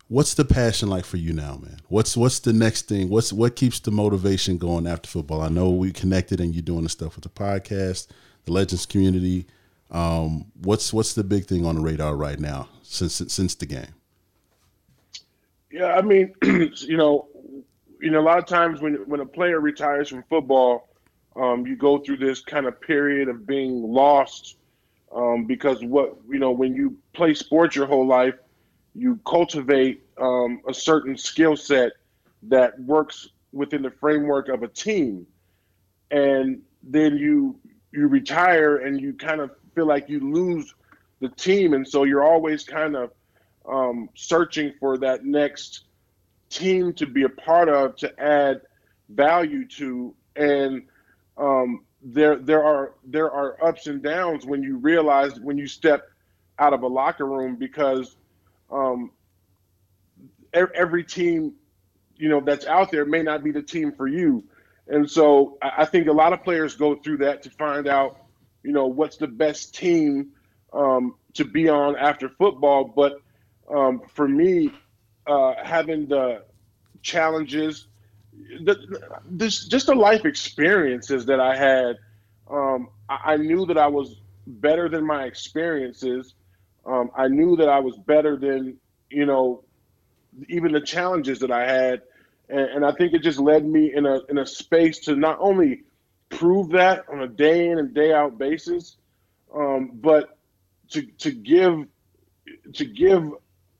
what's 0.08 0.34
the 0.34 0.44
passion 0.44 0.90
like 0.90 1.06
for 1.06 1.16
you 1.16 1.32
now, 1.32 1.56
man? 1.62 1.78
What's 1.88 2.16
what's 2.16 2.40
the 2.40 2.52
next 2.52 2.88
thing? 2.88 3.08
What's 3.08 3.32
what 3.32 3.56
keeps 3.56 3.80
the 3.80 3.90
motivation 3.90 4.58
going 4.58 4.86
after 4.86 5.08
football? 5.08 5.40
I 5.40 5.48
know 5.48 5.70
we 5.70 5.92
connected 5.92 6.40
and 6.40 6.54
you're 6.54 6.62
doing 6.62 6.82
the 6.82 6.88
stuff 6.88 7.14
with 7.14 7.22
the 7.22 7.30
podcast, 7.30 8.08
the 8.44 8.52
Legends 8.52 8.84
community. 8.84 9.46
Um, 9.92 10.46
what's 10.62 10.92
what's 10.92 11.12
the 11.12 11.22
big 11.22 11.44
thing 11.44 11.66
on 11.66 11.76
the 11.76 11.82
radar 11.82 12.16
right 12.16 12.40
now 12.40 12.68
since 12.82 13.22
since 13.28 13.54
the 13.54 13.66
game? 13.66 13.94
Yeah, 15.70 15.94
I 15.94 16.02
mean, 16.02 16.34
you 16.42 16.96
know, 16.96 17.28
you 18.00 18.10
know, 18.10 18.20
a 18.20 18.22
lot 18.22 18.38
of 18.38 18.46
times 18.46 18.80
when 18.80 18.94
when 19.06 19.20
a 19.20 19.26
player 19.26 19.60
retires 19.60 20.08
from 20.08 20.24
football, 20.30 20.88
um, 21.36 21.66
you 21.66 21.76
go 21.76 21.98
through 21.98 22.16
this 22.16 22.40
kind 22.40 22.66
of 22.66 22.80
period 22.80 23.28
of 23.28 23.46
being 23.46 23.82
lost 23.82 24.56
um, 25.14 25.44
because 25.44 25.84
what 25.84 26.16
you 26.28 26.38
know 26.38 26.52
when 26.52 26.74
you 26.74 26.96
play 27.12 27.34
sports 27.34 27.76
your 27.76 27.86
whole 27.86 28.06
life, 28.06 28.34
you 28.94 29.20
cultivate 29.26 30.02
um, 30.18 30.62
a 30.66 30.72
certain 30.72 31.18
skill 31.18 31.54
set 31.54 31.92
that 32.44 32.80
works 32.80 33.28
within 33.52 33.82
the 33.82 33.90
framework 33.90 34.48
of 34.48 34.62
a 34.62 34.68
team, 34.68 35.26
and 36.10 36.62
then 36.82 37.18
you 37.18 37.58
you 37.92 38.08
retire 38.08 38.78
and 38.78 38.98
you 38.98 39.12
kind 39.12 39.42
of 39.42 39.50
feel 39.74 39.86
like 39.86 40.08
you 40.08 40.20
lose 40.20 40.74
the 41.20 41.28
team, 41.28 41.74
and 41.74 41.86
so 41.86 42.04
you're 42.04 42.24
always 42.24 42.64
kind 42.64 42.96
of 42.96 43.12
um, 43.66 44.08
searching 44.14 44.72
for 44.80 44.98
that 44.98 45.24
next 45.24 45.84
team 46.50 46.92
to 46.94 47.06
be 47.06 47.22
a 47.22 47.28
part 47.28 47.68
of 47.68 47.96
to 47.96 48.20
add 48.20 48.62
value 49.08 49.66
to, 49.66 50.14
and 50.36 50.82
um, 51.38 51.84
there 52.02 52.36
there 52.36 52.64
are 52.64 52.94
there 53.04 53.30
are 53.30 53.56
ups 53.64 53.86
and 53.86 54.02
downs 54.02 54.44
when 54.44 54.62
you 54.62 54.76
realize 54.78 55.38
when 55.40 55.56
you 55.56 55.66
step 55.66 56.10
out 56.58 56.72
of 56.72 56.82
a 56.82 56.86
locker 56.86 57.26
room 57.26 57.56
because 57.56 58.16
um, 58.70 59.10
every 60.52 61.04
team 61.04 61.54
you 62.16 62.28
know 62.28 62.40
that's 62.40 62.66
out 62.66 62.90
there 62.90 63.04
may 63.04 63.22
not 63.22 63.42
be 63.42 63.50
the 63.52 63.62
team 63.62 63.92
for 63.92 64.08
you. 64.08 64.44
And 64.88 65.08
so 65.08 65.58
i 65.62 65.84
think 65.84 66.08
a 66.08 66.12
lot 66.12 66.32
of 66.32 66.42
players 66.42 66.74
go 66.74 66.96
through 66.96 67.18
that 67.18 67.42
to 67.44 67.50
find 67.50 67.86
out 67.86 68.21
you 68.62 68.72
know, 68.72 68.86
what's 68.86 69.16
the 69.16 69.26
best 69.26 69.74
team 69.74 70.30
um, 70.72 71.14
to 71.34 71.44
be 71.44 71.68
on 71.68 71.96
after 71.96 72.28
football. 72.28 72.84
But 72.84 73.20
um, 73.72 74.02
for 74.14 74.28
me, 74.28 74.72
uh, 75.26 75.54
having 75.62 76.06
the 76.06 76.44
challenges, 77.02 77.86
the, 78.64 78.76
this 79.24 79.66
just 79.66 79.86
the 79.86 79.94
life 79.94 80.24
experiences 80.24 81.26
that 81.26 81.40
I 81.40 81.56
had. 81.56 81.96
Um, 82.50 82.88
I, 83.08 83.32
I, 83.32 83.36
knew 83.36 83.66
that 83.66 83.78
I 83.78 83.86
was 83.86 84.16
better 84.46 84.88
than 84.88 85.06
my 85.06 85.24
experiences. 85.24 86.34
Um, 86.84 87.10
I 87.16 87.28
knew 87.28 87.56
that 87.56 87.68
I 87.68 87.78
was 87.78 87.96
better 87.96 88.36
than 88.36 88.76
you 89.10 89.26
know 89.26 89.64
even 90.48 90.72
the 90.72 90.80
challenges 90.80 91.38
that 91.40 91.50
I 91.50 91.66
had, 91.66 92.02
and, 92.48 92.60
and 92.60 92.84
I 92.84 92.92
think 92.92 93.12
it 93.12 93.22
just 93.22 93.38
led 93.38 93.64
me 93.64 93.92
in 93.94 94.06
a 94.06 94.20
in 94.28 94.38
a 94.38 94.46
space 94.46 94.98
to 95.00 95.14
not 95.14 95.38
only 95.40 95.84
prove 96.32 96.70
that 96.70 97.04
on 97.12 97.22
a 97.22 97.28
day 97.28 97.68
in 97.68 97.78
and 97.78 97.94
day 97.94 98.12
out 98.12 98.38
basis, 98.38 98.96
um, 99.54 99.92
but 99.94 100.38
to 100.90 101.02
to 101.18 101.32
give 101.32 101.86
to 102.74 102.84
give 102.84 103.24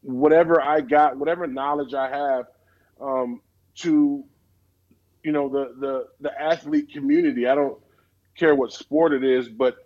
whatever 0.03 0.61
I 0.61 0.81
got, 0.81 1.17
whatever 1.17 1.47
knowledge 1.47 1.95
I 1.95 2.09
have, 2.11 2.47
um, 3.01 3.41
to 3.77 4.25
you 5.25 5.33
know 5.33 5.49
the 5.49 5.75
the 5.81 6.07
the 6.21 6.41
athlete 6.41 6.93
community. 6.93 7.47
I 7.49 7.55
don't 7.55 7.79
care 8.37 8.55
what 8.55 8.73
sport 8.73 9.13
it 9.13 9.25
is, 9.25 9.49
but 9.49 9.77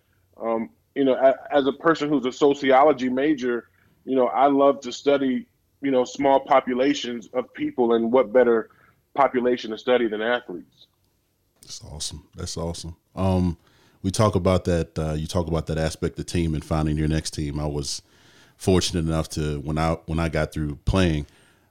um, 0.41 0.71
you 0.95 1.05
know, 1.05 1.15
as 1.53 1.67
a 1.67 1.73
person 1.73 2.09
who's 2.09 2.27
a 2.27 2.33
sociology 2.33 3.09
major, 3.09 3.69
you 4.05 4.17
know, 4.17 4.27
I 4.29 4.49
love 4.49 4.81
to 4.83 4.93
study 4.93 5.47
you 5.83 5.91
know 5.91 6.05
small 6.05 6.41
populations 6.41 7.29
of 7.33 7.53
people, 7.55 7.95
and 7.95 8.13
what 8.13 8.33
better 8.33 8.71
population 9.15 9.71
to 9.71 9.79
study 9.79 10.09
than 10.09 10.23
athletes. 10.23 10.87
That's 11.67 11.83
awesome. 11.85 12.29
That's 12.37 12.57
awesome. 12.57 12.95
Um, 13.17 13.59
we 14.03 14.13
talk 14.13 14.37
about 14.37 14.65
that. 14.67 14.97
Uh, 14.97 15.15
you 15.15 15.27
talk 15.27 15.49
about 15.49 15.67
that 15.67 15.79
aspect 15.79 16.17
of 16.21 16.27
team 16.27 16.55
and 16.55 16.65
finding 16.65 16.97
your 16.97 17.09
next 17.09 17.33
team. 17.33 17.59
I 17.59 17.67
was 17.67 18.03
fortunate 18.57 19.05
enough 19.05 19.29
to 19.31 19.59
when 19.61 19.77
I 19.77 19.95
when 20.07 20.21
I 20.21 20.29
got 20.29 20.53
through 20.53 20.77
playing, 20.85 21.27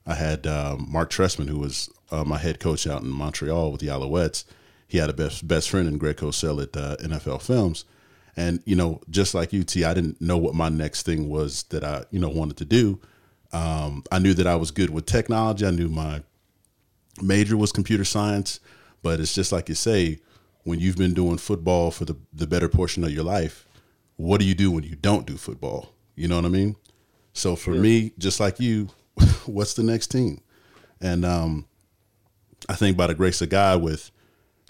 I 0.05 0.15
had 0.15 0.45
um, 0.45 0.88
Marc 0.89 1.12
Trestman, 1.12 1.47
who 1.47 1.60
was 1.60 1.89
uh, 2.12 2.25
my 2.25 2.38
head 2.38 2.60
coach 2.60 2.86
out 2.86 3.03
in 3.03 3.10
Montreal 3.10 3.71
with 3.71 3.79
the 3.79 3.88
Alouettes. 3.88 4.43
He 4.86 4.97
had 4.97 5.10
a 5.10 5.13
best 5.13 5.47
best 5.47 5.69
friend 5.69 5.88
in 5.88 5.97
Greg 5.97 6.17
Cosell 6.17 6.62
at 6.62 6.75
uh, 6.75 6.97
NFL 6.97 7.41
Films, 7.41 7.86
and 8.36 8.62
you 8.65 8.75
know, 8.75 8.99
just 9.10 9.34
like 9.34 9.53
UT, 9.53 9.77
I 9.77 9.93
didn't 9.93 10.19
know 10.19 10.38
what 10.38 10.55
my 10.55 10.67
next 10.67 11.03
thing 11.03 11.29
was 11.29 11.63
that 11.69 11.86
I 11.86 12.03
you 12.12 12.19
know 12.19 12.29
wanted 12.29 12.58
to 12.58 12.65
do. 12.65 12.99
Um, 13.53 14.03
I 14.12 14.19
knew 14.19 14.34
that 14.34 14.45
I 14.45 14.58
was 14.58 14.71
good 14.71 14.89
with 14.89 15.05
technology. 15.05 15.65
I 15.65 15.71
knew 15.71 15.88
my 15.88 16.21
major 17.21 17.55
was 17.55 17.71
computer 17.71 18.03
science, 18.03 18.60
but 19.05 19.19
it's 19.19 19.35
just 19.35 19.51
like 19.51 19.69
you 19.69 19.75
say, 19.75 20.17
when 20.63 20.79
you've 20.79 20.97
been 20.97 21.13
doing 21.13 21.37
football 21.37 21.91
for 21.91 22.05
the, 22.05 22.17
the 22.33 22.47
better 22.47 22.67
portion 22.67 23.03
of 23.03 23.11
your 23.11 23.23
life, 23.23 23.67
what 24.15 24.39
do 24.39 24.47
you 24.47 24.55
do 24.55 24.71
when 24.71 24.83
you 24.83 24.95
don't 24.95 25.27
do 25.27 25.37
football? 25.37 25.93
You 26.15 26.27
know 26.27 26.37
what 26.37 26.45
I 26.45 26.49
mean? 26.49 26.75
So 27.31 27.55
for 27.55 27.69
me, 27.69 28.13
just 28.17 28.39
like 28.39 28.59
you, 28.59 28.89
what's 29.45 29.75
the 29.75 29.83
next 29.83 30.07
team? 30.07 30.41
And 30.99 31.23
um, 31.23 31.67
I 32.67 32.73
think 32.73 32.97
by 32.97 33.05
the 33.05 33.13
grace 33.13 33.43
of 33.43 33.49
God, 33.49 33.83
with 33.83 34.09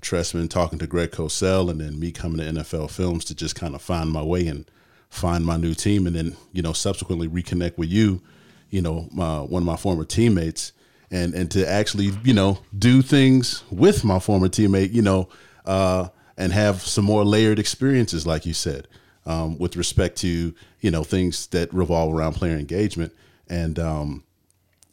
Trestman 0.02 0.50
talking 0.50 0.80
to 0.80 0.88
Greg 0.88 1.12
Cosell, 1.12 1.72
and 1.72 1.80
then 1.80 1.98
me 1.98 2.12
coming 2.12 2.40
to 2.40 2.62
NFL 2.62 2.92
Films 2.92 3.24
to 3.26 3.36
just 3.36 3.56
kind 3.56 3.74
of 3.74 3.82
find 3.82 4.12
my 4.12 4.22
way 4.22 4.48
and 4.48 4.70
find 5.10 5.46
my 5.46 5.56
new 5.56 5.74
team, 5.74 6.06
and 6.06 6.14
then 6.14 6.36
you 6.52 6.62
know 6.62 6.74
subsequently 6.74 7.30
reconnect 7.30 7.78
with 7.78 7.88
you, 7.88 8.22
you 8.70 8.82
know, 8.82 9.08
my, 9.14 9.40
one 9.40 9.64
of 9.64 9.66
my 9.66 9.78
former 9.78 10.04
teammates, 10.04 10.74
and 11.12 11.34
and 11.34 11.50
to 11.52 11.68
actually 11.68 12.12
you 12.24 12.34
know 12.34 12.60
do 12.78 13.02
things 13.02 13.64
with 13.70 14.04
my 14.04 14.20
former 14.20 14.48
teammate, 14.48 14.94
you 14.94 15.02
know, 15.02 15.30
uh, 15.66 16.10
and 16.38 16.54
have 16.54 16.82
some 16.82 17.06
more 17.06 17.24
layered 17.24 17.60
experiences, 17.60 18.26
like 18.26 18.46
you 18.46 18.54
said 18.54 18.88
um, 19.26 19.58
with 19.58 19.76
respect 19.76 20.18
to 20.18 20.54
you 20.82 20.92
know 20.92 21.04
things 21.04 21.48
that 21.48 21.74
revolve 21.74 22.14
around 22.14 22.34
player 22.34 22.56
engagement. 22.56 23.14
And 23.48 23.78
um, 23.80 24.24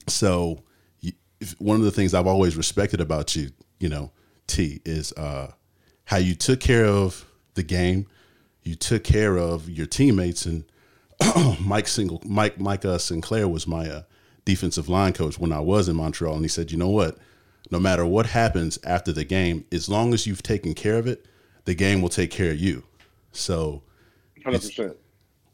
so, 0.07 0.63
one 1.59 1.77
of 1.77 1.85
the 1.85 1.91
things 1.91 2.15
I've 2.15 2.27
always 2.27 2.57
respected 2.57 3.01
about 3.01 3.35
you, 3.37 3.51
you 3.79 3.89
know, 3.89 4.11
T, 4.47 4.81
is 4.85 5.13
uh, 5.13 5.53
how 6.05 6.19
you 6.19 6.35
took 6.35 6.61
care 6.61 6.87
of 6.87 7.27
the 7.55 7.63
game, 7.63 8.07
you 8.63 8.75
took 8.75 9.05
care 9.05 9.37
of 9.39 9.69
your 9.69 9.87
teammates, 9.87 10.47
and 10.47 10.65
Mike 11.61 11.89
Single, 11.89 12.23
Mike 12.25 12.59
Mike 12.59 12.85
uh, 12.85 12.99
Sinclair 12.99 13.49
was 13.49 13.67
my 13.67 13.89
uh, 13.89 14.03
defensive 14.45 14.89
line 14.89 15.13
coach 15.13 15.39
when 15.39 15.53
I 15.53 15.61
was 15.61 15.89
in 15.89 15.97
Montreal, 15.97 16.35
and 16.35 16.45
he 16.45 16.49
said, 16.49 16.73
you 16.73 16.79
know 16.79 16.89
what, 16.89 17.19
no 17.71 17.79
matter 17.79 18.05
what 18.05 18.27
happens 18.27 18.79
after 18.85 19.13
the 19.13 19.25
game, 19.25 19.65
as 19.73 19.89
long 19.89 20.13
as 20.13 20.27
you've 20.27 20.43
taken 20.43 20.75
care 20.75 20.99
of 20.99 21.07
it, 21.07 21.27
the 21.65 21.75
game 21.75 22.03
will 22.03 22.09
take 22.09 22.31
care 22.31 22.51
of 22.51 22.59
you. 22.59 22.83
So 23.33 23.83
100%. 24.45 24.95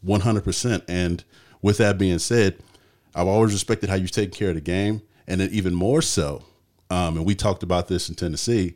100%. 0.04 0.82
And 0.88 1.24
with 1.62 1.78
that 1.78 1.98
being 1.98 2.18
said, 2.18 2.58
I've 3.14 3.26
always 3.26 3.52
respected 3.52 3.90
how 3.90 3.96
you've 3.96 4.10
taken 4.10 4.34
care 4.34 4.50
of 4.50 4.54
the 4.54 4.60
game. 4.60 5.02
And 5.26 5.40
then 5.40 5.50
even 5.52 5.74
more 5.74 6.02
so, 6.02 6.44
um, 6.90 7.18
and 7.18 7.26
we 7.26 7.34
talked 7.34 7.62
about 7.62 7.88
this 7.88 8.08
in 8.08 8.14
Tennessee, 8.14 8.74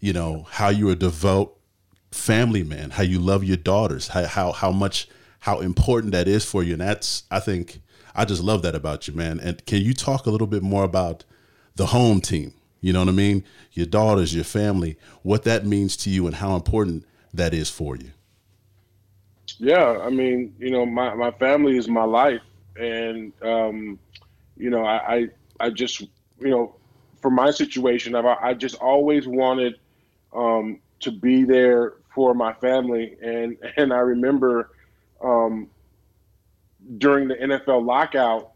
you 0.00 0.12
know, 0.12 0.46
how 0.50 0.70
you're 0.70 0.92
a 0.92 0.96
devout 0.96 1.54
family 2.10 2.62
man, 2.62 2.90
how 2.90 3.02
you 3.02 3.18
love 3.18 3.44
your 3.44 3.58
daughters, 3.58 4.08
how, 4.08 4.24
how, 4.24 4.52
how 4.52 4.72
much, 4.72 5.08
how 5.40 5.60
important 5.60 6.12
that 6.12 6.26
is 6.26 6.44
for 6.44 6.62
you. 6.62 6.72
And 6.72 6.80
that's, 6.80 7.24
I 7.30 7.40
think, 7.40 7.82
I 8.14 8.24
just 8.24 8.42
love 8.42 8.62
that 8.62 8.74
about 8.74 9.08
you, 9.08 9.14
man. 9.14 9.40
And 9.40 9.64
can 9.66 9.82
you 9.82 9.94
talk 9.94 10.26
a 10.26 10.30
little 10.30 10.46
bit 10.46 10.62
more 10.62 10.84
about 10.84 11.24
the 11.76 11.86
home 11.86 12.20
team? 12.20 12.52
You 12.80 12.92
know 12.92 13.00
what 13.00 13.08
I 13.08 13.12
mean? 13.12 13.44
Your 13.72 13.86
daughters, 13.86 14.34
your 14.34 14.44
family, 14.44 14.96
what 15.22 15.44
that 15.44 15.66
means 15.66 15.96
to 15.98 16.10
you 16.10 16.26
and 16.26 16.36
how 16.36 16.56
important 16.56 17.04
that 17.32 17.52
is 17.52 17.70
for 17.70 17.96
you. 17.96 18.10
Yeah, 19.58 19.98
I 20.02 20.10
mean, 20.10 20.54
you 20.58 20.70
know, 20.70 20.86
my, 20.86 21.14
my 21.14 21.30
family 21.32 21.76
is 21.76 21.88
my 21.88 22.04
life, 22.04 22.40
and 22.76 23.32
um, 23.42 23.98
you 24.56 24.70
know, 24.70 24.84
I, 24.84 25.14
I, 25.14 25.28
I 25.58 25.70
just 25.70 26.00
you 26.00 26.48
know, 26.48 26.74
for 27.20 27.30
my 27.30 27.50
situation, 27.50 28.14
I've, 28.14 28.24
I 28.24 28.54
just 28.54 28.76
always 28.76 29.26
wanted 29.26 29.78
um, 30.32 30.80
to 31.00 31.10
be 31.10 31.44
there 31.44 31.94
for 32.14 32.32
my 32.34 32.52
family, 32.54 33.16
and 33.22 33.56
and 33.76 33.92
I 33.92 33.98
remember 33.98 34.70
um, 35.22 35.68
during 36.98 37.28
the 37.28 37.34
NFL 37.34 37.84
lockout 37.84 38.52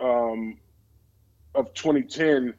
um, 0.00 0.58
of 1.54 1.72
2010, 1.74 2.54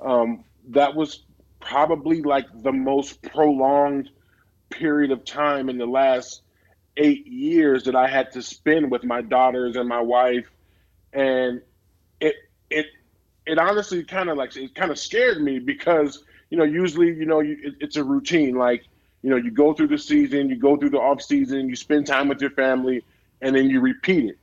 um, 0.00 0.44
that 0.68 0.94
was 0.94 1.24
probably 1.60 2.22
like 2.22 2.46
the 2.62 2.72
most 2.72 3.22
prolonged 3.22 4.10
period 4.70 5.10
of 5.10 5.24
time 5.24 5.68
in 5.68 5.78
the 5.78 5.86
last 5.86 6.42
eight 6.96 7.26
years 7.26 7.84
that 7.84 7.94
I 7.94 8.08
had 8.08 8.32
to 8.32 8.42
spend 8.42 8.90
with 8.90 9.04
my 9.04 9.22
daughters 9.22 9.76
and 9.76 9.88
my 9.88 10.00
wife, 10.00 10.50
and 11.12 11.62
it 12.20 12.36
it 12.70 12.86
it 13.46 13.58
honestly 13.58 14.04
kind 14.04 14.28
of 14.28 14.36
like 14.36 14.56
it 14.56 14.74
kind 14.74 14.90
of 14.90 14.98
scared 14.98 15.42
me 15.42 15.58
because 15.58 16.24
you 16.50 16.58
know 16.58 16.64
usually 16.64 17.08
you 17.08 17.26
know 17.26 17.40
you, 17.40 17.56
it, 17.62 17.74
it's 17.80 17.96
a 17.96 18.04
routine 18.04 18.54
like 18.56 18.84
you 19.22 19.30
know 19.30 19.36
you 19.36 19.50
go 19.50 19.72
through 19.72 19.88
the 19.88 19.98
season, 19.98 20.48
you 20.48 20.56
go 20.56 20.76
through 20.76 20.90
the 20.90 21.00
off 21.00 21.22
season, 21.22 21.68
you 21.68 21.76
spend 21.76 22.06
time 22.06 22.28
with 22.28 22.40
your 22.40 22.50
family, 22.50 23.04
and 23.40 23.54
then 23.54 23.70
you 23.70 23.80
repeat 23.80 24.24
it. 24.26 24.38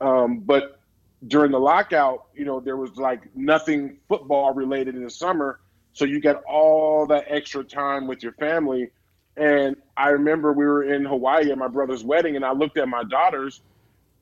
Um, 0.00 0.40
but 0.40 0.80
during 1.26 1.52
the 1.52 1.60
lockout, 1.60 2.26
you 2.34 2.44
know 2.44 2.60
there 2.60 2.76
was 2.76 2.96
like 2.96 3.34
nothing 3.36 3.98
football 4.08 4.54
related 4.54 4.94
in 4.94 5.04
the 5.04 5.10
summer, 5.10 5.60
so 5.92 6.04
you 6.04 6.20
got 6.20 6.42
all 6.44 7.06
that 7.06 7.24
extra 7.28 7.64
time 7.64 8.06
with 8.06 8.22
your 8.22 8.32
family 8.32 8.90
and 9.36 9.76
I 9.96 10.10
remember 10.10 10.52
we 10.52 10.66
were 10.66 10.82
in 10.82 11.04
Hawaii 11.04 11.50
at 11.50 11.58
my 11.58 11.68
brother's 11.68 12.04
wedding, 12.04 12.36
and 12.36 12.44
I 12.44 12.52
looked 12.52 12.76
at 12.76 12.88
my 12.88 13.04
daughters, 13.04 13.62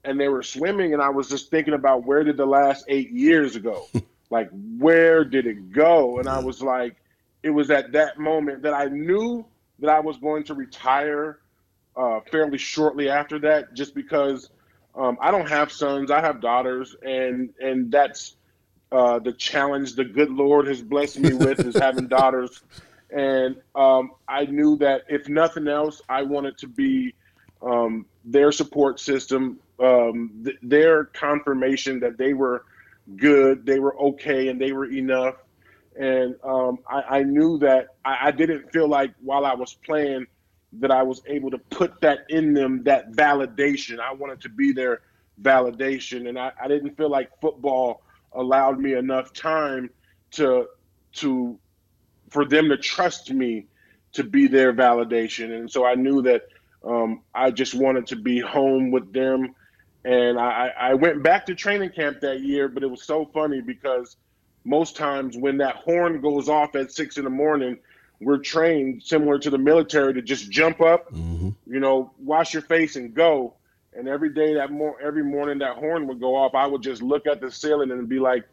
and 0.04 0.18
they 0.18 0.28
were 0.28 0.42
swimming, 0.42 0.92
and 0.92 1.02
I 1.02 1.08
was 1.08 1.28
just 1.28 1.50
thinking 1.50 1.74
about 1.74 2.04
where 2.04 2.22
did 2.22 2.37
the 2.37 2.46
last 2.46 2.85
eight 2.88 3.10
years 3.10 3.56
go? 3.56 3.88
like, 4.31 4.48
where 4.79 5.24
did 5.24 5.46
it 5.46 5.72
go? 5.72 6.20
And 6.20 6.29
I 6.29 6.38
was 6.38 6.62
like, 6.62 6.96
it 7.42 7.50
was 7.50 7.70
at 7.70 7.92
that 7.92 8.18
moment 8.18 8.62
that 8.62 8.74
I 8.74 8.87
knew 8.87 9.44
that 9.81 9.90
I 9.90 10.00
was 10.00 10.16
going 10.18 10.44
to 10.44 10.54
retire 10.54 11.40
uh, 11.96 12.20
fairly 12.31 12.58
shortly 12.58 13.08
after 13.08 13.38
that, 13.40 13.74
just 13.74 13.94
because 13.96 14.50
um, 14.99 15.17
I 15.21 15.31
don't 15.31 15.49
have 15.49 15.71
sons, 15.71 16.11
I 16.11 16.21
have 16.21 16.40
daughters, 16.40 16.96
and 17.03 17.51
and 17.61 17.90
that's 17.90 18.37
uh, 18.90 19.19
the 19.21 19.33
challenge 19.33 19.94
the 19.94 20.05
good 20.05 20.31
Lord 20.31 20.67
has 20.67 20.83
blessed 20.83 21.21
me 21.21 21.35
with 21.35 21.61
is 21.61 21.77
having 21.77 22.09
daughters. 22.19 22.63
And 23.11 23.57
um, 23.75 24.13
I 24.27 24.44
knew 24.46 24.77
that 24.79 25.05
if 25.09 25.29
nothing 25.29 25.69
else, 25.69 26.03
I 26.09 26.23
wanted 26.23 26.59
to 26.59 26.67
be 26.67 27.15
um, 27.63 28.07
their 28.25 28.53
support 28.53 29.01
system, 29.01 29.61
um, 29.81 30.42
th- 30.44 30.59
their 30.63 31.05
confirmation 31.05 32.01
that 32.01 32.19
they 32.19 32.35
were 32.35 32.65
good, 33.17 33.65
they 33.65 33.79
were 33.79 33.99
okay, 33.99 34.49
and 34.49 34.61
they 34.61 34.73
were 34.73 34.90
enough. 34.90 35.37
And 35.99 36.37
um, 36.44 36.81
I, 36.88 37.19
I, 37.19 37.23
knew 37.23 37.59
that 37.59 37.88
I, 38.05 38.29
I, 38.29 38.31
didn't 38.31 38.71
feel 38.73 38.87
like 38.87 39.13
while 39.21 39.44
I 39.44 39.55
was 39.55 39.75
playing 39.75 40.27
that 40.75 40.90
I 40.92 41.02
was 41.02 41.23
able 41.27 41.50
to 41.52 41.58
put 41.58 42.00
that 42.02 42.21
in 42.31 42.54
them, 42.54 42.85
that 42.85 43.12
validation. 43.12 44.00
I 44.00 44.12
wanted 44.14 44.42
to 44.42 44.50
be 44.50 44.73
their 44.73 45.02
validation, 45.42 46.29
and 46.29 46.38
I, 46.38 46.52
I 46.62 46.69
didn't 46.69 46.96
feel 46.96 47.10
like 47.10 47.31
football 47.40 48.02
allowed 48.35 48.81
me 48.81 48.94
enough 48.94 49.33
time 49.35 49.90
to 50.33 50.66
to 51.14 51.58
for 52.31 52.46
them 52.46 52.69
to 52.71 52.79
trust 52.79 53.33
me 53.33 53.66
to 54.14 54.25
be 54.25 54.48
their 54.48 54.73
validation. 54.75 55.52
And 55.58 55.71
so 55.71 55.87
I 55.87 55.94
knew 55.96 56.23
that 56.23 56.42
um, 56.85 57.23
I 57.35 57.50
just 57.52 57.75
wanted 57.75 58.08
to 58.08 58.16
be 58.16 58.40
home 58.40 58.90
with 58.92 59.12
them 59.12 59.48
And 60.04 60.40
I, 60.40 60.71
I 60.81 60.94
went 60.94 61.23
back 61.23 61.46
to 61.46 61.56
training 61.56 61.92
camp 61.92 62.21
that 62.23 62.42
year, 62.42 62.69
but 62.69 62.83
it 62.85 62.90
was 62.90 63.04
so 63.04 63.27
funny 63.35 63.62
because 63.62 64.16
most 64.64 64.96
times 64.96 65.37
when 65.38 65.58
that 65.58 65.77
horn 65.77 66.23
goes 66.23 66.50
off 66.50 66.77
at 66.77 66.92
six 66.92 67.19
in 67.19 67.25
the 67.25 67.31
morning, 67.31 67.79
we're 68.21 68.38
trained 68.38 69.02
similar 69.02 69.38
to 69.38 69.50
the 69.50 69.58
military 69.58 70.12
to 70.14 70.23
just 70.23 70.50
jump 70.50 70.81
up, 70.81 71.12
mm-hmm. 71.12 71.50
you 71.66 71.81
know, 71.81 72.12
wash 72.19 72.52
your 72.52 72.62
face 72.62 72.96
and 72.96 73.14
go. 73.14 73.54
And 73.94 74.08
every 74.08 74.31
day 74.31 74.54
that 74.54 74.71
more 74.71 75.00
every 75.00 75.25
morning 75.25 75.58
that 75.58 75.77
horn 75.77 76.06
would 76.06 76.21
go 76.21 76.37
off, 76.37 76.54
I 76.54 76.66
would 76.66 76.83
just 76.83 77.02
look 77.02 77.27
at 77.27 77.40
the 77.40 77.50
ceiling 77.50 77.90
and 77.90 78.08
be 78.08 78.19
like, 78.19 78.44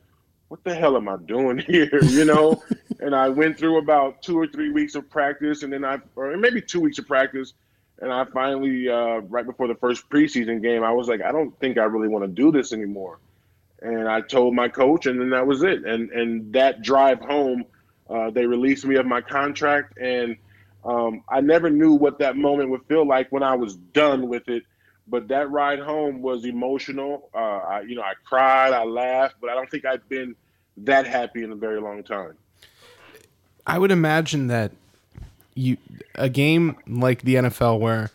"What 0.47 0.63
the 0.63 0.73
hell 0.73 0.95
am 0.97 1.09
I 1.09 1.17
doing 1.17 1.57
here?" 1.67 2.03
You 2.03 2.25
know. 2.25 2.63
and 2.99 3.13
I 3.13 3.29
went 3.29 3.57
through 3.57 3.77
about 3.77 4.21
two 4.21 4.39
or 4.39 4.47
three 4.47 4.71
weeks 4.71 4.95
of 4.95 5.09
practice, 5.09 5.63
and 5.63 5.71
then 5.71 5.83
I, 5.83 5.99
or 6.15 6.35
maybe 6.37 6.61
two 6.61 6.79
weeks 6.79 6.97
of 6.97 7.05
practice, 7.05 7.53
and 7.99 8.11
I 8.11 8.25
finally, 8.25 8.89
uh, 8.89 9.19
right 9.27 9.45
before 9.45 9.67
the 9.67 9.75
first 9.75 10.09
preseason 10.09 10.61
game, 10.61 10.83
I 10.83 10.91
was 10.91 11.07
like, 11.07 11.21
I 11.21 11.31
don't 11.31 11.57
think 11.59 11.77
I 11.77 11.83
really 11.83 12.07
want 12.07 12.23
to 12.23 12.27
do 12.27 12.51
this 12.51 12.73
anymore. 12.73 13.19
And 13.81 14.07
I 14.07 14.21
told 14.21 14.55
my 14.55 14.67
coach, 14.67 15.05
and 15.05 15.19
then 15.19 15.29
that 15.31 15.45
was 15.45 15.63
it. 15.63 15.85
And 15.85 16.09
and 16.11 16.53
that 16.53 16.81
drive 16.81 17.19
home 17.19 17.65
uh, 18.09 18.29
they 18.29 18.45
released 18.45 18.85
me 18.85 18.95
of 18.95 19.05
my 19.05 19.21
contract, 19.21 19.97
and 19.97 20.37
um, 20.83 21.23
I 21.29 21.41
never 21.41 21.69
knew 21.69 21.93
what 21.93 22.19
that 22.19 22.37
moment 22.37 22.69
would 22.69 22.85
feel 22.85 23.07
like 23.07 23.31
when 23.31 23.43
I 23.43 23.55
was 23.55 23.75
done 23.75 24.27
with 24.27 24.47
it. 24.47 24.63
But 25.07 25.27
that 25.27 25.51
ride 25.51 25.79
home 25.79 26.21
was 26.21 26.45
emotional. 26.45 27.29
Uh, 27.33 27.37
I, 27.37 27.81
you 27.81 27.95
know, 27.95 28.01
I 28.01 28.13
cried, 28.23 28.73
I 28.73 28.83
laughed, 28.83 29.35
but 29.39 29.49
I 29.49 29.53
don't 29.53 29.69
think 29.69 29.85
I've 29.85 30.07
been 30.09 30.35
that 30.77 31.05
happy 31.05 31.43
in 31.43 31.51
a 31.51 31.55
very 31.55 31.79
long 31.79 32.03
time. 32.03 32.33
I 33.67 33.79
would 33.79 33.91
imagine 33.91 34.47
that 34.47 34.71
you 35.55 35.77
a 36.15 36.29
game 36.29 36.75
like 36.87 37.21
the 37.21 37.35
NFL 37.35 37.79
where 37.79 38.11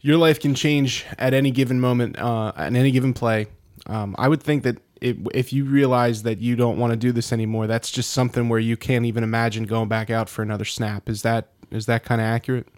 your 0.00 0.16
life 0.16 0.40
can 0.40 0.54
change 0.54 1.04
at 1.18 1.34
any 1.34 1.50
given 1.50 1.80
moment, 1.80 2.18
uh, 2.18 2.52
at 2.56 2.74
any 2.74 2.90
given 2.90 3.12
play. 3.12 3.46
Um, 3.86 4.14
I 4.18 4.28
would 4.28 4.42
think 4.42 4.62
that 4.62 4.78
it, 5.00 5.16
if 5.34 5.52
you 5.52 5.64
realize 5.64 6.22
that 6.24 6.40
you 6.40 6.56
don't 6.56 6.78
want 6.78 6.92
to 6.92 6.96
do 6.96 7.12
this 7.12 7.32
anymore, 7.32 7.66
that's 7.66 7.90
just 7.90 8.10
something 8.10 8.48
where 8.48 8.58
you 8.58 8.76
can't 8.76 9.06
even 9.06 9.24
imagine 9.24 9.64
going 9.64 9.88
back 9.88 10.10
out 10.10 10.28
for 10.28 10.42
another 10.42 10.64
snap. 10.64 11.08
Is 11.08 11.22
that 11.22 11.48
is 11.70 11.86
that 11.86 12.04
kind 12.04 12.20
of 12.20 12.26
accurate? 12.26 12.68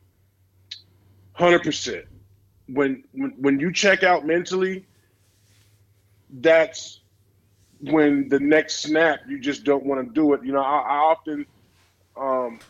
Hundred 1.33 1.63
percent. 1.63 2.05
When 2.69 3.03
when 3.13 3.31
when 3.39 3.61
you 3.61 3.73
check 3.73 4.03
out 4.03 4.25
mentally, 4.25 4.87
that's 6.31 7.01
when 7.81 8.29
the 8.29 8.39
next 8.39 8.83
snap 8.83 9.21
you 9.29 9.41
just 9.41 9.65
don't 9.65 9.85
want 9.85 10.07
to 10.07 10.13
do 10.13 10.33
it. 10.35 10.45
You 10.45 10.53
know, 10.53 10.63
I, 10.63 10.79
I 10.79 10.97
often 10.99 11.47
um, 12.17 12.61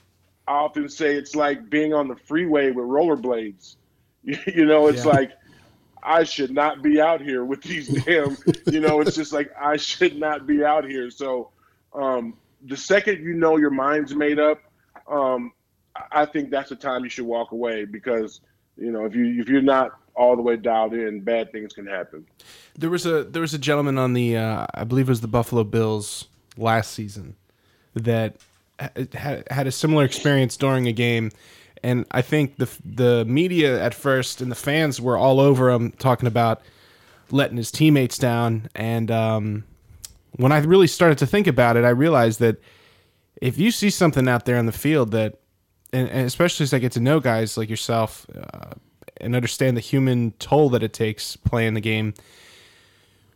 I 0.49 0.53
often 0.53 0.89
say 0.89 1.15
it's 1.15 1.35
like 1.35 1.69
being 1.69 1.93
on 1.93 2.09
the 2.09 2.17
freeway 2.17 2.71
with 2.71 2.87
rollerblades. 2.87 3.77
You, 4.25 4.39
you 4.47 4.65
know, 4.65 4.87
it's 4.87 5.05
yeah. 5.05 5.13
like 5.13 5.33
I 6.03 6.25
should 6.25 6.51
not 6.51 6.83
be 6.83 7.01
out 7.01 7.21
here 7.21 7.45
with 7.45 7.63
these 7.63 7.89
damn, 8.05 8.37
you 8.67 8.81
know, 8.81 9.01
it's 9.01 9.17
just 9.17 9.33
like 9.33 9.51
I 9.61 9.77
should 9.77 10.19
not 10.19 10.47
be 10.47 10.65
out 10.65 10.85
here. 10.85 11.11
So 11.11 11.51
um, 11.93 12.35
the 12.65 12.77
second 12.77 13.23
you 13.23 13.35
know 13.35 13.57
your 13.57 13.71
mind's 13.71 14.15
made 14.15 14.39
up, 14.39 14.61
um, 15.09 15.53
I 16.11 16.25
think 16.25 16.51
that's 16.51 16.71
the 16.71 16.77
time 16.77 17.05
you 17.05 17.11
should 17.11 17.27
walk 17.27 17.53
away 17.53 17.85
because 17.85 18.41
you 18.77 18.91
know 18.91 19.05
if 19.05 19.15
you 19.15 19.41
if 19.41 19.49
you're 19.49 19.63
not 19.63 19.99
all 20.15 20.37
the 20.37 20.43
way 20.43 20.57
dialed 20.57 20.95
in, 20.95 21.21
bad 21.21 21.53
things 21.53 21.73
can 21.73 21.87
happen. 21.87 22.27
There 22.77 22.91
was 22.91 23.07
a 23.07 23.25
there 23.25 23.43
was 23.43 23.55
a 23.55 23.59
gentleman 23.59 23.99
on 23.99 24.13
the 24.13 24.37
uh, 24.37 24.67
I 24.75 24.85
believe 24.85 25.09
it 25.09 25.13
was 25.13 25.21
the 25.21 25.29
Buffalo 25.29 25.65
Bills 25.65 26.27
last 26.57 26.93
season 26.93 27.37
that 27.95 28.37
had 28.79 29.47
had 29.51 29.67
a 29.67 29.73
similar 29.73 30.05
experience 30.05 30.57
during 30.57 30.87
a 30.87 30.93
game 30.93 31.31
and 31.83 32.07
I 32.11 32.23
think 32.23 32.57
the 32.57 32.69
the 32.85 33.25
media 33.25 33.83
at 33.83 33.95
first 33.95 34.41
and 34.41 34.51
the 34.51 34.57
fans 34.57 35.01
were 35.01 35.17
all 35.17 35.41
over 35.41 35.71
him 35.71 35.91
talking 35.93 36.27
about 36.27 36.63
letting 37.31 37.57
his 37.57 37.71
teammates 37.71 38.19
down. 38.19 38.69
And 38.75 39.11
um, 39.11 39.65
when 40.33 40.53
I 40.53 40.59
really 40.59 40.87
started 40.87 41.19
to 41.19 41.27
think 41.27 41.47
about 41.47 41.77
it, 41.77 41.85
I 41.85 41.91
realized 41.91 42.41
that 42.41 42.59
if 43.41 43.59
you 43.59 43.71
see 43.71 43.91
something 43.91 44.29
out 44.29 44.45
there 44.45 44.57
in 44.57 44.67
the 44.67 44.73
field 44.73 45.11
that, 45.13 45.41
and, 45.93 46.09
and 46.09 46.27
especially 46.27 46.65
as 46.65 46.73
I 46.73 46.79
get 46.79 46.93
to 46.93 47.01
know 47.01 47.21
guys 47.21 47.57
like 47.57 47.69
yourself 47.69 48.27
uh, 48.37 48.75
and 49.17 49.35
understand 49.35 49.77
the 49.77 49.81
human 49.81 50.33
toll 50.39 50.71
that 50.71 50.83
it 50.83 50.93
takes 50.93 51.37
playing 51.37 51.75
the 51.75 51.81
game, 51.81 52.15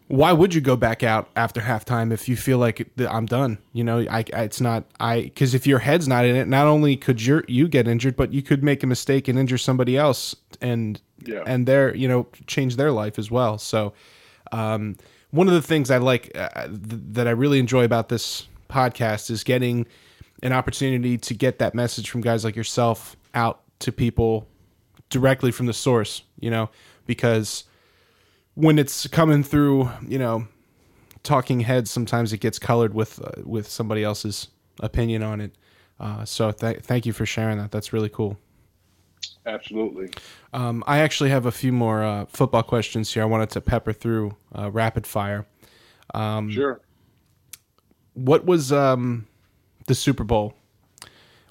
why 0.09 0.33
would 0.33 0.55
you 0.55 0.61
go 0.61 0.77
back 0.77 1.03
out 1.03 1.29
after 1.35 1.61
halftime 1.61 2.13
if 2.13 2.29
you 2.29 2.37
feel 2.37 2.59
like 2.59 2.89
I'm 2.99 3.27
done? 3.27 3.59
You 3.73 3.83
know, 3.83 4.01
I, 4.01 4.25
I 4.33 4.43
it's 4.43 4.61
not 4.61 4.85
I 5.01 5.23
because 5.23 5.53
if 5.55 5.67
your 5.67 5.81
head's 5.81 6.07
not 6.07 6.25
in 6.25 6.37
it, 6.37 6.47
not 6.47 6.67
only 6.67 6.97
could 6.97 7.21
you 7.21 7.43
you 7.49 7.67
get 7.67 7.89
injured, 7.89 8.15
but 8.15 8.33
you 8.33 8.43
could 8.43 8.63
make 8.63 8.83
a 8.83 8.87
mistake 8.87 9.27
and 9.27 9.39
injure 9.39 9.59
somebody 9.59 9.97
else, 9.97 10.37
and 10.61 11.01
yeah. 11.25 11.43
and 11.47 11.67
their 11.67 11.95
you 11.95 12.07
know 12.07 12.29
change 12.47 12.77
their 12.77 12.93
life 12.93 13.19
as 13.19 13.31
well. 13.31 13.59
So, 13.59 13.95
um, 14.53 14.97
one 15.31 15.49
of 15.49 15.55
the 15.55 15.63
things 15.63 15.91
I 15.91 15.99
like 15.99 16.31
uh, 16.37 16.69
th- 16.69 16.79
that 17.13 17.27
I 17.27 17.33
really 17.33 17.59
enjoy 17.59 17.85
about 17.85 18.09
this 18.09 18.47
podcast 18.71 19.29
is 19.31 19.43
getting 19.43 19.87
an 20.43 20.53
opportunity 20.53 21.19
to 21.19 21.35
get 21.35 21.59
that 21.59 21.75
message 21.75 22.11
from 22.11 22.21
guys 22.21 22.45
like 22.45 22.55
yourself 22.55 23.17
out 23.35 23.63
to 23.81 23.91
people 23.91 24.47
directly 25.11 25.51
from 25.51 25.67
the 25.67 25.75
source. 25.75 26.23
You 26.39 26.51
know, 26.51 26.71
because 27.07 27.65
when 28.57 28.79
it's 28.79 29.07
coming 29.07 29.45
through, 29.45 29.89
you 30.09 30.19
know, 30.19 30.49
talking 31.23 31.61
heads, 31.61 31.91
sometimes 31.91 32.33
it 32.33 32.39
gets 32.39 32.59
colored 32.59 32.95
with 32.95 33.23
uh, 33.23 33.43
with 33.45 33.69
somebody 33.69 34.03
else's 34.03 34.49
opinion 34.81 35.23
on 35.23 35.41
it. 35.41 35.53
Uh, 36.01 36.25
so 36.25 36.51
th- 36.51 36.81
thank 36.81 37.07
you 37.07 37.13
for 37.13 37.25
sharing 37.25 37.59
that. 37.59 37.71
That's 37.71 37.93
really 37.93 38.09
cool. 38.09 38.37
Absolutely. 39.47 40.09
Um, 40.53 40.83
I 40.87 40.99
actually 40.99 41.31
have 41.31 41.47
a 41.47 41.53
few 41.53 41.73
more 41.73 42.03
uh, 42.03 42.25
football 42.27 42.63
questions 42.63 43.13
here. 43.13 43.23
I 43.23 43.27
wanted 43.27 43.51
to 43.51 43.61
pepper 43.61 43.93
through 43.93 44.37
uh, 44.55 44.71
rapid 44.71 45.07
fire. 45.07 45.47
Um, 46.15 46.51
sure. 46.51 46.81
What 48.15 48.45
was 48.45 48.73
um, 48.73 49.27
the 49.87 49.95
Super 49.95 50.25
Bowl? 50.25 50.55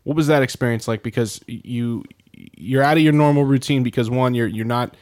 What 0.04 0.16
was 0.16 0.28
that 0.28 0.42
experience 0.44 0.88
like? 0.88 1.04
Because 1.04 1.40
you 1.48 2.04
you're 2.34 2.84
out 2.84 2.98
of 2.98 3.04
your 3.04 3.14
normal 3.14 3.46
routine 3.46 3.84
because 3.84 4.10
one, 4.10 4.34
you're 4.34 4.48
you're 4.48 4.66
not 4.66 4.96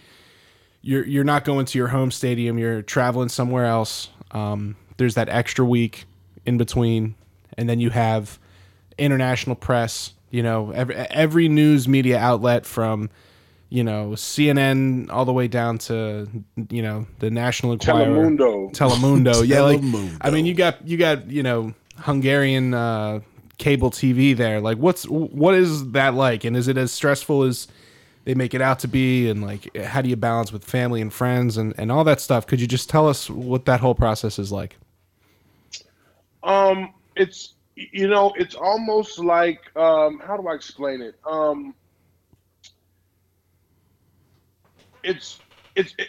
you're 0.84 1.05
you're 1.07 1.23
not 1.23 1.45
going 1.45 1.65
to 1.65 1.77
your 1.77 1.88
home 1.88 2.11
stadium. 2.11 2.59
You're 2.59 2.84
traveling 2.84 3.29
somewhere 3.29 3.65
else. 3.65 4.09
Um, 4.31 4.75
there's 4.97 5.15
that 5.15 5.29
extra 5.29 5.65
week 5.65 6.05
in 6.45 6.57
between, 6.57 7.15
and 7.57 7.67
then 7.67 7.79
you 7.79 7.89
have 7.89 8.38
international 8.97 9.55
press. 9.55 10.13
You 10.29 10.43
know, 10.43 10.71
every 10.71 10.95
every 10.95 11.47
news 11.47 11.88
media 11.88 12.19
outlet 12.19 12.65
from 12.65 13.09
you 13.69 13.84
know 13.84 14.09
CNN 14.11 15.09
all 15.09 15.25
the 15.25 15.34
way 15.34 15.47
down 15.47 15.77
to 15.79 16.27
you 16.69 16.81
know 16.81 17.07
the 17.19 17.31
National 17.31 17.71
Enquirer, 17.71 18.05
Telemundo, 18.05 18.71
Telemundo. 18.73 19.47
yeah, 19.47 19.61
like 19.61 19.81
I 20.21 20.29
mean, 20.31 20.45
you 20.45 20.53
got 20.53 20.86
you 20.86 20.97
got 20.97 21.31
you 21.31 21.43
know 21.43 21.73
Hungarian 21.95 22.73
uh, 22.73 23.21
cable 23.57 23.89
TV 23.89 24.36
there. 24.36 24.59
Like, 24.59 24.79
what's 24.79 25.05
what 25.05 25.55
is 25.55 25.91
that 25.91 26.13
like, 26.13 26.43
and 26.43 26.57
is 26.57 26.67
it 26.67 26.77
as 26.77 26.91
stressful 26.91 27.43
as 27.43 27.69
they 28.26 28.34
make 28.34 28.53
it 28.53 28.61
out 28.61 28.80
to 28.80 28.88
be 28.88 29.30
and 29.30 29.41
like 29.41 29.76
how 29.78 30.01
do 30.01 30.09
you 30.09 30.15
balance 30.15 30.51
with 30.51 30.63
family 30.63 31.01
and 31.01 31.13
friends 31.13 31.57
and, 31.57 31.74
and 31.78 31.91
all 31.91 32.03
that 32.03 32.21
stuff? 32.21 32.47
Could 32.47 32.61
you 32.61 32.67
just 32.67 32.89
tell 32.89 33.07
us 33.07 33.30
what 33.30 33.65
that 33.65 33.80
whole 33.80 33.95
process 33.95 34.39
is 34.39 34.51
like? 34.51 34.78
Um 36.43 36.93
it's 37.15 37.53
you 37.76 38.07
know 38.07 38.34
it's 38.38 38.55
almost 38.55 39.19
like 39.19 39.59
um 39.76 40.19
how 40.26 40.38
do 40.38 40.47
i 40.47 40.53
explain 40.53 41.01
it? 41.01 41.15
Um 41.26 41.74
it's 45.03 45.39
it's 45.76 45.93
it, 45.97 46.07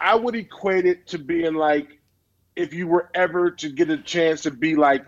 i 0.00 0.14
would 0.14 0.36
equate 0.36 0.86
it 0.86 1.06
to 1.08 1.18
being 1.18 1.54
like 1.54 1.98
if 2.54 2.72
you 2.72 2.86
were 2.86 3.10
ever 3.14 3.50
to 3.50 3.68
get 3.68 3.90
a 3.90 3.96
chance 3.98 4.42
to 4.42 4.50
be 4.50 4.76
like 4.76 5.04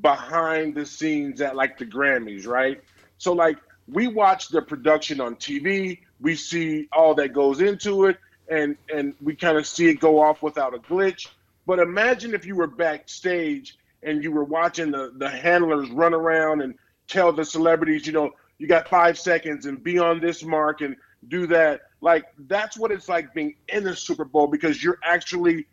behind 0.00 0.76
the 0.76 0.86
scenes 0.86 1.40
at 1.40 1.56
like 1.56 1.76
the 1.78 1.86
grammys 1.86 2.46
right? 2.46 2.80
So 3.18 3.32
like 3.32 3.56
we 3.90 4.06
watch 4.06 4.48
the 4.48 4.62
production 4.62 5.20
on 5.20 5.36
TV. 5.36 6.00
We 6.20 6.34
see 6.34 6.88
all 6.92 7.14
that 7.14 7.32
goes 7.32 7.60
into 7.60 8.06
it, 8.06 8.18
and 8.48 8.76
and 8.92 9.14
we 9.22 9.34
kind 9.34 9.56
of 9.56 9.66
see 9.66 9.88
it 9.88 10.00
go 10.00 10.20
off 10.20 10.42
without 10.42 10.74
a 10.74 10.78
glitch. 10.78 11.28
But 11.66 11.78
imagine 11.78 12.34
if 12.34 12.46
you 12.46 12.56
were 12.56 12.66
backstage 12.66 13.76
and 14.02 14.22
you 14.22 14.32
were 14.32 14.44
watching 14.44 14.90
the 14.90 15.12
the 15.16 15.28
handlers 15.28 15.90
run 15.90 16.14
around 16.14 16.62
and 16.62 16.74
tell 17.06 17.32
the 17.32 17.44
celebrities, 17.44 18.06
you 18.06 18.12
know, 18.12 18.30
you 18.58 18.66
got 18.66 18.88
five 18.88 19.18
seconds 19.18 19.66
and 19.66 19.82
be 19.82 19.98
on 19.98 20.20
this 20.20 20.42
mark 20.42 20.80
and 20.80 20.96
do 21.28 21.46
that. 21.46 21.82
Like 22.00 22.26
that's 22.46 22.76
what 22.76 22.90
it's 22.90 23.08
like 23.08 23.32
being 23.34 23.56
in 23.68 23.84
the 23.84 23.96
Super 23.96 24.24
Bowl 24.24 24.46
because 24.46 24.82
you're 24.82 24.98
actually 25.02 25.66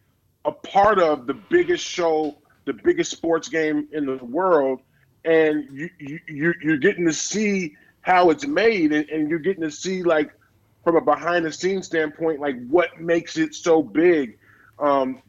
a 0.46 0.52
part 0.52 1.00
of 1.00 1.28
the 1.28 1.34
biggest 1.34 1.84
show, 1.84 2.38
the 2.66 2.74
biggest 2.74 3.12
sports 3.12 3.50
game 3.50 3.88
in 3.92 4.06
the 4.06 4.18
world, 4.18 4.82
and 5.24 5.68
you, 5.72 5.90
you 6.00 6.54
you're 6.62 6.78
getting 6.78 7.06
to 7.06 7.14
see 7.14 7.76
how 8.06 8.30
it's 8.30 8.46
made, 8.46 8.94
and, 8.94 9.10
and 9.10 9.30
you're 9.30 9.40
getting 9.40 9.64
to 9.64 9.72
see 9.72 10.04
like 10.04 10.32
from 10.84 10.96
a 10.96 11.02
behind 11.02 11.44
the 11.44 11.52
scenes 11.52 11.88
standpoint, 11.88 12.40
like 12.40 12.56
what 12.68 13.02
makes 13.02 13.36
it 13.36 13.56
so 13.56 13.82
big. 13.82 14.38
Um, 14.78 15.24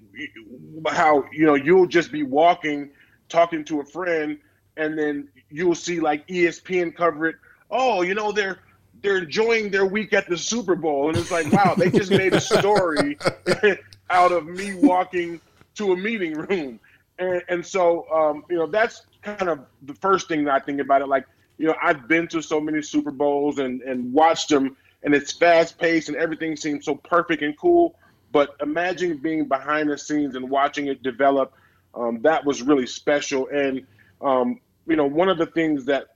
how 0.86 1.24
you 1.32 1.46
know 1.46 1.54
you'll 1.54 1.86
just 1.86 2.12
be 2.12 2.22
walking, 2.22 2.90
talking 3.30 3.64
to 3.64 3.80
a 3.80 3.84
friend, 3.84 4.38
and 4.76 4.98
then 4.98 5.28
you'll 5.48 5.74
see 5.74 6.00
like 6.00 6.26
ESPN 6.28 6.94
cover 6.94 7.28
it. 7.28 7.36
Oh, 7.70 8.02
you 8.02 8.14
know 8.14 8.30
they're 8.30 8.58
they're 9.00 9.18
enjoying 9.18 9.70
their 9.70 9.86
week 9.86 10.12
at 10.12 10.28
the 10.28 10.36
Super 10.36 10.74
Bowl, 10.74 11.08
and 11.08 11.16
it's 11.16 11.30
like, 11.30 11.50
wow, 11.52 11.74
they 11.74 11.90
just 11.90 12.10
made 12.10 12.34
a 12.34 12.40
story 12.40 13.16
out 14.10 14.32
of 14.32 14.46
me 14.46 14.74
walking 14.74 15.40
to 15.76 15.92
a 15.92 15.96
meeting 15.96 16.34
room, 16.34 16.78
and, 17.18 17.42
and 17.48 17.64
so 17.64 18.06
um, 18.12 18.44
you 18.50 18.56
know 18.56 18.66
that's 18.66 19.06
kind 19.22 19.48
of 19.48 19.60
the 19.82 19.94
first 19.94 20.28
thing 20.28 20.44
that 20.44 20.54
I 20.54 20.60
think 20.60 20.80
about 20.80 21.00
it. 21.00 21.08
Like, 21.08 21.24
you 21.58 21.66
know, 21.66 21.74
I've 21.82 22.08
been 22.08 22.28
to 22.28 22.42
so 22.42 22.60
many 22.60 22.82
Super 22.82 23.10
Bowls 23.10 23.58
and 23.58 23.82
and 23.82 24.12
watched 24.12 24.48
them, 24.48 24.76
and 25.02 25.14
it's 25.14 25.32
fast 25.32 25.78
paced 25.78 26.08
and 26.08 26.16
everything 26.16 26.56
seems 26.56 26.84
so 26.84 26.94
perfect 26.94 27.42
and 27.42 27.56
cool. 27.58 27.96
But 28.32 28.56
imagine 28.60 29.18
being 29.18 29.46
behind 29.46 29.90
the 29.90 29.96
scenes 29.98 30.34
and 30.34 30.50
watching 30.50 30.88
it 30.88 31.02
develop. 31.02 31.54
Um, 31.94 32.20
that 32.22 32.44
was 32.44 32.62
really 32.62 32.86
special, 32.86 33.48
and 33.48 33.86
um, 34.20 34.60
you 34.86 34.96
know, 34.96 35.06
one 35.06 35.28
of 35.28 35.38
the 35.38 35.46
things 35.46 35.86
that 35.86 36.08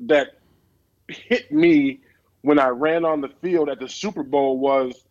that 0.00 0.38
hit 1.08 1.52
me 1.52 2.00
when 2.42 2.58
I 2.58 2.68
ran 2.68 3.04
on 3.04 3.20
the 3.20 3.28
field 3.42 3.68
at 3.68 3.78
the 3.78 3.88
Super 3.88 4.22
Bowl 4.22 4.58
was 4.58 5.04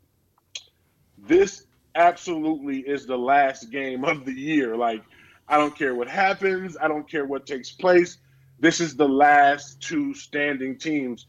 this 1.17 1.65
absolutely 1.95 2.79
is 2.79 3.05
the 3.05 3.17
last 3.17 3.71
game 3.71 4.03
of 4.05 4.25
the 4.25 4.33
year. 4.33 4.75
Like, 4.75 5.03
I 5.47 5.57
don't 5.57 5.77
care 5.77 5.95
what 5.95 6.07
happens, 6.07 6.77
I 6.79 6.88
don't 6.88 7.09
care 7.09 7.25
what 7.25 7.45
takes 7.45 7.71
place. 7.71 8.17
This 8.60 8.80
is 8.80 8.95
the 8.95 9.08
last 9.08 9.82
two 9.82 10.14
standing 10.14 10.78
teams. 10.78 11.28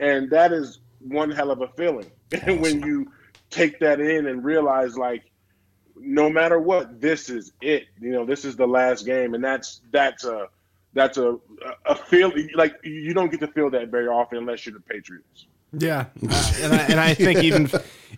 And 0.00 0.30
that 0.30 0.52
is 0.52 0.80
one 1.00 1.30
hell 1.30 1.50
of 1.50 1.60
a 1.60 1.68
feeling. 1.68 2.10
And 2.42 2.60
when 2.60 2.82
you 2.82 3.10
take 3.48 3.80
that 3.80 4.00
in 4.00 4.26
and 4.26 4.44
realize, 4.44 4.98
like, 4.98 5.24
no 5.96 6.28
matter 6.28 6.58
what, 6.58 7.00
this 7.00 7.30
is 7.30 7.52
it. 7.62 7.86
You 7.98 8.10
know, 8.10 8.26
this 8.26 8.44
is 8.44 8.54
the 8.54 8.66
last 8.66 9.06
game. 9.06 9.32
And 9.32 9.42
that's, 9.42 9.80
that's 9.90 10.24
a, 10.24 10.48
that's 10.92 11.16
a, 11.16 11.38
a 11.86 11.94
feeling 11.94 12.50
like 12.54 12.74
you 12.84 13.14
don't 13.14 13.30
get 13.30 13.40
to 13.40 13.48
feel 13.48 13.70
that 13.70 13.88
very 13.88 14.08
often 14.08 14.38
unless 14.38 14.66
you're 14.66 14.74
the 14.74 14.80
Patriots. 14.80 15.46
Yeah, 15.72 16.06
uh, 16.28 16.52
and, 16.62 16.72
I, 16.72 16.78
and 16.84 17.00
I 17.00 17.14
think 17.14 17.42
even 17.42 17.70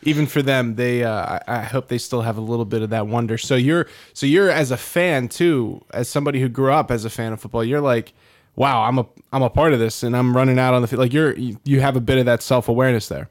even 0.02 0.26
for 0.26 0.40
them, 0.40 0.76
they 0.76 1.02
uh, 1.02 1.12
I, 1.12 1.42
I 1.48 1.62
hope 1.62 1.88
they 1.88 1.98
still 1.98 2.22
have 2.22 2.38
a 2.38 2.40
little 2.40 2.64
bit 2.64 2.82
of 2.82 2.90
that 2.90 3.08
wonder. 3.08 3.38
So 3.38 3.56
you're 3.56 3.86
so 4.14 4.26
you're 4.26 4.50
as 4.50 4.70
a 4.70 4.76
fan 4.76 5.28
too, 5.28 5.84
as 5.92 6.08
somebody 6.08 6.40
who 6.40 6.48
grew 6.48 6.72
up 6.72 6.90
as 6.90 7.04
a 7.04 7.10
fan 7.10 7.32
of 7.32 7.40
football. 7.40 7.64
You're 7.64 7.80
like, 7.80 8.12
wow, 8.60 8.82
I'm 8.82 8.98
a 8.98 9.06
I'm 9.32 9.42
a 9.42 9.50
part 9.50 9.72
of 9.72 9.78
this, 9.78 10.02
and 10.02 10.16
I'm 10.16 10.36
running 10.36 10.58
out 10.58 10.74
on 10.74 10.82
the 10.82 10.88
field. 10.88 11.00
Like 11.00 11.12
you're 11.12 11.36
you, 11.36 11.80
have 11.80 11.96
a 11.96 12.00
bit 12.00 12.18
of 12.18 12.26
that 12.26 12.42
self 12.42 12.68
awareness 12.68 13.08
there. 13.08 13.28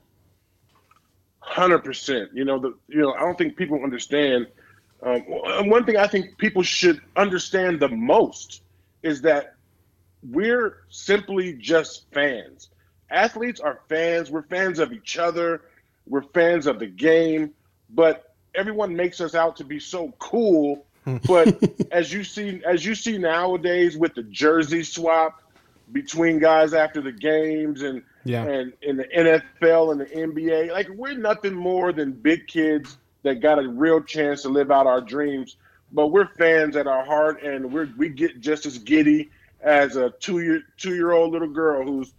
Hundred 1.39 1.79
percent. 1.79 2.29
You 2.33 2.45
know 2.45 2.59
the 2.59 2.75
you 2.87 3.01
know 3.01 3.13
I 3.13 3.19
don't 3.19 3.37
think 3.37 3.55
people 3.55 3.81
understand. 3.83 4.47
Um, 5.01 5.21
one 5.69 5.85
thing 5.85 5.95
I 5.95 6.07
think 6.07 6.37
people 6.37 6.63
should 6.63 6.99
understand 7.15 7.79
the 7.79 7.87
most 7.87 8.63
is 9.03 9.21
that 9.21 9.55
we're 10.23 10.83
simply 10.89 11.53
just 11.53 12.11
fans 12.11 12.69
athletes 13.11 13.59
are 13.59 13.81
fans. 13.87 14.31
We're 14.31 14.43
fans 14.43 14.79
of 14.79 14.93
each 14.93 15.17
other. 15.17 15.61
We're 16.07 16.23
fans 16.23 16.67
of 16.67 16.79
the 16.79 16.87
game. 16.87 17.51
But 17.89 18.35
everyone 18.55 18.95
makes 18.95 19.21
us 19.21 19.35
out 19.35 19.55
to 19.57 19.63
be 19.63 19.79
so 19.79 20.13
cool. 20.19 20.85
But 21.05 21.57
as 21.91 22.11
you 22.11 22.23
see, 22.23 22.61
as 22.65 22.85
you 22.85 22.95
see 22.95 23.17
nowadays 23.17 23.97
with 23.97 24.13
the 24.15 24.23
jersey 24.23 24.83
swap 24.83 25.41
between 25.91 26.39
guys 26.39 26.73
after 26.73 27.01
the 27.01 27.11
games 27.11 27.81
and 27.81 28.03
yeah. 28.23 28.43
and 28.43 28.73
in 28.81 28.97
the 28.97 29.05
NFL 29.05 29.91
and 29.91 30.01
the 30.01 30.05
NBA, 30.05 30.71
like 30.71 30.89
we're 30.89 31.17
nothing 31.17 31.53
more 31.53 31.91
than 31.91 32.11
big 32.11 32.47
kids 32.47 32.97
that 33.23 33.41
got 33.41 33.59
a 33.59 33.67
real 33.67 34.01
chance 34.01 34.43
to 34.43 34.49
live 34.49 34.71
out 34.71 34.87
our 34.87 35.01
dreams. 35.01 35.57
But 35.91 36.07
we're 36.07 36.27
fans 36.27 36.75
at 36.75 36.85
our 36.85 37.03
heart, 37.03 37.41
and 37.41 37.71
we 37.71 37.85
we 37.97 38.09
get 38.09 38.41
just 38.41 38.65
as 38.65 38.77
giddy 38.77 39.31
as 39.61 39.95
a 39.95 40.11
two 40.19 40.39
year 40.41 40.61
two 40.77 40.93
year 40.93 41.11
old 41.11 41.33
little 41.33 41.47
girl 41.47 41.83
who's 41.83 42.13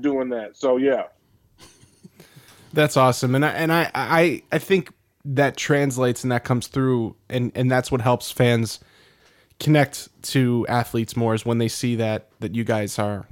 doing 0.00 0.28
that. 0.30 0.56
So 0.56 0.76
yeah, 0.76 1.04
that's 2.72 2.96
awesome, 2.96 3.34
and 3.34 3.44
I 3.44 3.50
and 3.50 3.72
I 3.72 3.90
I 3.94 4.42
I 4.52 4.58
think 4.58 4.92
that 5.34 5.56
translates 5.56 6.22
and 6.22 6.32
that 6.32 6.44
comes 6.44 6.66
through, 6.66 7.16
and 7.28 7.52
and 7.54 7.70
that's 7.70 7.90
what 7.90 8.00
helps 8.00 8.30
fans 8.30 8.80
connect 9.58 10.08
to 10.22 10.66
athletes 10.68 11.16
more 11.16 11.34
is 11.34 11.44
when 11.44 11.58
they 11.58 11.68
see 11.68 11.94
that 11.96 12.28
that 12.40 12.54
you 12.54 12.64
guys 12.64 12.98
are 12.98 13.26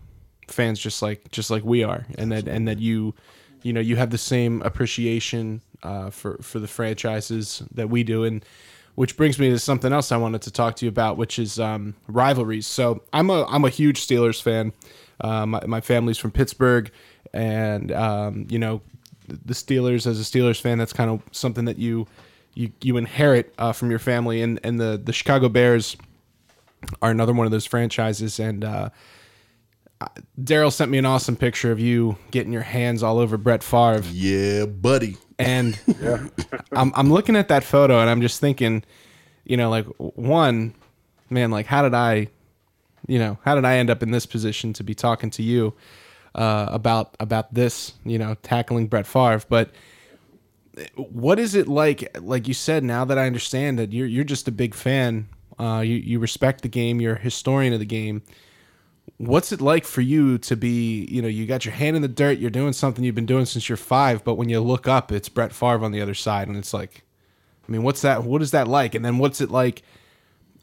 fans 0.46 0.78
just 0.78 1.02
like 1.02 1.30
just 1.30 1.50
like 1.50 1.64
we 1.64 1.82
are, 1.82 2.06
and 2.16 2.30
that 2.32 2.46
and 2.46 2.68
that 2.68 2.78
you 2.78 3.14
you 3.62 3.72
know 3.72 3.80
you 3.80 3.96
have 3.96 4.10
the 4.10 4.18
same 4.18 4.62
appreciation 4.62 5.60
uh, 5.82 6.10
for 6.10 6.38
for 6.38 6.58
the 6.58 6.68
franchises 6.68 7.62
that 7.72 7.90
we 7.90 8.04
do, 8.04 8.24
and 8.24 8.44
which 8.94 9.16
brings 9.16 9.38
me 9.38 9.50
to 9.50 9.58
something 9.58 9.92
else 9.92 10.12
I 10.12 10.16
wanted 10.16 10.42
to 10.42 10.50
talk 10.50 10.76
to 10.76 10.84
you 10.84 10.88
about, 10.88 11.16
which 11.16 11.38
is 11.38 11.58
um, 11.58 11.94
rivalries. 12.06 12.66
So 12.66 13.02
I'm 13.12 13.30
a 13.30 13.44
I'm 13.46 13.64
a 13.64 13.70
huge 13.70 14.06
Steelers 14.06 14.40
fan. 14.40 14.72
Uh, 15.20 15.46
my, 15.46 15.66
my 15.66 15.80
family's 15.80 16.18
from 16.18 16.30
Pittsburgh, 16.30 16.92
and 17.32 17.90
um, 17.90 18.46
you 18.48 18.58
know, 18.58 18.82
the 19.28 19.54
Steelers. 19.54 20.06
As 20.06 20.20
a 20.20 20.24
Steelers 20.24 20.60
fan, 20.60 20.78
that's 20.78 20.92
kind 20.92 21.10
of 21.10 21.22
something 21.32 21.64
that 21.66 21.78
you 21.78 22.06
you 22.54 22.72
you 22.82 22.96
inherit 22.96 23.54
uh, 23.58 23.72
from 23.72 23.90
your 23.90 23.98
family. 23.98 24.42
And 24.42 24.60
and 24.64 24.80
the 24.80 25.00
the 25.02 25.12
Chicago 25.12 25.48
Bears 25.48 25.96
are 27.02 27.10
another 27.10 27.32
one 27.32 27.46
of 27.46 27.52
those 27.52 27.66
franchises. 27.66 28.38
And 28.38 28.64
uh, 28.64 28.90
Daryl 30.40 30.72
sent 30.72 30.90
me 30.90 30.98
an 30.98 31.06
awesome 31.06 31.36
picture 31.36 31.72
of 31.72 31.80
you 31.80 32.16
getting 32.30 32.52
your 32.52 32.62
hands 32.62 33.02
all 33.02 33.18
over 33.18 33.36
Brett 33.36 33.62
Favre. 33.62 34.02
Yeah, 34.12 34.66
buddy. 34.66 35.16
And 35.38 35.78
yeah. 36.00 36.26
I'm 36.72 36.92
I'm 36.94 37.12
looking 37.12 37.36
at 37.36 37.48
that 37.48 37.64
photo 37.64 38.00
and 38.00 38.10
I'm 38.10 38.20
just 38.20 38.40
thinking, 38.40 38.84
you 39.44 39.56
know, 39.56 39.70
like 39.70 39.86
one, 39.98 40.74
man, 41.30 41.50
like 41.50 41.66
how 41.66 41.82
did 41.82 41.94
I 41.94 42.28
you 43.06 43.18
know, 43.18 43.38
how 43.42 43.54
did 43.54 43.64
I 43.64 43.76
end 43.76 43.90
up 43.90 44.02
in 44.02 44.10
this 44.10 44.26
position 44.26 44.72
to 44.74 44.84
be 44.84 44.94
talking 44.94 45.30
to 45.30 45.42
you 45.42 45.74
uh, 46.38 46.68
about 46.70 47.16
about 47.18 47.52
this, 47.52 47.94
you 48.04 48.16
know, 48.16 48.36
tackling 48.42 48.86
Brett 48.86 49.06
Favre? 49.06 49.42
But 49.48 49.70
what 50.94 51.38
is 51.40 51.56
it 51.56 51.66
like? 51.66 52.16
Like 52.20 52.46
you 52.46 52.54
said, 52.54 52.84
now 52.84 53.04
that 53.04 53.18
I 53.18 53.26
understand 53.26 53.78
that 53.78 53.92
you're 53.92 54.06
you're 54.06 54.24
just 54.24 54.46
a 54.46 54.52
big 54.52 54.74
fan, 54.74 55.28
uh, 55.58 55.82
you 55.84 55.96
you 55.96 56.20
respect 56.20 56.62
the 56.62 56.68
game, 56.68 57.00
you're 57.00 57.16
a 57.16 57.20
historian 57.20 57.72
of 57.72 57.80
the 57.80 57.86
game. 57.86 58.22
What's 59.16 59.50
it 59.50 59.60
like 59.60 59.84
for 59.84 60.00
you 60.00 60.38
to 60.38 60.54
be, 60.54 61.04
you 61.10 61.20
know, 61.20 61.28
you 61.28 61.44
got 61.44 61.64
your 61.64 61.74
hand 61.74 61.96
in 61.96 62.02
the 62.02 62.08
dirt, 62.08 62.38
you're 62.38 62.50
doing 62.50 62.72
something 62.72 63.02
you've 63.02 63.16
been 63.16 63.26
doing 63.26 63.46
since 63.46 63.68
you're 63.68 63.76
five, 63.76 64.22
but 64.22 64.34
when 64.34 64.48
you 64.48 64.60
look 64.60 64.86
up, 64.86 65.10
it's 65.10 65.28
Brett 65.28 65.52
Favre 65.52 65.84
on 65.84 65.90
the 65.90 66.00
other 66.00 66.14
side, 66.14 66.46
and 66.46 66.56
it's 66.56 66.72
like, 66.72 67.02
I 67.68 67.72
mean, 67.72 67.82
what's 67.82 68.02
that? 68.02 68.22
What 68.22 68.42
is 68.42 68.52
that 68.52 68.68
like? 68.68 68.94
And 68.94 69.04
then 69.04 69.18
what's 69.18 69.40
it 69.40 69.50
like? 69.50 69.82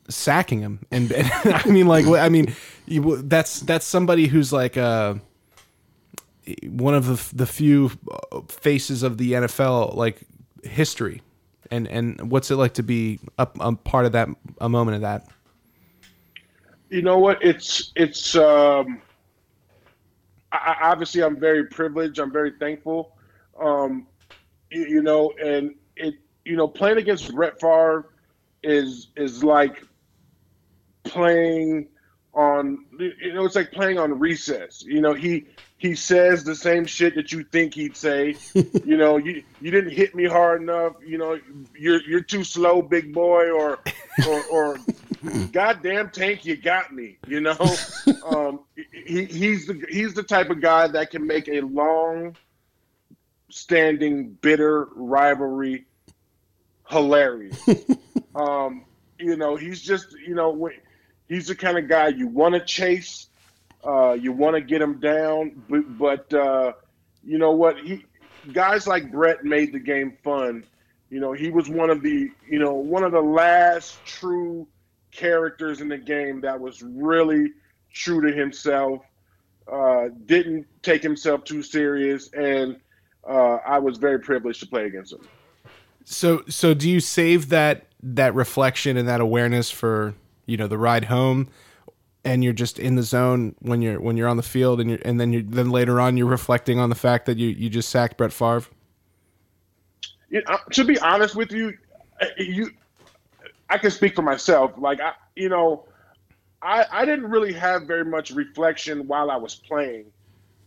sacking 0.07 0.59
him. 0.59 0.85
And, 0.91 1.11
and 1.11 1.27
I 1.45 1.67
mean, 1.67 1.87
like, 1.87 2.05
I 2.05 2.29
mean, 2.29 2.53
you, 2.85 3.23
that's 3.23 3.61
that's 3.61 3.87
somebody 3.87 4.27
who's 4.27 4.53
like 4.53 4.77
uh, 4.77 5.15
one 6.63 6.93
of 6.93 7.05
the 7.05 7.35
the 7.35 7.45
few 7.45 7.91
faces 8.47 9.03
of 9.03 9.17
the 9.17 9.33
NFL 9.33 9.95
like 9.95 10.21
history. 10.63 11.21
And 11.71 11.87
and 11.87 12.31
what's 12.31 12.51
it 12.51 12.57
like 12.57 12.75
to 12.75 12.83
be 12.83 13.19
a, 13.37 13.47
a 13.59 13.75
part 13.75 14.05
of 14.05 14.11
that 14.11 14.29
a 14.61 14.69
moment 14.69 14.95
of 14.95 15.01
that? 15.01 15.27
You 16.89 17.01
know 17.01 17.17
what? 17.17 17.43
It's 17.43 17.91
it's 17.95 18.35
um, 18.35 19.01
I, 20.51 20.77
obviously 20.81 21.23
I'm 21.23 21.39
very 21.39 21.65
privileged. 21.65 22.19
I'm 22.19 22.31
very 22.31 22.51
thankful. 22.59 23.15
Um, 23.59 24.07
you, 24.69 24.85
you 24.85 25.01
know, 25.01 25.31
and 25.43 25.73
it 25.95 26.15
you 26.45 26.55
know 26.55 26.67
playing 26.67 26.97
against 26.97 27.33
Brett 27.33 27.59
Favre 27.59 28.11
is 28.63 29.07
is 29.15 29.43
like 29.43 29.83
playing 31.03 31.87
on 32.33 32.85
you 32.99 33.33
know 33.33 33.45
it's 33.45 33.55
like 33.55 33.71
playing 33.71 33.97
on 33.97 34.19
recess 34.19 34.83
you 34.85 34.99
know 34.99 35.13
he 35.13 35.45
he 35.85 35.93
says 35.93 36.43
the 36.43 36.55
same 36.55 36.85
shit 36.85 37.13
that 37.13 37.31
you 37.31 37.43
think 37.43 37.75
he'd 37.75 37.95
say. 37.95 38.35
You 38.85 38.97
know 38.97 39.17
you 39.17 39.43
you 39.61 39.71
didn't 39.71 39.91
hit 39.91 40.13
me 40.15 40.25
hard 40.25 40.61
enough. 40.61 40.93
You 41.05 41.17
know 41.17 41.39
you're 41.77 42.01
you're 42.03 42.21
too 42.21 42.43
slow 42.43 42.81
big 42.81 43.13
boy 43.13 43.49
or 43.49 43.79
or, 44.27 44.43
or 44.51 44.77
goddamn 45.51 46.11
tank 46.11 46.45
you 46.45 46.55
got 46.55 46.93
me 46.93 47.17
you 47.27 47.39
know? 47.39 47.57
Um, 48.25 48.61
he, 48.91 49.25
he's 49.25 49.67
the 49.67 49.85
he's 49.89 50.15
the 50.15 50.23
type 50.23 50.49
of 50.49 50.59
guy 50.59 50.87
that 50.87 51.11
can 51.11 51.27
make 51.27 51.47
a 51.47 51.61
long 51.61 52.35
standing 53.49 54.31
bitter 54.41 54.87
rivalry 54.95 55.85
hilarious. 56.89 57.59
Um, 58.33 58.85
you 59.19 59.35
know 59.37 59.55
he's 59.55 59.81
just 59.81 60.07
you 60.27 60.33
know 60.33 60.69
he's 61.29 61.47
the 61.47 61.55
kind 61.55 61.77
of 61.77 61.87
guy 61.87 62.07
you 62.07 62.27
want 62.27 62.55
to 62.55 62.61
chase. 62.61 63.27
Uh, 63.85 64.13
you 64.13 64.31
want 64.31 64.55
to 64.55 64.61
get 64.61 64.81
him 64.81 64.99
down, 64.99 65.61
but, 65.69 65.97
but 65.97 66.33
uh, 66.33 66.73
you 67.23 67.37
know 67.37 67.51
what? 67.51 67.77
He 67.79 68.05
guys 68.53 68.87
like 68.87 69.11
Brett 69.11 69.43
made 69.43 69.73
the 69.73 69.79
game 69.79 70.17
fun. 70.23 70.63
You 71.09 71.19
know, 71.19 71.33
he 71.33 71.49
was 71.49 71.69
one 71.69 71.89
of 71.89 72.01
the 72.01 72.29
you 72.49 72.59
know 72.59 72.73
one 72.73 73.03
of 73.03 73.11
the 73.11 73.21
last 73.21 74.03
true 74.05 74.67
characters 75.11 75.81
in 75.81 75.87
the 75.87 75.97
game 75.97 76.41
that 76.41 76.59
was 76.59 76.81
really 76.81 77.51
true 77.93 78.21
to 78.21 78.35
himself. 78.35 79.01
Uh, 79.71 80.09
didn't 80.25 80.67
take 80.83 81.01
himself 81.01 81.43
too 81.43 81.63
serious, 81.63 82.29
and 82.33 82.79
uh, 83.27 83.57
I 83.65 83.79
was 83.79 83.97
very 83.97 84.19
privileged 84.19 84.59
to 84.59 84.67
play 84.67 84.85
against 84.85 85.13
him. 85.13 85.27
So, 86.03 86.43
so 86.47 86.75
do 86.75 86.89
you 86.89 86.99
save 86.99 87.49
that 87.49 87.87
that 88.03 88.35
reflection 88.35 88.97
and 88.97 89.07
that 89.07 89.21
awareness 89.21 89.71
for 89.71 90.13
you 90.45 90.57
know 90.57 90.67
the 90.67 90.77
ride 90.77 91.05
home 91.05 91.49
and 92.25 92.43
you're 92.43 92.53
just 92.53 92.79
in 92.79 92.95
the 92.95 93.03
zone 93.03 93.55
when 93.59 93.81
you're 93.81 94.01
when 94.01 94.17
you're 94.17 94.27
on 94.27 94.37
the 94.37 94.43
field, 94.43 94.81
and 94.81 94.89
you 94.89 94.99
and 95.05 95.19
then 95.19 95.31
you 95.31 95.43
then 95.43 95.69
later 95.69 96.01
on 96.01 96.17
you're 96.17 96.27
reflecting 96.27 96.79
on 96.79 96.89
the 96.89 96.95
fact 96.95 97.27
that 97.27 97.37
you 97.37 97.49
you 97.49 97.69
just 97.69 97.89
sacked 97.89 98.17
Brett 98.17 98.33
Favre. 98.33 98.65
You 100.29 100.41
know, 100.47 100.57
to 100.71 100.83
be 100.83 100.99
honest 100.99 101.35
with 101.35 101.51
you, 101.51 101.77
you 102.37 102.71
I 103.69 103.77
can 103.77 103.91
speak 103.91 104.15
for 104.15 104.23
myself. 104.23 104.73
Like 104.77 104.99
I, 104.99 105.13
you 105.35 105.49
know, 105.49 105.85
I 106.61 106.85
I 106.91 107.05
didn't 107.05 107.29
really 107.29 107.53
have 107.53 107.83
very 107.83 108.05
much 108.05 108.31
reflection 108.31 109.07
while 109.07 109.29
I 109.29 109.37
was 109.37 109.55
playing. 109.55 110.05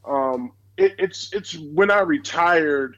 Um, 0.05 0.53
it, 0.77 0.95
it's 0.99 1.33
it's 1.33 1.59
when 1.59 1.91
I 1.91 2.01
retired, 2.01 2.97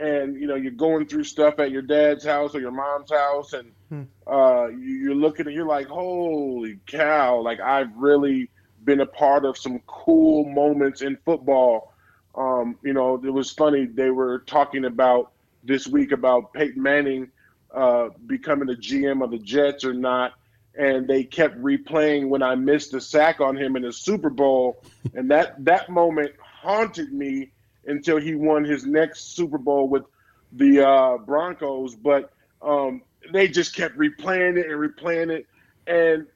and 0.00 0.40
you 0.40 0.46
know 0.46 0.54
you're 0.54 0.72
going 0.72 1.06
through 1.06 1.24
stuff 1.24 1.58
at 1.58 1.70
your 1.70 1.82
dad's 1.82 2.24
house 2.24 2.54
or 2.54 2.60
your 2.60 2.70
mom's 2.70 3.10
house, 3.10 3.52
and 3.52 3.72
hmm. 3.88 4.02
uh, 4.26 4.68
you, 4.68 5.12
are 5.12 5.14
looking 5.14 5.46
and 5.46 5.54
you're 5.54 5.66
like, 5.66 5.86
holy 5.86 6.78
cow! 6.86 7.40
Like 7.40 7.60
I've 7.60 7.94
really 7.96 8.50
been 8.84 9.00
a 9.00 9.06
part 9.06 9.44
of 9.44 9.58
some 9.58 9.80
cool 9.86 10.44
moments 10.44 11.02
in 11.02 11.18
football. 11.24 11.92
Um, 12.34 12.78
you 12.82 12.92
know, 12.92 13.20
it 13.22 13.30
was 13.30 13.50
funny. 13.50 13.86
They 13.86 14.10
were 14.10 14.40
talking 14.40 14.84
about 14.84 15.32
this 15.62 15.86
week 15.86 16.12
about 16.12 16.52
Peyton 16.54 16.82
Manning 16.82 17.30
uh, 17.74 18.08
becoming 18.26 18.66
the 18.66 18.76
GM 18.76 19.22
of 19.22 19.30
the 19.30 19.38
Jets 19.38 19.84
or 19.84 19.92
not. 19.92 20.34
And 20.78 21.06
they 21.06 21.24
kept 21.24 21.60
replaying 21.60 22.28
when 22.28 22.42
I 22.42 22.54
missed 22.54 22.92
the 22.92 23.00
sack 23.00 23.40
on 23.40 23.56
him 23.56 23.76
in 23.76 23.82
the 23.82 23.92
Super 23.92 24.30
Bowl, 24.30 24.82
and 25.14 25.30
that 25.30 25.62
that 25.64 25.90
moment 25.90 26.32
haunted 26.40 27.12
me 27.12 27.50
until 27.90 28.18
he 28.18 28.34
won 28.34 28.64
his 28.64 28.86
next 28.86 29.34
Super 29.36 29.58
Bowl 29.58 29.88
with 29.88 30.04
the 30.52 30.86
uh, 30.86 31.18
Broncos. 31.18 31.94
But 31.94 32.32
um, 32.62 33.02
they 33.32 33.48
just 33.48 33.74
kept 33.74 33.96
replaying 33.98 34.56
it 34.56 34.70
and 34.70 34.78
replaying 34.78 35.30
it, 35.30 35.46
and 35.86 36.26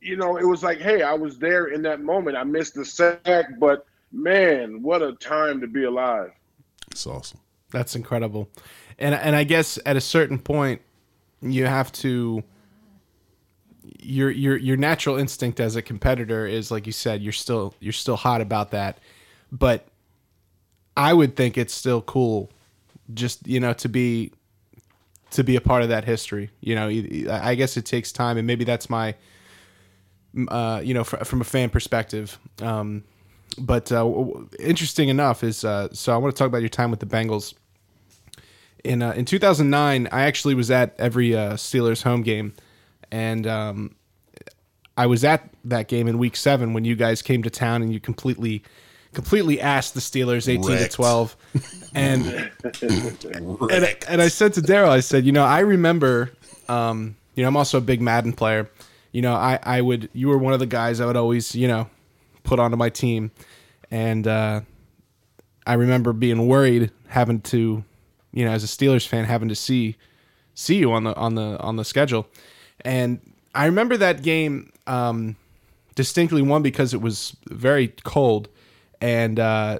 you 0.00 0.16
know 0.16 0.36
it 0.36 0.44
was 0.44 0.62
like, 0.62 0.78
hey, 0.78 1.02
I 1.02 1.14
was 1.14 1.38
there 1.38 1.66
in 1.66 1.82
that 1.82 2.00
moment. 2.00 2.36
I 2.36 2.44
missed 2.44 2.74
the 2.74 2.84
sack, 2.84 3.58
but 3.58 3.86
man, 4.12 4.82
what 4.82 5.02
a 5.02 5.12
time 5.14 5.60
to 5.60 5.66
be 5.66 5.84
alive! 5.84 6.30
That's 6.88 7.06
awesome. 7.06 7.40
That's 7.70 7.96
incredible 7.96 8.48
and 8.98 9.14
and 9.14 9.36
I 9.36 9.44
guess 9.44 9.78
at 9.86 9.96
a 9.96 10.00
certain 10.00 10.38
point 10.38 10.80
you 11.40 11.66
have 11.66 11.92
to 11.92 12.42
your 14.00 14.30
your 14.30 14.56
your 14.56 14.76
natural 14.76 15.16
instinct 15.16 15.60
as 15.60 15.76
a 15.76 15.82
competitor 15.82 16.46
is 16.46 16.70
like 16.70 16.86
you 16.86 16.92
said 16.92 17.22
you're 17.22 17.32
still 17.32 17.74
you're 17.80 17.92
still 17.92 18.16
hot 18.16 18.40
about 18.40 18.70
that 18.70 18.98
but 19.52 19.86
I 20.96 21.12
would 21.12 21.36
think 21.36 21.58
it's 21.58 21.74
still 21.74 22.02
cool 22.02 22.50
just 23.14 23.46
you 23.46 23.60
know 23.60 23.72
to 23.74 23.88
be 23.88 24.32
to 25.30 25.44
be 25.44 25.56
a 25.56 25.60
part 25.60 25.82
of 25.82 25.88
that 25.88 26.04
history 26.04 26.50
you 26.60 26.74
know 26.74 26.88
I 27.30 27.54
guess 27.54 27.76
it 27.76 27.84
takes 27.84 28.12
time 28.12 28.36
and 28.36 28.46
maybe 28.46 28.64
that's 28.64 28.90
my 28.90 29.14
uh, 30.48 30.80
you 30.82 30.94
know 30.94 31.04
from 31.04 31.40
a 31.40 31.44
fan 31.44 31.70
perspective 31.70 32.38
um, 32.62 33.04
but 33.58 33.90
uh, 33.92 34.08
interesting 34.58 35.08
enough 35.08 35.42
is 35.42 35.64
uh, 35.64 35.88
so 35.92 36.12
I 36.12 36.16
want 36.16 36.34
to 36.34 36.38
talk 36.38 36.48
about 36.48 36.60
your 36.60 36.68
time 36.68 36.90
with 36.90 37.00
the 37.00 37.06
Bengals. 37.06 37.54
In 38.84 39.02
uh, 39.02 39.12
in 39.12 39.24
2009, 39.24 40.08
I 40.12 40.22
actually 40.22 40.54
was 40.54 40.70
at 40.70 40.94
every 40.98 41.34
uh, 41.34 41.54
Steelers 41.54 42.02
home 42.02 42.22
game, 42.22 42.52
and 43.10 43.46
um, 43.46 43.96
I 44.96 45.06
was 45.06 45.24
at 45.24 45.48
that 45.64 45.88
game 45.88 46.06
in 46.06 46.18
Week 46.18 46.36
Seven 46.36 46.72
when 46.72 46.84
you 46.84 46.94
guys 46.94 47.22
came 47.22 47.42
to 47.42 47.50
town 47.50 47.82
and 47.82 47.92
you 47.92 47.98
completely 47.98 48.62
completely 49.16 49.60
asked 49.60 49.94
the 49.94 50.00
Steelers 50.00 50.48
18 50.48 50.70
Wrecked. 50.70 50.90
to 50.92 50.96
12 50.96 51.36
and 51.94 52.26
and, 52.82 53.96
and, 54.08 54.22
I 54.22 54.28
said 54.28 54.52
to 54.54 54.60
Daryl 54.60 54.90
I 54.90 55.00
said 55.00 55.24
you 55.26 55.32
know 55.32 55.44
I 55.44 55.60
remember 55.60 56.30
um, 56.68 57.16
you 57.34 57.42
know 57.42 57.48
I'm 57.48 57.56
also 57.56 57.78
a 57.78 57.80
big 57.80 58.00
Madden 58.00 58.32
player. 58.32 58.70
You 59.12 59.22
know 59.22 59.34
I 59.34 59.58
I 59.62 59.80
would 59.80 60.10
you 60.12 60.28
were 60.28 60.38
one 60.38 60.52
of 60.52 60.60
the 60.60 60.66
guys 60.66 61.00
I 61.00 61.06
would 61.06 61.16
always 61.16 61.54
you 61.54 61.66
know 61.66 61.88
put 62.44 62.60
onto 62.60 62.76
my 62.76 62.90
team. 62.90 63.32
And 63.90 64.26
uh, 64.26 64.60
I 65.66 65.74
remember 65.74 66.12
being 66.12 66.46
worried 66.46 66.90
having 67.08 67.40
to 67.40 67.84
you 68.36 68.44
know, 68.44 68.50
as 68.50 68.62
a 68.62 68.66
Steelers 68.66 69.08
fan, 69.08 69.24
having 69.24 69.48
to 69.48 69.54
see 69.54 69.96
see 70.54 70.76
you 70.76 70.92
on 70.92 71.04
the 71.04 71.16
on 71.16 71.36
the 71.36 71.58
on 71.60 71.76
the 71.76 71.84
schedule. 71.86 72.28
And 72.82 73.18
I 73.54 73.64
remember 73.64 73.96
that 73.96 74.22
game 74.22 74.72
um, 74.86 75.36
distinctly 75.94 76.42
one 76.42 76.62
because 76.62 76.92
it 76.92 77.00
was 77.00 77.34
very 77.48 77.88
cold 78.04 78.50
and 79.00 79.38
uh, 79.38 79.78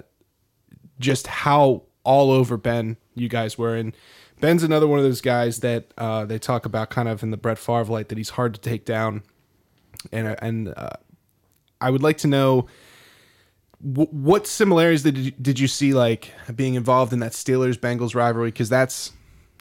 just 0.99 1.27
how 1.27 1.83
all 2.05 2.31
over 2.31 2.57
Ben 2.57 2.97
you 3.15 3.29
guys 3.29 3.59
were. 3.59 3.75
And 3.75 3.97
Ben's 4.41 4.63
another 4.63 4.87
one 4.87 4.99
of 4.99 5.05
those 5.05 5.21
guys 5.21 5.61
that 5.61 5.93
uh, 5.99 6.25
they 6.25 6.39
talk 6.39 6.67
about 6.67 6.91
kind 6.91 7.09
of 7.09 7.23
in 7.23 7.31
the 7.31 7.37
Brett 7.37 7.59
Favre 7.59 7.85
light 7.85 8.09
that 8.09 8.19
he's 8.19 8.31
hard 8.31 8.55
to 8.55 8.61
take 8.61 8.85
down. 8.85 9.23
And 10.13 10.37
and 10.41 10.75
uh, 10.77 10.91
I 11.81 11.91
would 11.91 12.03
like 12.03 12.19
to 12.19 12.29
know 12.29 12.69
what 13.81 14.47
similarities 14.47 15.03
did 15.03 15.19
you, 15.19 15.31
did 15.33 15.59
you 15.59 15.69
see 15.69 15.93
like 15.93 16.33
being 16.55 16.75
involved 16.75 17.13
in 17.13 17.21
that 17.21 17.33
Steelers 17.33 17.77
Bengals 17.79 18.15
rivalry? 18.15 18.49
Because 18.49 18.69
that's, 18.69 19.13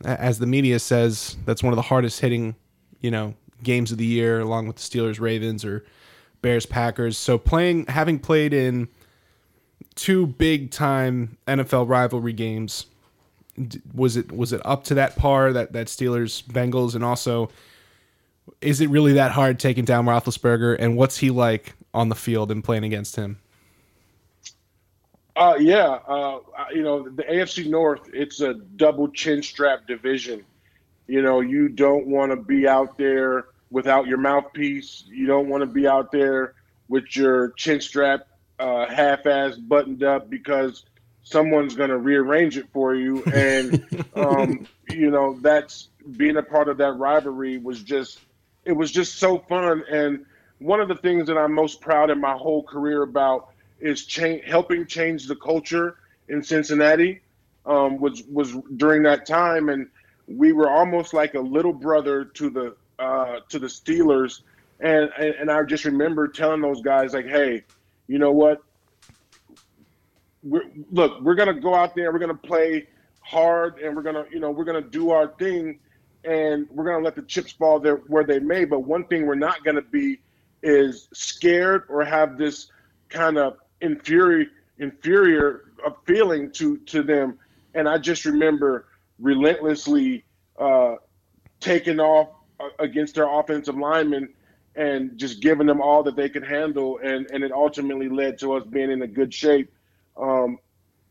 as 0.04 0.40
the 0.40 0.48
media 0.48 0.80
says, 0.80 1.36
that's 1.46 1.62
one 1.62 1.74
of 1.74 1.76
the 1.76 1.84
hardest 1.84 2.22
hitting, 2.22 2.56
you 3.02 3.12
know, 3.12 3.36
games 3.62 3.92
of 3.92 3.98
the 3.98 4.06
year, 4.06 4.40
along 4.40 4.68
with 4.68 4.78
the 4.78 4.82
Steelers 4.82 5.20
Ravens 5.20 5.66
or 5.66 5.86
Bears 6.42 6.66
Packers. 6.66 7.18
So 7.18 7.38
playing, 7.38 7.88
having 7.88 8.18
played 8.20 8.54
in 8.54 8.88
two 9.96 10.28
big 10.28 10.72
time 10.72 11.38
NFL 11.48 11.88
rivalry 11.88 12.34
games, 12.34 12.86
was 13.94 14.18
it 14.18 14.32
was 14.32 14.54
it 14.54 14.62
up 14.66 14.84
to 14.86 14.94
that 14.96 15.16
par 15.16 15.54
that 15.54 15.74
that 15.74 15.88
Steelers 15.88 16.44
Bengals, 16.44 16.96
and 16.96 17.04
also 17.04 17.50
is 18.62 18.82
it 18.82 18.90
really 18.90 19.14
that 19.14 19.32
hard 19.32 19.60
taking 19.60 19.86
down 19.86 20.06
Roethlisberger? 20.06 20.76
And 20.80 20.96
what's 20.96 21.18
he 21.18 21.32
like 21.32 21.74
on 21.94 22.10
the 22.10 22.16
field 22.16 22.52
and 22.52 22.64
playing 22.64 22.84
against 22.84 23.16
him? 23.16 23.40
Uh, 25.36 25.56
yeah, 25.60 26.00
uh, 26.08 26.40
you 26.74 26.82
know 26.82 27.10
the 27.10 27.24
AFC 27.24 27.68
North. 27.68 28.10
It's 28.14 28.42
a 28.42 28.54
double 28.54 29.10
chin 29.10 29.42
strap 29.44 29.86
division. 29.88 30.44
You 31.08 31.22
know, 31.22 31.42
you 31.42 31.70
don't 31.70 32.08
want 32.08 32.32
to 32.32 32.38
be 32.38 32.68
out 32.68 32.98
there 32.98 33.48
without 33.70 34.08
your 34.08 34.18
mouthpiece. 34.18 35.04
You 35.08 35.28
don't 35.28 35.50
want 35.50 35.62
to 35.62 35.68
be 35.68 35.88
out 35.88 36.12
there 36.12 36.56
with 36.88 37.16
your 37.16 37.52
chin 37.52 37.82
strap 37.82 38.28
uh, 38.60 38.88
half-ass 38.88 39.56
buttoned 39.58 40.04
up 40.04 40.30
because 40.30 40.86
someone's 41.24 41.76
going 41.76 41.90
to 41.90 41.98
rearrange 41.98 42.58
it 42.58 42.68
for 42.72 42.96
you. 42.96 43.24
And 43.26 43.84
um, 44.16 44.68
you 44.90 45.12
know, 45.12 45.38
that's 45.42 45.90
being 46.18 46.38
a 46.38 46.44
part 46.44 46.70
of 46.70 46.78
that 46.78 46.94
rivalry 46.94 47.58
was 47.58 47.84
just 47.84 48.20
it 48.64 48.72
was 48.72 48.92
just 48.92 49.16
so 49.16 49.40
fun. 49.40 49.84
And 49.90 50.26
one 50.60 50.80
of 50.80 50.88
the 50.88 50.96
things 50.96 51.28
that 51.28 51.38
I'm 51.38 51.54
most 51.54 51.82
proud 51.82 52.10
in 52.10 52.20
my 52.20 52.34
whole 52.34 52.64
career 52.64 53.04
about 53.04 53.50
is 53.80 54.06
cha- 54.06 54.42
helping 54.46 54.86
change 54.86 55.28
the 55.28 55.36
culture 55.36 55.98
in 56.30 56.42
Cincinnati. 56.42 57.22
Um, 57.66 57.98
was 58.00 58.24
was 58.32 58.56
during 58.78 59.02
that 59.04 59.26
time, 59.26 59.70
and 59.70 59.88
we 60.28 60.54
were 60.54 60.70
almost 60.70 61.16
like 61.16 61.34
a 61.34 61.40
little 61.40 61.74
brother 61.74 62.26
to 62.26 62.50
the 62.52 62.76
uh, 63.00 63.40
to 63.50 63.60
the 63.60 63.68
Steelers. 63.68 64.42
And, 64.80 65.10
and 65.18 65.34
and 65.36 65.52
I 65.52 65.64
just 65.64 65.84
remember 65.86 66.28
telling 66.28 66.62
those 66.62 66.82
guys 66.82 67.14
like, 67.14 67.26
hey, 67.26 67.64
you 68.08 68.20
know 68.20 68.32
what? 68.32 68.64
We're, 70.44 70.70
look, 70.92 71.22
we're 71.22 71.36
gonna 71.36 71.60
go 71.60 71.74
out 71.74 71.96
there, 71.96 72.12
we're 72.12 72.20
gonna 72.20 72.36
play 72.36 72.88
hard, 73.22 73.80
and 73.80 73.96
we're 73.96 74.04
gonna 74.04 74.26
you 74.32 74.40
know 74.40 74.52
we're 74.52 74.66
gonna 74.66 74.82
do 74.82 75.12
our 75.12 75.28
thing, 75.40 75.80
and 76.24 76.68
we're 76.70 76.86
gonna 76.86 77.04
let 77.04 77.16
the 77.16 77.24
chips 77.24 77.52
fall 77.52 77.80
there 77.80 77.98
where 78.08 78.24
they 78.24 78.40
may. 78.40 78.66
But 78.66 78.82
one 78.82 79.06
thing 79.06 79.26
we're 79.26 79.36
not 79.36 79.64
gonna 79.64 79.82
be 79.82 80.20
is 80.62 81.08
scared 81.14 81.84
or 81.90 82.04
have 82.04 82.38
this 82.38 82.68
kind 83.10 83.38
of 83.38 83.58
inferior 83.82 84.46
inferior 84.78 85.72
feeling 86.06 86.52
to 86.52 86.78
to 86.78 87.04
them. 87.04 87.40
And 87.74 87.90
I 87.90 87.98
just 87.98 88.26
remember 88.26 88.88
relentlessly 89.20 90.24
uh, 90.60 90.96
taking 91.60 92.00
off 92.00 92.30
uh, 92.60 92.70
against 92.80 93.16
their 93.16 93.28
offensive 93.28 93.76
linemen 93.76 94.30
and 94.76 95.18
just 95.18 95.42
giving 95.42 95.68
them 95.68 95.82
all 95.82 96.04
that 96.04 96.16
they 96.16 96.30
could 96.30 96.44
handle. 96.44 97.00
And, 97.04 97.28
and 97.32 97.44
it 97.44 97.52
ultimately 97.52 98.10
led 98.10 98.38
to 98.40 98.54
us 98.54 98.64
being 98.66 98.92
in 98.92 99.02
a 99.02 99.08
good 99.08 99.34
shape. 99.34 99.72
Um, 100.18 100.60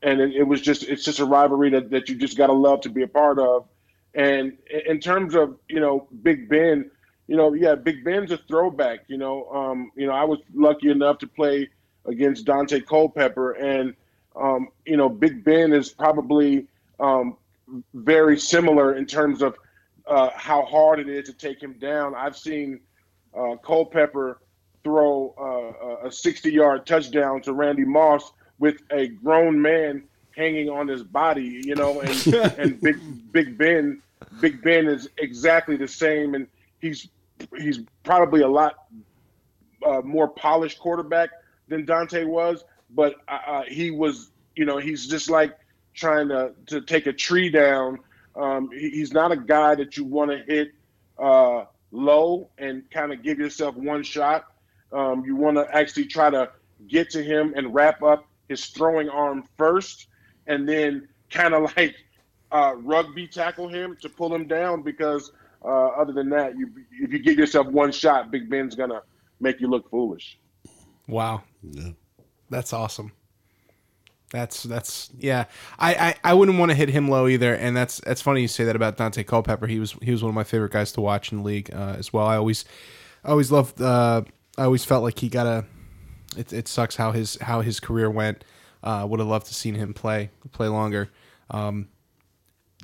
and 0.03 0.21
it, 0.21 0.37
it, 0.37 0.43
was 0.43 0.61
just, 0.61 0.85
it's 0.85 1.05
just 1.05 1.19
a 1.19 1.25
rivalry 1.25 1.71
that, 1.71 1.91
that 1.91 2.09
you 2.09 2.17
just 2.17 2.37
got 2.37 2.49
to 2.49 2.53
love 2.53 2.83
to 2.83 2.91
be 2.91 3.03
a 3.03 3.09
part 3.09 3.39
of. 3.39 3.67
And 4.15 4.57
in 4.87 5.01
terms 5.01 5.35
of, 5.35 5.57
you 5.69 5.81
know, 5.81 6.07
Big 6.23 6.49
Ben, 6.49 6.91
you 7.27 7.37
know, 7.37 7.55
yeah, 7.55 7.75
Big 7.75 8.05
Ben's 8.05 8.31
a 8.31 8.37
throwback, 8.37 9.01
you 9.09 9.17
know, 9.17 9.49
um, 9.51 9.91
you 9.97 10.07
know, 10.07 10.13
I 10.13 10.25
was 10.25 10.39
lucky 10.55 10.91
enough 10.91 11.19
to 11.19 11.27
play 11.27 11.69
against 12.05 12.45
Daunte 12.45 12.85
Culpepper. 12.87 13.53
And, 13.53 13.95
um, 14.37 14.69
you 14.85 14.97
know, 14.97 15.09
Big 15.09 15.43
Ben 15.43 15.73
is 15.73 15.89
probably 15.89 16.67
um, 17.01 17.37
very 17.95 18.39
similar 18.39 18.95
in 18.95 19.07
terms 19.07 19.43
of 19.43 19.57
uh, 20.07 20.31
how 20.35 20.65
hard 20.67 21.01
it 21.01 21.09
is 21.09 21.27
to 21.27 21.33
take 21.33 21.63
him 21.63 21.73
down. 21.75 22.15
I've 22.15 22.37
seen 22.37 22.81
uh, 23.37 23.57
Culpepper 23.57 24.41
throw 24.83 25.35
uh, 25.39 26.07
a 26.07 26.13
60 26.13 26.53
yard 26.53 26.87
touchdown 26.87 27.41
to 27.43 27.53
Randy 27.53 27.85
Moss 27.85 28.33
with 28.59 28.83
a 28.91 29.09
grown 29.09 29.61
man 29.61 30.05
hanging 30.37 30.69
on 30.69 30.89
his 30.89 31.03
body, 31.03 31.63
you 31.65 31.75
know, 31.75 32.01
and, 32.01 32.35
and 32.59 32.81
Big, 32.81 33.33
Big 33.33 33.59
Ben. 33.59 34.01
Big 34.41 34.63
Ben 34.63 34.87
is 34.87 35.09
exactly 35.19 35.77
the 35.77 35.89
same, 35.89 36.35
and 36.35 36.47
he's 36.81 37.09
he's 37.59 37.81
probably 38.03 38.43
a 38.43 38.49
lot 38.49 38.87
uh, 39.85 40.01
more 40.03 40.29
polished 40.29 40.79
quarterback 40.79 41.31
than 41.69 41.85
Daunte 41.87 42.27
was, 42.27 42.65
but 42.91 43.17
uh, 43.29 43.39
uh, 43.47 43.63
he 43.63 43.91
was, 43.91 44.31
you 44.57 44.65
know, 44.65 44.79
he's 44.79 45.07
just 45.07 45.31
like 45.31 45.57
trying 45.95 46.29
to 46.29 46.53
to 46.67 46.81
take 46.81 47.07
a 47.07 47.13
tree 47.13 47.49
down. 47.49 47.99
Um, 48.37 48.71
he, 48.73 48.91
he's 48.91 49.13
not 49.13 49.31
a 49.31 49.37
guy 49.37 49.75
that 49.75 49.97
you 49.97 50.05
want 50.05 50.31
to 50.31 50.39
hit 50.39 50.73
uh, 51.19 51.65
low 51.95 52.51
and 52.59 52.89
kind 52.91 53.13
of 53.13 53.23
give 53.23 53.39
yourself 53.39 53.77
one 53.77 54.03
shot. 54.03 54.47
Um, 54.93 55.25
you 55.25 55.37
want 55.37 55.57
to 55.57 55.67
actually 55.75 56.07
try 56.07 56.29
to 56.31 56.51
get 56.89 57.09
to 57.11 57.23
him 57.23 57.55
and 57.57 57.73
wrap 57.73 58.03
up 58.03 58.27
his 58.49 58.67
throwing 58.67 59.09
arm 59.09 59.45
first, 59.57 60.09
and 60.47 60.69
then 60.69 61.09
kind 61.31 61.55
of 61.55 61.73
like 61.77 61.95
uh, 62.53 62.75
rugby 62.77 63.27
tackle 63.27 63.69
him 63.69 63.97
to 64.03 64.09
pull 64.09 64.35
him 64.35 64.47
down 64.47 64.83
because 64.83 65.33
uh, 65.65 65.69
other 65.69 66.13
than 66.13 66.29
that, 66.31 66.59
you 66.59 66.71
if 67.01 67.13
you 67.13 67.19
give 67.21 67.39
yourself 67.39 67.67
one 67.69 67.91
shot, 67.93 68.31
Big 68.31 68.51
Ben's 68.51 68.75
gonna 68.75 69.01
make 69.41 69.61
you 69.61 69.69
look 69.69 69.89
foolish. 69.91 70.39
Wow, 71.07 71.43
Yeah. 71.63 71.91
that's 72.51 72.73
awesome. 72.73 73.13
That's 74.35 74.65
that's 74.65 75.11
yeah. 75.17 75.45
I, 75.79 75.95
I, 75.95 76.15
I 76.25 76.35
wouldn't 76.35 76.59
want 76.59 76.73
to 76.73 76.75
hit 76.75 76.89
him 76.89 77.09
low 77.09 77.29
either, 77.29 77.55
and 77.55 77.77
that's 77.77 78.01
that's 78.01 78.21
funny 78.21 78.41
you 78.41 78.49
say 78.49 78.65
that 78.65 78.75
about 78.75 78.97
Daunte 78.97 79.25
Culpepper. 79.25 79.69
He 79.69 79.79
was 79.79 79.93
he 80.03 80.11
was 80.11 80.25
one 80.25 80.31
of 80.31 80.35
my 80.35 80.43
favorite 80.43 80.73
guys 80.73 80.91
to 80.93 81.01
watch 81.01 81.31
in 81.31 81.39
the 81.39 81.45
league 81.45 81.73
uh, 81.73 81.95
as 81.97 82.13
well. 82.13 82.27
I 82.27 82.35
always 82.35 82.65
I 83.25 83.29
always 83.31 83.53
loved. 83.53 83.81
Uh, 83.81 84.23
I 84.59 84.65
always 84.65 84.85
felt 84.85 85.05
like 85.05 85.21
he 85.21 85.29
got 85.29 85.47
a. 85.47 85.65
It, 86.37 86.53
it 86.53 86.67
sucks 86.67 86.97
how 86.97 87.13
his 87.13 87.39
how 87.41 87.61
his 87.61 87.79
career 87.79 88.11
went. 88.11 88.43
Uh, 88.83 89.07
would 89.09 89.21
have 89.21 89.29
loved 89.29 89.47
to 89.47 89.55
seen 89.55 89.77
him 89.77 89.95
play 89.95 90.31
play 90.51 90.67
longer. 90.67 91.11
Um, 91.51 91.87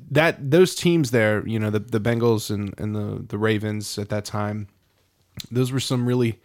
that 0.08 0.52
those 0.52 0.76
teams 0.76 1.10
there, 1.10 1.44
you 1.48 1.58
know, 1.58 1.70
the 1.70 1.80
the 1.80 2.00
Bengals 2.00 2.48
and, 2.54 2.78
and 2.78 2.94
the 2.94 3.24
the 3.26 3.38
Ravens 3.38 3.98
at 3.98 4.08
that 4.10 4.24
time, 4.24 4.68
those 5.50 5.72
were 5.72 5.80
some 5.80 6.06
really 6.06 6.38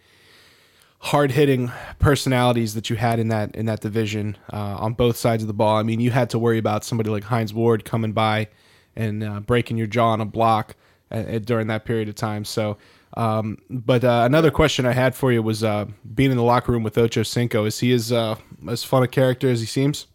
hard 0.98 1.30
hitting 1.32 1.70
personalities 1.98 2.74
that 2.74 2.90
you 2.90 2.96
had 2.96 3.18
in 3.18 3.28
that 3.28 3.54
in 3.54 3.66
that 3.66 3.80
division 3.80 4.36
uh, 4.52 4.76
on 4.78 4.94
both 4.94 5.16
sides 5.16 5.42
of 5.42 5.46
the 5.46 5.54
ball. 5.54 5.76
I 5.76 5.82
mean, 5.82 6.00
you 6.00 6.10
had 6.10 6.30
to 6.30 6.38
worry 6.38 6.58
about 6.58 6.84
somebody 6.84 7.10
like 7.10 7.24
Hines 7.24 7.52
Ward 7.52 7.84
coming 7.84 8.12
by 8.12 8.48
and 8.94 9.22
uh, 9.22 9.40
breaking 9.40 9.76
your 9.76 9.86
jaw 9.86 10.10
on 10.10 10.20
a 10.20 10.24
block 10.24 10.74
at, 11.10 11.44
during 11.44 11.66
that 11.68 11.84
period 11.84 12.08
of 12.08 12.14
time. 12.14 12.44
So, 12.44 12.78
um, 13.16 13.58
but 13.70 14.04
uh, 14.04 14.22
another 14.24 14.50
question 14.50 14.86
I 14.86 14.92
had 14.92 15.14
for 15.14 15.32
you 15.32 15.42
was 15.42 15.62
uh, 15.62 15.86
being 16.14 16.30
in 16.30 16.36
the 16.36 16.42
locker 16.42 16.72
room 16.72 16.82
with 16.82 16.98
Ocho 16.98 17.22
Cinco. 17.22 17.64
Is 17.64 17.78
he 17.78 17.92
as 17.92 18.12
uh, 18.12 18.36
as 18.68 18.84
fun 18.84 19.02
a 19.02 19.08
character 19.08 19.48
as 19.50 19.60
he 19.60 19.66
seems? 19.66 20.06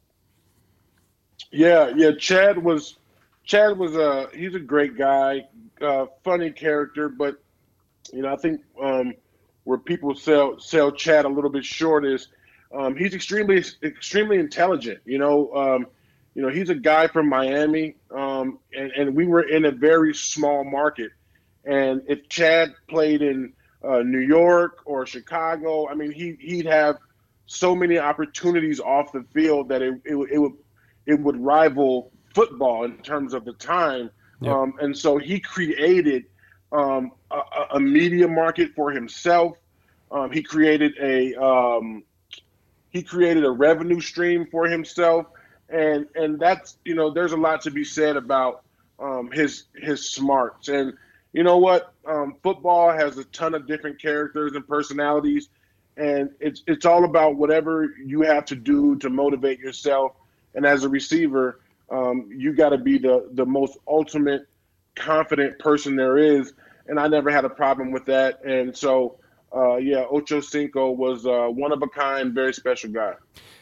Yeah, 1.51 1.91
yeah. 1.95 2.11
Chad 2.17 2.57
was 2.57 2.97
Chad 3.43 3.77
was 3.77 3.95
a 3.95 4.27
he's 4.33 4.55
a 4.55 4.59
great 4.59 4.97
guy, 4.97 5.47
uh, 5.81 6.07
funny 6.23 6.51
character, 6.51 7.09
but 7.09 7.41
you 8.13 8.21
know 8.21 8.33
I 8.33 8.37
think 8.37 8.61
um, 8.81 9.13
where 9.63 9.77
people 9.77 10.15
sell 10.15 10.59
sell 10.59 10.91
Chad 10.91 11.25
a 11.25 11.29
little 11.29 11.49
bit 11.49 11.65
short 11.65 12.05
is 12.05 12.27
um, 12.73 12.95
he's 12.95 13.13
extremely 13.13 13.63
extremely 13.83 14.37
intelligent. 14.37 14.99
You 15.05 15.17
know, 15.17 15.53
um, 15.53 15.87
you 16.35 16.41
know 16.41 16.49
he's 16.49 16.69
a 16.69 16.75
guy 16.75 17.07
from 17.07 17.29
Miami, 17.29 17.95
um, 18.11 18.59
and 18.73 18.91
and 18.91 19.15
we 19.15 19.27
were 19.27 19.43
in 19.43 19.65
a 19.65 19.71
very 19.71 20.13
small 20.13 20.63
market, 20.63 21.11
and 21.65 22.01
if 22.07 22.27
Chad 22.29 22.73
played 22.87 23.21
in 23.21 23.53
uh, 23.83 23.99
New 23.99 24.19
York 24.19 24.79
or 24.85 25.05
Chicago, 25.05 25.87
I 25.87 25.95
mean 25.95 26.11
he 26.11 26.37
he'd 26.39 26.65
have 26.65 26.97
so 27.45 27.75
many 27.75 27.99
opportunities 27.99 28.79
off 28.79 29.11
the 29.11 29.25
field 29.33 29.67
that 29.69 29.81
it, 29.81 29.95
it, 30.05 30.15
it 30.31 30.37
would 30.37 30.53
it 31.05 31.19
would 31.19 31.37
rival 31.37 32.11
football 32.33 32.85
in 32.85 32.97
terms 32.99 33.33
of 33.33 33.45
the 33.45 33.53
time. 33.53 34.09
Yep. 34.41 34.53
Um, 34.53 34.73
and 34.79 34.97
so 34.97 35.17
he 35.17 35.39
created 35.39 36.25
um, 36.71 37.11
a, 37.31 37.75
a, 37.75 37.79
media 37.79 38.27
market 38.27 38.73
for 38.75 38.91
himself. 38.91 39.57
Um, 40.11 40.31
he 40.31 40.43
created 40.43 40.93
a 40.99 41.35
um, 41.35 42.03
he 42.89 43.03
created 43.03 43.45
a 43.45 43.51
revenue 43.51 44.01
stream 44.01 44.47
for 44.51 44.67
himself, 44.67 45.27
and 45.69 46.07
and 46.15 46.39
that's 46.39 46.77
you 46.85 46.95
know 46.95 47.09
there's 47.09 47.31
a 47.31 47.37
lot 47.37 47.61
to 47.61 47.71
be 47.71 47.83
said 47.83 48.17
about 48.17 48.63
um, 48.99 49.31
his 49.31 49.65
his 49.75 50.09
smarts. 50.09 50.67
And 50.67 50.93
you 51.33 51.43
know 51.43 51.57
what, 51.57 51.93
um, 52.05 52.35
football 52.43 52.91
has 52.91 53.17
a 53.17 53.23
ton 53.25 53.55
of 53.55 53.67
different 53.67 54.01
characters 54.01 54.53
and 54.53 54.67
personalities, 54.67 55.49
and 55.97 56.29
it's 56.39 56.63
it's 56.67 56.85
all 56.85 57.05
about 57.05 57.37
whatever 57.37 57.95
you 58.05 58.21
have 58.21 58.45
to 58.45 58.55
do 58.55 58.97
to 58.97 59.09
motivate 59.09 59.59
yourself. 59.59 60.13
And 60.53 60.65
as 60.65 60.83
a 60.83 60.89
receiver, 60.89 61.61
um, 61.89 62.29
you 62.29 62.53
got 62.53 62.69
to 62.69 62.77
be 62.77 62.97
the 62.97 63.29
the 63.31 63.45
most 63.45 63.77
ultimate 63.87 64.47
confident 64.95 65.57
person 65.59 65.95
there 65.95 66.17
is 66.17 66.53
and 66.91 66.99
I 66.99 67.07
never 67.07 67.31
had 67.31 67.45
a 67.45 67.49
problem 67.49 67.91
with 67.91 68.05
that. 68.05 68.43
And 68.43 68.75
so, 68.75 69.17
uh, 69.55 69.77
yeah, 69.77 70.03
Ocho 70.11 70.41
Cinco 70.41 70.91
was 70.91 71.25
uh, 71.25 71.47
one 71.47 71.71
of 71.71 71.81
a 71.81 71.87
kind, 71.87 72.33
very 72.33 72.53
special 72.53 72.91
guy. 72.91 73.15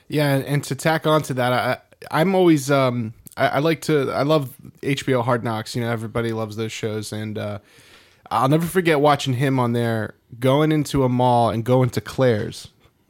Yeah, 0.08 0.38
and 0.38 0.64
to 0.66 0.76
tack 0.76 1.06
on 1.06 1.22
to 1.24 1.36
that, 1.36 1.54
I, 1.54 1.78
I'm 2.10 2.34
always 2.34 2.72
um, 2.72 3.14
I, 3.38 3.48
I, 3.48 3.60
like 3.60 3.82
to 3.82 4.12
I 4.12 4.24
love 4.24 4.56
HBO 4.82 5.24
Hard 5.24 5.44
Knocks. 5.44 5.76
You 5.76 5.84
know, 5.84 5.92
everybody 5.92 6.34
loves 6.34 6.56
those 6.56 6.72
shows, 6.72 7.14
and 7.14 7.38
uh, 7.38 7.60
I'll 8.32 8.50
never 8.50 8.66
forget 8.66 9.00
watching 9.00 9.36
him 9.36 9.60
on 9.60 9.74
there 9.74 10.16
going 10.40 10.72
into 10.72 11.04
a 11.04 11.10
mall 11.10 11.52
and 11.52 11.64
going 11.64 11.92
to 11.92 12.02
Claire's. 12.02 12.70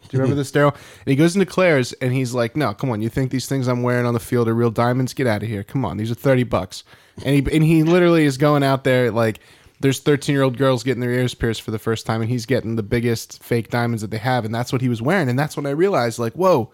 Do 0.09 0.17
you 0.17 0.21
remember 0.21 0.35
this, 0.41 0.51
Daryl? 0.51 0.73
And 0.73 1.07
he 1.07 1.15
goes 1.15 1.37
into 1.37 1.45
Claire's 1.45 1.93
and 1.93 2.11
he's 2.11 2.33
like, 2.33 2.57
"No, 2.57 2.73
come 2.73 2.89
on! 2.89 3.01
You 3.01 3.07
think 3.07 3.31
these 3.31 3.47
things 3.47 3.69
I'm 3.69 3.83
wearing 3.83 4.05
on 4.05 4.13
the 4.13 4.19
field 4.19 4.49
are 4.49 4.53
real 4.53 4.71
diamonds? 4.71 5.13
Get 5.13 5.27
out 5.27 5.43
of 5.43 5.47
here! 5.47 5.63
Come 5.63 5.85
on, 5.85 5.95
these 5.95 6.11
are 6.11 6.15
thirty 6.15 6.43
bucks." 6.43 6.83
And 7.23 7.35
he 7.35 7.55
and 7.55 7.63
he 7.63 7.83
literally 7.83 8.25
is 8.25 8.37
going 8.37 8.63
out 8.63 8.83
there 8.83 9.11
like 9.11 9.39
there's 9.79 9.99
13 9.99 10.33
year 10.33 10.43
old 10.43 10.57
girls 10.57 10.83
getting 10.83 11.01
their 11.01 11.11
ears 11.11 11.33
pierced 11.33 11.61
for 11.61 11.71
the 11.71 11.79
first 11.79 12.05
time, 12.05 12.21
and 12.21 12.29
he's 12.29 12.45
getting 12.45 12.75
the 12.75 12.83
biggest 12.83 13.41
fake 13.43 13.69
diamonds 13.69 14.01
that 14.01 14.11
they 14.11 14.17
have, 14.17 14.45
and 14.45 14.53
that's 14.53 14.71
what 14.71 14.81
he 14.81 14.89
was 14.89 15.01
wearing, 15.01 15.29
and 15.29 15.39
that's 15.39 15.55
when 15.55 15.65
I 15.65 15.71
realized, 15.71 16.19
like, 16.19 16.33
whoa, 16.33 16.71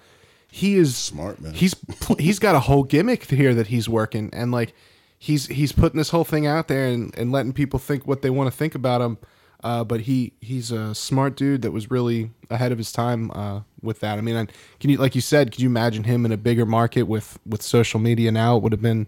he 0.52 0.76
is 0.76 0.96
smart 0.96 1.42
man. 1.42 1.54
He's 1.54 1.76
he's 2.20 2.40
got 2.40 2.56
a 2.56 2.62
whole 2.62 2.84
gimmick 2.84 3.26
here 3.26 3.54
that 3.54 3.68
he's 3.68 3.90
working, 3.90 4.30
and 4.34 4.52
like 4.52 4.74
he's 5.18 5.48
he's 5.48 5.72
putting 5.72 5.98
this 5.98 6.10
whole 6.10 6.24
thing 6.24 6.48
out 6.48 6.68
there 6.68 6.88
and, 6.88 7.14
and 7.18 7.32
letting 7.32 7.54
people 7.54 7.80
think 7.80 8.08
what 8.08 8.22
they 8.22 8.30
want 8.30 8.52
to 8.52 8.58
think 8.58 8.76
about 8.76 9.02
him. 9.02 9.18
Uh, 9.64 9.84
but 9.84 10.02
he 10.02 10.34
he's 10.42 10.72
a 10.72 10.94
smart 10.94 11.36
dude 11.36 11.64
that 11.64 11.72
was 11.72 11.90
really 11.90 12.30
ahead 12.50 12.72
of 12.72 12.78
his 12.78 12.92
time 12.92 13.32
uh, 13.32 13.62
with 13.82 14.00
that. 14.00 14.18
I 14.18 14.22
mean, 14.22 14.48
can 14.80 14.90
you 14.90 14.98
like 14.98 15.16
you 15.16 15.22
said, 15.22 15.52
could 15.52 15.62
you 15.62 15.70
imagine 15.70 16.04
him 16.04 16.26
in 16.26 16.32
a 16.32 16.38
bigger 16.38 16.66
market 16.66 17.04
with 17.04 17.40
with 17.46 17.62
social 17.62 18.00
media 18.00 18.32
now? 18.32 18.58
It 18.58 18.64
would 18.64 18.74
have 18.74 18.82
been 18.82 19.08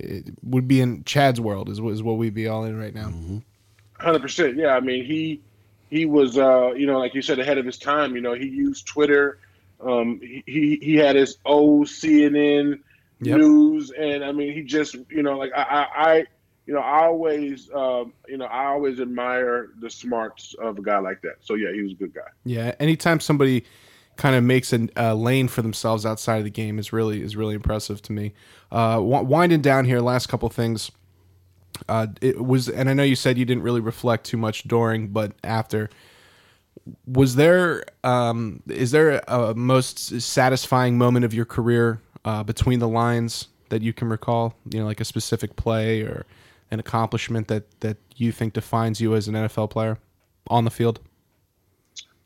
it 0.00 0.34
would 0.42 0.68
be 0.68 0.80
in 0.80 1.04
Chad's 1.04 1.40
world 1.40 1.68
is, 1.68 1.78
is 1.78 2.02
what 2.02 2.18
we'd 2.18 2.34
be 2.34 2.48
all 2.48 2.64
in 2.64 2.78
right 2.78 2.94
now. 2.94 3.08
100 3.08 3.42
mm-hmm. 3.98 4.22
percent. 4.22 4.56
Yeah, 4.56 4.74
I 4.74 4.80
mean 4.80 5.04
he 5.04 5.40
he 5.90 6.06
was 6.06 6.38
uh, 6.38 6.72
you 6.72 6.86
know 6.86 6.98
like 6.98 7.14
you 7.14 7.22
said 7.22 7.38
ahead 7.38 7.58
of 7.58 7.66
his 7.66 7.78
time. 7.78 8.14
You 8.14 8.20
know 8.20 8.34
he 8.34 8.46
used 8.46 8.86
Twitter. 8.86 9.38
Um, 9.80 10.20
he 10.20 10.78
he 10.82 10.96
had 10.96 11.16
his 11.16 11.38
OCNN 11.46 12.80
yep. 13.20 13.38
news, 13.38 13.90
and 13.90 14.24
I 14.24 14.32
mean 14.32 14.52
he 14.52 14.62
just 14.62 14.96
you 15.10 15.22
know 15.22 15.36
like 15.36 15.52
I 15.56 15.62
I, 15.62 16.10
I 16.12 16.24
you 16.66 16.74
know 16.74 16.80
I 16.80 17.04
always 17.04 17.70
um, 17.74 18.12
you 18.28 18.36
know 18.36 18.46
I 18.46 18.66
always 18.66 19.00
admire 19.00 19.70
the 19.80 19.90
smarts 19.90 20.54
of 20.60 20.78
a 20.78 20.82
guy 20.82 20.98
like 20.98 21.22
that. 21.22 21.36
So 21.40 21.54
yeah, 21.54 21.72
he 21.72 21.82
was 21.82 21.92
a 21.92 21.96
good 21.96 22.14
guy. 22.14 22.28
Yeah, 22.44 22.74
anytime 22.78 23.20
somebody 23.20 23.64
kind 24.20 24.36
of 24.36 24.44
makes 24.44 24.70
a, 24.74 24.86
a, 24.96 25.14
lane 25.14 25.48
for 25.48 25.62
themselves 25.62 26.04
outside 26.04 26.36
of 26.36 26.44
the 26.44 26.50
game 26.50 26.78
is 26.78 26.92
really 26.92 27.22
is 27.22 27.36
really 27.36 27.54
impressive 27.54 28.02
to 28.02 28.12
me. 28.12 28.34
Uh, 28.70 28.98
winding 29.00 29.62
down 29.62 29.86
here, 29.86 29.98
last 30.00 30.28
couple 30.28 30.46
things. 30.50 30.92
Uh, 31.88 32.06
it 32.20 32.44
was, 32.44 32.68
and 32.68 32.90
I 32.90 32.92
know 32.92 33.02
you 33.02 33.16
said 33.16 33.38
you 33.38 33.46
didn't 33.46 33.62
really 33.62 33.80
reflect 33.80 34.26
too 34.26 34.36
much 34.36 34.64
during, 34.64 35.08
but 35.08 35.32
after. 35.42 35.88
Was 37.06 37.36
there 37.36 37.84
um, 38.04 38.62
is 38.68 38.90
there 38.90 39.22
a 39.26 39.54
most 39.54 40.20
satisfying 40.20 40.98
moment 40.98 41.24
of 41.24 41.32
your 41.32 41.46
career 41.46 42.02
uh, 42.24 42.42
between 42.42 42.78
the 42.78 42.88
lines 42.88 43.48
that 43.70 43.80
you 43.80 43.94
can 43.94 44.08
recall? 44.10 44.54
You 44.70 44.80
know, 44.80 44.86
like 44.86 45.00
a 45.00 45.04
specific 45.04 45.56
play 45.56 46.02
or 46.02 46.26
an 46.70 46.78
accomplishment 46.78 47.48
that 47.48 47.64
that 47.80 47.96
you 48.16 48.32
think 48.32 48.52
defines 48.52 49.00
you 49.00 49.14
as 49.14 49.28
an 49.28 49.34
NFL 49.34 49.70
player 49.70 49.98
on 50.48 50.64
the 50.64 50.70
field. 50.70 51.00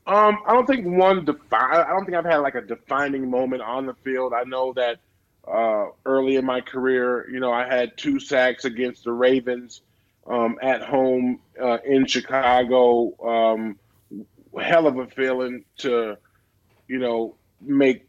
Um, 0.07 0.39
I 0.47 0.53
don't 0.53 0.67
think 0.67 0.87
one 0.87 1.25
define. 1.25 1.81
I 1.81 1.89
don't 1.89 2.05
think 2.05 2.17
I've 2.17 2.25
had 2.25 2.39
like 2.39 2.55
a 2.55 2.61
defining 2.61 3.31
moment 3.31 3.63
on 3.63 3.87
the 3.87 3.95
field. 3.95 4.35
I 4.35 4.45
know 4.45 4.75
that 4.75 4.99
uh, 5.49 5.87
early 6.05 6.37
in 6.37 6.45
my 6.45 6.61
career, 6.61 7.29
you 7.31 7.41
know, 7.41 7.53
I 7.53 7.67
had 7.67 7.97
two 7.97 8.21
sacks 8.21 8.65
against 8.65 9.05
the 9.05 9.13
Ravens 9.13 9.81
um, 10.27 10.59
at 10.63 10.83
home 10.83 11.41
uh, 11.61 11.79
in 11.85 12.07
Chicago. 12.07 13.15
Um, 13.27 13.79
hell 14.61 14.87
of 14.87 14.99
a 14.99 15.07
feeling 15.07 15.65
to, 15.79 16.17
you 16.87 16.99
know, 16.99 17.35
make 17.61 18.07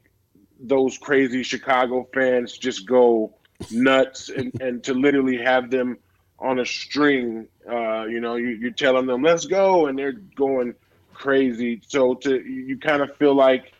those 0.60 0.98
crazy 0.98 1.44
Chicago 1.44 2.08
fans 2.14 2.58
just 2.58 2.86
go 2.86 3.34
nuts 3.72 4.30
and, 4.30 4.52
and 4.62 4.84
to 4.84 4.94
literally 4.94 5.38
have 5.38 5.70
them 5.70 5.98
on 6.40 6.60
a 6.60 6.66
string. 6.66 7.48
Uh, 7.70 8.06
you 8.06 8.20
know, 8.20 8.36
you, 8.36 8.50
you're 8.50 8.72
telling 8.72 9.06
them, 9.06 9.22
let's 9.22 9.46
go, 9.46 9.88
and 9.88 9.98
they're 9.98 10.12
going 10.12 10.76
crazy. 11.16 11.82
So 11.88 12.14
to 12.16 12.42
you 12.42 12.78
kind 12.78 13.02
of 13.02 13.16
feel 13.18 13.34
like 13.34 13.74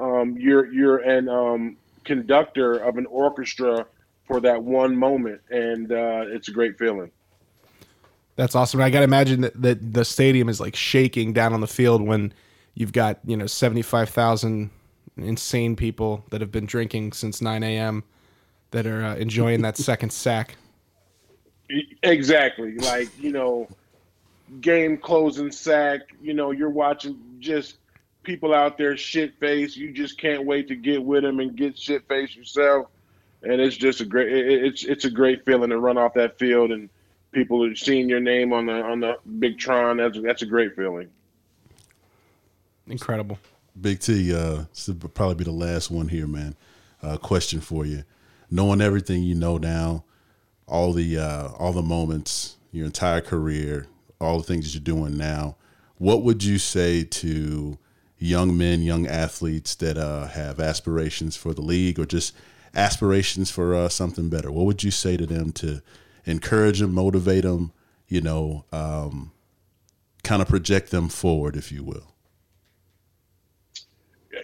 um, 0.00 0.36
you're 0.38 0.72
you're 0.72 0.98
an 0.98 1.28
um, 1.28 1.76
conductor 2.04 2.78
of 2.78 2.96
an 2.96 3.06
orchestra 3.06 3.86
for 4.26 4.40
that 4.40 4.62
one 4.62 4.96
moment, 4.96 5.40
and 5.50 5.92
uh, 5.92 6.24
it's 6.28 6.48
a 6.48 6.52
great 6.52 6.78
feeling. 6.78 7.10
That's 8.36 8.54
awesome. 8.54 8.80
I 8.80 8.90
got 8.90 8.98
to 8.98 9.04
imagine 9.04 9.40
that, 9.42 9.60
that 9.62 9.94
the 9.94 10.04
stadium 10.04 10.48
is 10.48 10.60
like 10.60 10.76
shaking 10.76 11.32
down 11.32 11.54
on 11.54 11.60
the 11.60 11.66
field 11.66 12.02
when 12.02 12.32
you've 12.74 12.92
got 12.92 13.18
you 13.24 13.36
know 13.36 13.46
seventy 13.46 13.82
five 13.82 14.08
thousand 14.08 14.70
insane 15.16 15.76
people 15.76 16.24
that 16.30 16.40
have 16.40 16.52
been 16.52 16.66
drinking 16.66 17.12
since 17.12 17.40
nine 17.40 17.62
a.m. 17.62 18.04
that 18.70 18.86
are 18.86 19.04
uh, 19.04 19.16
enjoying 19.16 19.62
that 19.62 19.76
second 19.76 20.10
sack. 20.10 20.56
Exactly, 22.02 22.76
like 22.76 23.08
you 23.18 23.32
know, 23.32 23.68
game 24.60 24.96
closing 24.96 25.50
sack. 25.50 26.00
You 26.20 26.34
know, 26.34 26.50
you're 26.50 26.70
watching 26.70 27.18
just 27.38 27.78
people 28.22 28.54
out 28.54 28.78
there 28.78 28.96
shit 28.96 29.38
face. 29.38 29.76
You 29.76 29.92
just 29.92 30.18
can't 30.18 30.44
wait 30.44 30.68
to 30.68 30.76
get 30.76 31.02
with 31.02 31.22
them 31.22 31.40
and 31.40 31.56
get 31.56 31.78
shit 31.78 32.06
face 32.08 32.34
yourself. 32.34 32.88
And 33.42 33.60
it's 33.60 33.76
just 33.76 34.00
a 34.00 34.04
great. 34.04 34.28
It's 34.32 34.84
it's 34.84 35.04
a 35.04 35.10
great 35.10 35.44
feeling 35.44 35.70
to 35.70 35.78
run 35.78 35.98
off 35.98 36.14
that 36.14 36.38
field 36.38 36.72
and 36.72 36.88
people 37.36 37.62
are 37.62 37.74
seeing 37.74 38.08
your 38.08 38.18
name 38.18 38.52
on 38.52 38.66
the 38.66 38.82
on 38.82 39.00
the 39.00 39.18
big 39.38 39.58
Tron. 39.58 39.98
That's 39.98 40.18
that's 40.20 40.42
a 40.42 40.46
great 40.46 40.74
feeling. 40.74 41.08
Incredible. 42.86 43.38
Big 43.78 44.00
T, 44.00 44.34
uh, 44.34 44.64
this 44.72 44.88
will 44.88 45.10
probably 45.10 45.34
be 45.34 45.44
the 45.44 45.50
last 45.50 45.90
one 45.90 46.08
here, 46.08 46.26
man. 46.26 46.56
Uh, 47.02 47.18
question 47.18 47.60
for 47.60 47.84
you: 47.84 48.04
Knowing 48.50 48.80
everything 48.80 49.22
you 49.22 49.34
know 49.34 49.58
now, 49.58 50.04
all 50.66 50.92
the 50.92 51.18
uh, 51.18 51.48
all 51.58 51.72
the 51.72 51.82
moments, 51.82 52.56
your 52.72 52.86
entire 52.86 53.20
career, 53.20 53.86
all 54.20 54.38
the 54.38 54.44
things 54.44 54.64
that 54.64 54.74
you're 54.74 54.96
doing 54.96 55.16
now, 55.16 55.56
what 55.98 56.22
would 56.22 56.44
you 56.44 56.58
say 56.58 57.04
to 57.04 57.78
young 58.18 58.56
men, 58.56 58.82
young 58.82 59.06
athletes 59.06 59.74
that 59.76 59.96
uh, 59.96 60.26
have 60.28 60.60
aspirations 60.60 61.36
for 61.36 61.54
the 61.54 61.62
league 61.62 61.98
or 61.98 62.06
just 62.06 62.34
aspirations 62.74 63.50
for 63.50 63.74
uh, 63.74 63.88
something 63.88 64.28
better? 64.28 64.50
What 64.50 64.66
would 64.66 64.82
you 64.82 64.90
say 64.90 65.16
to 65.16 65.26
them 65.26 65.52
to 65.52 65.82
encourage 66.24 66.80
them, 66.80 66.92
motivate 66.92 67.44
them, 67.44 67.72
you 68.08 68.20
know, 68.20 68.64
um, 68.72 69.32
kind 70.22 70.42
of 70.42 70.48
project 70.48 70.90
them 70.90 71.08
forward, 71.08 71.56
if 71.56 71.70
you 71.72 71.82
will? 71.82 72.12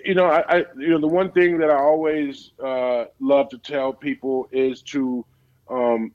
You 0.04 0.14
know, 0.14 0.24
I, 0.24 0.40
I 0.48 0.64
you 0.78 0.88
know 0.88 1.00
the 1.00 1.06
one 1.06 1.30
thing 1.32 1.58
that 1.58 1.70
I 1.70 1.76
always 1.76 2.52
uh, 2.64 3.06
love 3.20 3.50
to 3.50 3.58
tell 3.58 3.92
people 3.92 4.48
is 4.50 4.80
to 4.82 5.24
um, 5.68 6.12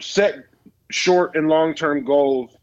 set 0.00 0.46
short 0.90 1.36
and 1.36 1.48
long 1.48 1.74
term 1.74 2.04
goals, 2.04 2.56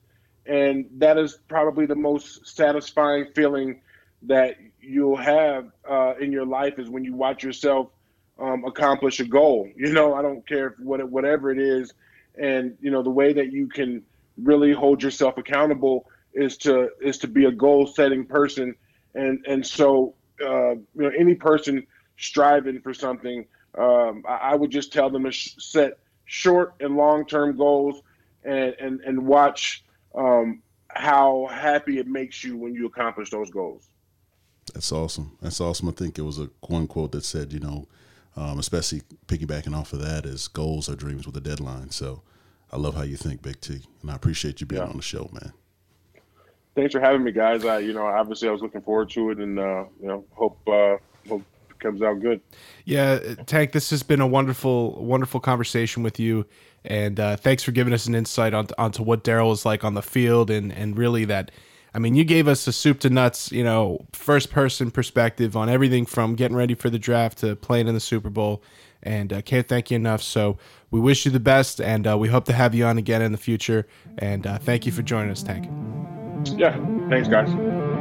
and 0.45 0.85
that 0.97 1.17
is 1.17 1.39
probably 1.47 1.85
the 1.85 1.95
most 1.95 2.47
satisfying 2.47 3.25
feeling 3.33 3.81
that 4.23 4.57
you'll 4.81 5.17
have 5.17 5.71
uh, 5.89 6.13
in 6.19 6.31
your 6.31 6.45
life 6.45 6.79
is 6.79 6.89
when 6.89 7.03
you 7.03 7.13
watch 7.13 7.43
yourself 7.43 7.89
um, 8.39 8.65
accomplish 8.65 9.19
a 9.19 9.25
goal. 9.25 9.69
You 9.77 9.93
know, 9.93 10.13
I 10.13 10.21
don't 10.21 10.47
care 10.47 10.75
what 10.79 11.07
whatever 11.09 11.51
it 11.51 11.59
is 11.59 11.93
and 12.37 12.77
you 12.81 12.91
know 12.91 13.01
the 13.01 13.09
way 13.09 13.33
that 13.33 13.51
you 13.51 13.67
can 13.67 14.03
really 14.43 14.73
hold 14.73 15.01
yourself 15.01 15.37
accountable 15.37 16.09
is 16.33 16.57
to 16.57 16.89
is 17.01 17.17
to 17.19 17.27
be 17.27 17.45
a 17.45 17.51
goal 17.51 17.87
setting 17.87 18.25
person 18.25 18.75
and 19.13 19.43
and 19.47 19.65
so 19.65 20.13
uh, 20.45 20.71
you 20.71 20.81
know 20.95 21.11
any 21.17 21.35
person 21.35 21.85
striving 22.17 22.81
for 22.81 22.93
something 22.93 23.45
um, 23.77 24.23
I, 24.27 24.51
I, 24.51 24.55
would 24.55 24.71
just 24.71 24.93
tell 24.93 25.09
them 25.09 25.25
to 25.25 25.31
sh- 25.31 25.55
set 25.57 25.99
short 26.23 26.75
and 26.79 26.95
long 26.95 27.25
term 27.25 27.55
goals 27.55 28.01
and 28.43 28.75
and 28.79 29.01
and 29.01 29.25
watch 29.25 29.83
um, 30.15 30.61
how 30.89 31.47
happy 31.51 31.99
it 31.99 32.07
makes 32.07 32.43
you 32.43 32.57
when 32.57 32.73
you 32.73 32.85
accomplish 32.85 33.29
those 33.29 33.49
goals 33.49 33.89
that's 34.73 34.91
awesome 34.91 35.37
that's 35.41 35.61
awesome 35.61 35.89
i 35.89 35.91
think 35.91 36.17
it 36.17 36.23
was 36.23 36.39
a 36.39 36.49
one 36.67 36.87
quote 36.87 37.11
that 37.11 37.23
said 37.23 37.51
you 37.53 37.59
know 37.59 37.87
um, 38.37 38.59
especially 38.59 39.01
piggybacking 39.27 39.75
off 39.75 39.93
of 39.93 40.01
that 40.01 40.25
is 40.25 40.47
goals 40.47 40.89
are 40.89 40.95
dreams 40.95 41.25
with 41.25 41.37
a 41.37 41.41
deadline. 41.41 41.89
So 41.91 42.21
I 42.71 42.77
love 42.77 42.95
how 42.95 43.03
you 43.03 43.15
think, 43.15 43.41
Big 43.41 43.61
T, 43.61 43.81
and 44.01 44.11
I 44.11 44.15
appreciate 44.15 44.59
you 44.59 44.67
being 44.67 44.81
yeah. 44.81 44.89
on 44.89 44.97
the 44.97 45.03
show, 45.03 45.29
man. 45.31 45.53
Thanks 46.75 46.93
for 46.93 46.99
having 46.99 47.23
me, 47.23 47.31
guys. 47.31 47.63
I, 47.63 47.79
you 47.79 47.93
know, 47.93 48.05
obviously 48.05 48.49
I 48.49 48.51
was 48.51 48.61
looking 48.61 48.81
forward 48.81 49.09
to 49.11 49.29
it, 49.31 49.37
and 49.37 49.57
uh, 49.57 49.85
you 50.01 50.07
know, 50.07 50.25
hope 50.31 50.59
uh, 50.67 50.97
hope 51.29 51.43
it 51.69 51.79
comes 51.79 52.01
out 52.01 52.19
good. 52.19 52.41
Yeah, 52.83 53.19
Tank, 53.45 53.71
this 53.71 53.89
has 53.91 54.03
been 54.03 54.19
a 54.19 54.27
wonderful, 54.27 55.01
wonderful 55.01 55.39
conversation 55.39 56.03
with 56.03 56.19
you, 56.19 56.45
and 56.85 57.19
uh, 57.19 57.35
thanks 57.37 57.63
for 57.63 57.71
giving 57.71 57.93
us 57.93 58.05
an 58.05 58.15
insight 58.15 58.53
on, 58.53 58.67
onto 58.77 59.03
what 59.03 59.23
Daryl 59.23 59.49
was 59.49 59.65
like 59.65 59.83
on 59.83 59.93
the 59.93 60.01
field, 60.01 60.49
and 60.49 60.71
and 60.71 60.97
really 60.97 61.25
that 61.25 61.51
I 61.95 61.97
mean, 61.97 62.13
you 62.13 62.25
gave 62.25 62.49
us 62.49 62.67
a 62.67 62.73
soup 62.73 62.99
to 62.99 63.09
nuts, 63.09 63.53
you 63.53 63.63
know, 63.63 64.05
first 64.11 64.51
person 64.51 64.91
perspective 64.91 65.55
on 65.55 65.69
everything 65.69 66.05
from 66.05 66.35
getting 66.35 66.57
ready 66.57 66.75
for 66.75 66.89
the 66.89 66.99
draft 66.99 67.37
to 67.37 67.55
playing 67.55 67.87
in 67.87 67.93
the 67.93 68.01
Super 68.01 68.29
Bowl. 68.29 68.61
And 69.01 69.31
uh, 69.31 69.41
can't 69.41 69.65
thank 69.65 69.91
you 69.91 69.95
enough. 69.95 70.21
So 70.21 70.57
we 70.91 70.99
wish 70.99 71.25
you 71.25 71.31
the 71.31 71.39
best, 71.39 71.79
and 71.79 72.05
uh, 72.05 72.17
we 72.17 72.27
hope 72.27 72.43
to 72.45 72.53
have 72.53 72.75
you 72.75 72.83
on 72.85 72.97
again 72.97 73.21
in 73.21 73.31
the 73.31 73.37
future. 73.37 73.87
And 74.17 74.45
uh, 74.45 74.57
thank 74.57 74.85
you 74.85 74.91
for 74.91 75.03
joining 75.03 75.31
us, 75.31 75.41
Tank. 75.41 75.69
Yeah, 76.57 76.75
thanks, 77.07 77.29
guys. 77.29 77.94